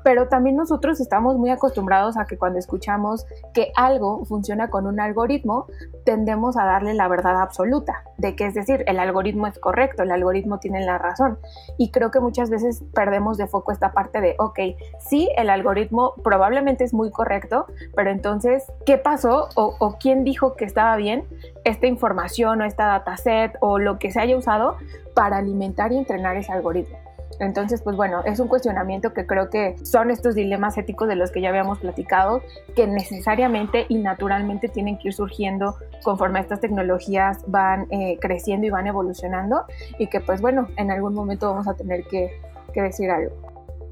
Pero 0.07 0.29
también 0.29 0.55
nosotros 0.55 1.01
estamos 1.01 1.37
muy 1.37 1.51
acostumbrados 1.51 2.17
a 2.17 2.27
que 2.27 2.39
cuando 2.39 2.61
escuchamos 2.61 3.27
que 3.53 3.73
algo 3.75 4.25
funciona 4.25 4.71
con 4.71 4.87
un 4.87 5.01
algoritmo, 5.01 5.67
tendemos 6.05 6.57
a 6.57 6.65
darle 6.65 6.95
la 6.95 7.09
verdad 7.09 7.43
absoluta, 7.43 8.05
de 8.17 8.37
que 8.37 8.47
es 8.47 8.55
decir, 8.55 8.85
el 8.87 9.01
algoritmo 9.01 9.49
es 9.49 9.59
correcto, 9.59 10.05
el 10.05 10.13
algoritmo 10.13 10.61
tiene 10.61 10.87
la 10.87 10.97
razón. 10.97 11.39
Y 11.77 11.91
creo 11.91 12.13
que 12.13 12.21
muchas 12.21 12.51
veces 12.51 12.85
perdemos 12.95 13.37
de 13.37 13.49
foco 13.49 13.73
esta 13.73 13.91
parte 13.91 14.21
de, 14.21 14.37
ok, 14.39 14.61
sí, 15.01 15.29
el 15.37 15.51
algoritmo 15.51 16.15
probablemente 16.23 16.85
es 16.85 16.95
muy 16.95 17.11
correcto, 17.11 17.67
pero 17.97 18.11
entonces, 18.11 18.63
¿qué 18.87 18.99
pasó 18.99 19.49
o, 19.57 19.97
quién 19.99 20.23
dijo 20.23 20.55
que 20.55 20.65
estaba 20.65 20.95
bien 20.95 21.25
esta 21.65 21.89
información 21.89 22.61
o 22.61 22.65
esta 22.65 22.87
dataset 22.87 23.46
o 23.61 23.79
lo 23.79 23.99
que 23.99 24.11
se 24.11 24.21
haya 24.21 24.37
usado 24.37 24.77
para 25.15 25.39
alimentar 25.39 25.93
y 25.93 25.99
entrenar 25.99 26.37
ese 26.37 26.53
algoritmo? 26.53 26.97
Entonces, 27.39 27.83
pues 27.83 27.97
bueno, 27.97 28.23
es 28.25 28.41
un 28.41 28.49
cuestionamiento 28.49 29.13
que 29.13 29.27
creo 29.27 29.51
que 29.51 29.77
son 29.85 30.11
estos 30.11 30.35
dilemas 30.35 30.79
éticos 30.79 31.09
de 31.09 31.17
los 31.17 31.31
que 31.31 31.41
ya 31.41 31.51
habíamos 31.51 31.79
platicado, 31.79 32.41
que 32.75 32.87
necesariamente 32.87 33.87
y 33.89 33.97
naturalmente 33.97 34.69
tienen 34.69 34.99
que 34.99 35.09
ir 35.09 35.15
surgiendo 35.15 35.77
conforme 36.03 36.41
estas 36.41 36.61
tecnologías 36.61 37.39
van 37.47 37.87
eh, 37.91 38.19
creciendo 38.21 38.67
y 38.67 38.71
van 38.71 38.87
evolucionando 38.87 39.65
y 39.99 40.07
que 40.07 40.21
pues 40.21 40.41
bueno, 40.41 40.69
en 40.77 40.91
algún 40.91 41.15
momento 41.15 41.51
vamos 41.51 41.69
a 41.69 41.75
tener 41.75 42.05
que, 42.05 42.31
que 42.73 42.83
decir 42.83 43.11
algo. 43.11 43.46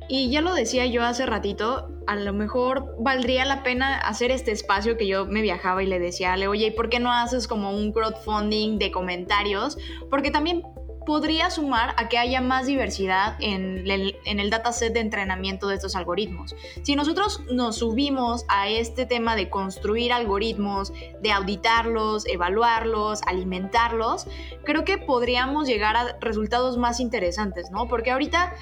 Y 0.09 0.31
ya 0.31 0.43
lo 0.43 0.55
decía 0.55 0.87
yo 0.87 1.03
hace 1.03 1.25
ratito, 1.25 1.89
a 2.07 2.17
lo 2.17 2.33
mejor 2.33 2.95
valdría 3.01 3.45
la 3.45 3.63
pena 3.63 3.97
hacer 3.97 4.31
este 4.31 4.53
espacio 4.53 4.97
que 4.97 5.07
yo 5.07 5.27
me 5.27 5.41
viajaba 5.41 5.83
y 5.83 5.87
le 5.87 5.99
decía, 5.99 6.37
oye, 6.49 6.67
¿y 6.67 6.71
por 6.71 6.91
qué 6.91 7.01
no 7.01 7.11
haces 7.11 7.49
como 7.49 7.71
un 7.71 7.93
crowdfunding 7.93 8.79
de 8.79 8.91
comentarios? 8.91 9.79
Porque 10.11 10.31
también 10.31 10.63
podría 11.05 11.51
sumar 11.51 11.95
a 11.97 12.09
que 12.09 12.19
haya 12.19 12.41
más 12.41 12.67
diversidad 12.67 13.37
en 13.41 13.85
el, 13.89 14.51
dataset 14.51 14.93
de 14.93 15.01
entrenamiento 15.01 15.69
de 15.69 15.77
estos 15.77 15.97
algoritmos. 15.97 16.55
Si 16.83 16.97
nosotros 16.97 17.41
nos 17.51 17.77
subimos 17.77 18.45
a 18.49 18.69
este 18.69 19.07
tema 19.07 19.37
de 19.37 19.51
construir 19.51 20.13
algoritmos, 20.13 20.93
de 21.21 21.33
auditarlos, 21.33 22.27
evaluarlos, 22.27 23.21
alimentarlos, 23.27 24.27
creo 24.65 24.85
que 24.85 24.99
podríamos 24.99 25.67
llegar 25.67 25.97
a 25.97 26.17
resultados 26.21 26.77
más 26.77 27.01
interesantes, 27.01 27.71
¿no? 27.71 27.89
Porque 27.89 28.11
ahorita 28.11 28.55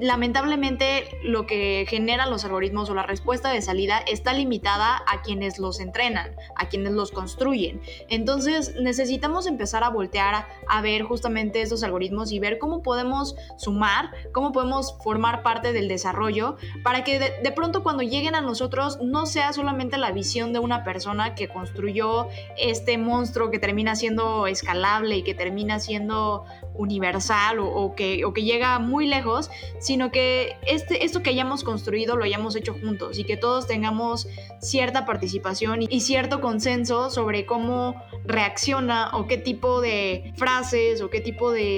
lamentablemente 0.00 1.04
lo 1.22 1.46
que 1.46 1.84
generan 1.88 2.30
los 2.30 2.44
algoritmos 2.44 2.88
o 2.90 2.94
la 2.94 3.02
respuesta 3.02 3.50
de 3.50 3.62
salida 3.62 3.98
está 3.98 4.32
limitada 4.32 5.02
a 5.06 5.22
quienes 5.22 5.58
los 5.58 5.78
entrenan, 5.78 6.34
a 6.56 6.68
quienes 6.68 6.92
los 6.92 7.12
construyen. 7.12 7.80
Entonces 8.08 8.74
necesitamos 8.80 9.46
empezar 9.46 9.84
a 9.84 9.90
voltear 9.90 10.46
a, 10.66 10.80
ver 10.80 11.02
justamente 11.02 11.60
estos 11.60 11.79
algoritmos 11.82 12.32
y 12.32 12.38
ver 12.38 12.58
cómo 12.58 12.82
podemos 12.82 13.36
sumar, 13.56 14.10
cómo 14.32 14.52
podemos 14.52 14.96
formar 15.02 15.42
parte 15.42 15.72
del 15.72 15.88
desarrollo 15.88 16.56
para 16.82 17.04
que 17.04 17.18
de, 17.18 17.52
pronto 17.52 17.82
cuando 17.82 18.02
lleguen 18.02 18.34
a 18.34 18.40
nosotros 18.40 18.98
no 19.02 19.26
sea 19.26 19.52
solamente 19.52 19.98
la 19.98 20.12
visión 20.12 20.52
de 20.52 20.58
una 20.58 20.84
persona 20.84 21.34
que 21.34 21.48
construyó 21.48 22.28
este 22.56 22.96
monstruo 22.98 23.50
que 23.50 23.58
termina 23.58 23.96
siendo 23.96 24.46
escalable 24.46 25.16
y 25.16 25.22
que 25.22 25.34
termina 25.34 25.78
siendo 25.80 26.44
universal 26.74 27.58
o, 27.60 27.94
que, 27.94 28.24
o 28.24 28.32
que 28.32 28.42
llega 28.42 28.78
muy 28.78 29.06
lejos, 29.06 29.50
sino 29.78 30.10
que 30.10 30.56
este, 30.66 31.04
esto 31.04 31.22
que 31.22 31.30
hayamos 31.30 31.64
construido 31.64 32.16
lo 32.16 32.24
hayamos 32.24 32.56
hecho 32.56 32.74
juntos 32.74 33.18
y 33.18 33.24
que 33.24 33.36
todos 33.36 33.66
tengamos 33.66 34.28
cierta 34.60 35.04
participación 35.04 35.82
y, 35.82 36.00
cierto 36.00 36.40
consenso 36.40 37.10
sobre 37.10 37.46
cómo 37.46 37.94
reacciona 38.24 39.10
o 39.16 39.26
qué 39.26 39.36
tipo 39.36 39.80
de 39.80 40.32
frases 40.36 41.02
o 41.02 41.10
qué 41.10 41.20
tipo 41.20 41.52
de, 41.52 41.69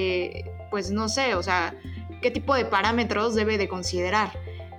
pues 0.71 0.91
no 0.91 1.09
sé, 1.09 1.35
o 1.35 1.43
sea, 1.43 1.75
qué 2.21 2.31
tipo 2.31 2.55
de 2.55 2.65
parámetros 2.65 3.35
debe 3.35 3.59
de 3.59 3.69
considerar. 3.69 4.33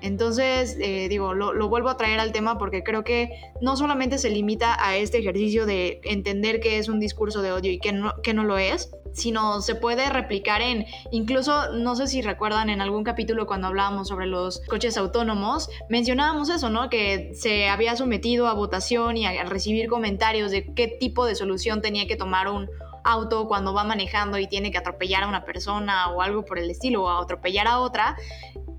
Entonces, 0.04 0.76
eh, 0.82 1.08
digo, 1.08 1.34
lo, 1.34 1.70
vuelvo 1.70 1.88
a 1.88 1.96
traer 1.96 2.20
al 2.20 2.34
tema 2.34 2.58
porque 2.58 2.84
creo 2.84 3.06
que 3.06 3.30
no 3.62 3.78
solamente 3.78 4.18
se 4.18 4.30
limita 4.30 4.76
a 4.86 4.98
este 4.98 5.20
ejercicio 5.20 5.66
de 5.66 6.02
entender 6.04 6.60
que 6.60 6.78
es 6.78 6.90
un 6.90 7.00
discurso 7.00 7.42
de 7.42 7.54
odio 7.54 7.72
y 7.72 7.80
que 7.80 7.94
no, 7.94 8.14
que 8.22 8.34
no 8.34 8.44
lo 8.44 8.58
es, 8.58 8.92
sino 9.14 9.62
se 9.62 9.76
puede 9.76 10.10
replicar 10.10 10.62
en, 10.62 10.86
incluso 11.12 11.72
no 11.72 11.96
sé 11.96 12.08
si 12.08 12.22
recuerdan 12.22 12.70
en 12.70 12.82
algún 12.82 13.06
capítulo 13.06 13.48
cuando 13.48 13.68
hablábamos 13.68 14.10
sobre 14.10 14.26
los 14.26 14.60
coches 14.68 14.98
autónomos, 14.98 15.70
mencionábamos 15.88 16.50
eso, 16.50 16.70
¿no? 16.70 16.90
Que 16.90 17.32
se 17.34 17.70
había 17.70 17.96
sometido 17.96 18.48
a 18.48 18.54
votación 18.54 19.16
y 19.16 19.26
a 19.26 19.44
recibir 19.46 19.88
comentarios 19.88 20.52
de 20.52 20.74
qué 20.74 20.90
tipo 20.90 21.26
de 21.26 21.36
solución 21.36 21.82
tenía 21.82 22.08
que 22.08 22.18
tomar 22.18 22.50
un 22.50 22.68
auto 23.04 23.48
cuando 23.48 23.74
va 23.74 23.84
manejando 23.84 24.38
y 24.38 24.48
tiene 24.48 24.72
que 24.72 24.78
atropellar 24.78 25.24
a 25.24 25.28
una 25.28 25.46
persona 25.46 26.10
o 26.10 26.22
algo 26.22 26.46
por 26.46 26.60
el 26.60 26.70
estilo 26.70 27.04
o 27.04 27.10
atropellar 27.10 27.68
a 27.68 27.80
otra 27.80 28.16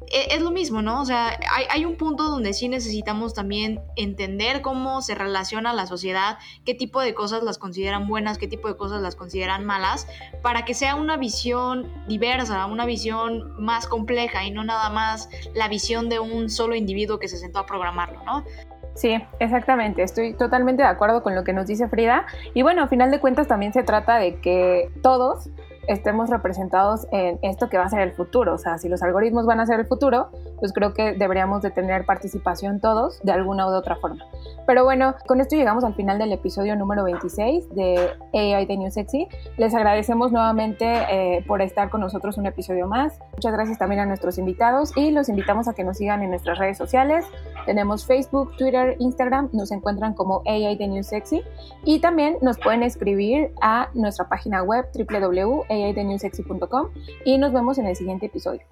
e, 0.06 0.34
es 0.34 0.42
lo 0.42 0.50
mismo, 0.50 0.82
¿no? 0.82 1.00
O 1.00 1.04
sea, 1.04 1.38
hay, 1.70 1.84
un 1.84 1.96
punto 1.96 2.24
donde 2.24 2.52
sí 2.52 2.68
necesitamos 2.68 3.34
también 3.34 3.80
entender 3.96 4.62
cómo 4.62 5.02
se 5.02 5.14
relaciona 5.14 5.72
la 5.72 5.86
sociedad, 5.86 6.38
qué 6.64 6.74
tipo 6.74 7.00
de 7.00 7.14
cosas 7.14 7.42
las 7.42 7.58
consideran 7.58 8.06
buenas, 8.06 8.38
qué 8.38 8.48
tipo 8.48 8.68
de 8.68 8.76
cosas 8.76 9.02
las 9.02 9.16
consideran 9.16 9.64
malas, 9.64 10.06
para 10.42 10.64
que 10.64 10.74
sea 10.74 10.94
una 10.94 11.16
visión 11.16 11.90
diversa, 12.06 12.66
una 12.66 12.86
visión 12.86 13.54
más 13.62 13.86
compleja 13.86 14.44
y 14.44 14.50
no 14.50 14.64
nada 14.64 14.90
más 14.90 15.28
la 15.54 15.68
visión 15.68 16.08
de 16.08 16.20
un 16.20 16.50
solo 16.50 16.74
individuo 16.74 17.18
que 17.18 17.28
se 17.28 17.38
sentó 17.38 17.58
a 17.60 17.66
programarlo, 17.66 18.22
¿no? 18.24 18.44
Sí, 18.94 19.16
exactamente. 19.40 20.02
Estoy 20.02 20.34
totalmente 20.34 20.82
de 20.82 20.88
acuerdo 20.88 21.22
con 21.22 21.34
lo 21.34 21.44
que 21.44 21.52
nos 21.52 21.66
dice 21.66 21.88
Frida. 21.88 22.26
Y 22.54 22.62
bueno, 22.62 22.82
a 22.82 22.88
final 22.88 23.10
de 23.10 23.20
cuentas 23.20 23.48
también 23.48 23.72
se 23.72 23.82
trata 23.82 24.18
de 24.18 24.36
que 24.36 24.90
todos 25.02 25.50
estemos 25.88 26.30
representados 26.30 27.06
en 27.12 27.38
esto 27.42 27.68
que 27.68 27.78
va 27.78 27.84
a 27.84 27.88
ser 27.88 28.00
el 28.00 28.12
futuro. 28.12 28.54
O 28.54 28.58
sea, 28.58 28.78
si 28.78 28.88
los 28.88 29.02
algoritmos 29.02 29.46
van 29.46 29.60
a 29.60 29.66
ser 29.66 29.80
el 29.80 29.86
futuro, 29.86 30.30
pues 30.58 30.72
creo 30.72 30.94
que 30.94 31.12
deberíamos 31.12 31.62
de 31.62 31.70
tener 31.70 32.06
participación 32.06 32.80
todos 32.80 33.20
de 33.22 33.32
alguna 33.32 33.66
u 33.66 33.70
otra 33.70 33.96
forma. 33.96 34.24
Pero 34.66 34.84
bueno, 34.84 35.14
con 35.26 35.40
esto 35.40 35.56
llegamos 35.56 35.84
al 35.84 35.94
final 35.94 36.18
del 36.18 36.32
episodio 36.32 36.74
número 36.76 37.04
26 37.04 37.74
de 37.74 38.10
AI 38.32 38.66
de 38.66 38.76
New 38.76 38.90
Sexy. 38.90 39.28
Les 39.58 39.74
agradecemos 39.74 40.32
nuevamente 40.32 40.86
eh, 41.10 41.44
por 41.46 41.60
estar 41.60 41.90
con 41.90 42.00
nosotros 42.00 42.38
un 42.38 42.46
episodio 42.46 42.86
más. 42.86 43.18
Muchas 43.32 43.52
gracias 43.52 43.78
también 43.78 44.00
a 44.00 44.06
nuestros 44.06 44.38
invitados 44.38 44.96
y 44.96 45.10
los 45.10 45.28
invitamos 45.28 45.68
a 45.68 45.74
que 45.74 45.84
nos 45.84 45.98
sigan 45.98 46.22
en 46.22 46.30
nuestras 46.30 46.58
redes 46.58 46.78
sociales. 46.78 47.26
Tenemos 47.66 48.06
Facebook, 48.06 48.56
Twitter, 48.56 48.96
Instagram, 48.98 49.50
nos 49.52 49.70
encuentran 49.70 50.14
como 50.14 50.42
AI 50.46 50.76
de 50.76 50.88
New 50.88 51.02
Sexy 51.02 51.42
y 51.84 52.00
también 52.00 52.38
nos 52.40 52.58
pueden 52.58 52.82
escribir 52.82 53.52
a 53.60 53.88
nuestra 53.94 54.28
página 54.28 54.62
web 54.62 54.86
y 57.24 57.38
nos 57.38 57.52
vemos 57.52 57.78
en 57.78 57.86
el 57.86 57.96
siguiente 57.96 58.26
episodio. 58.26 58.62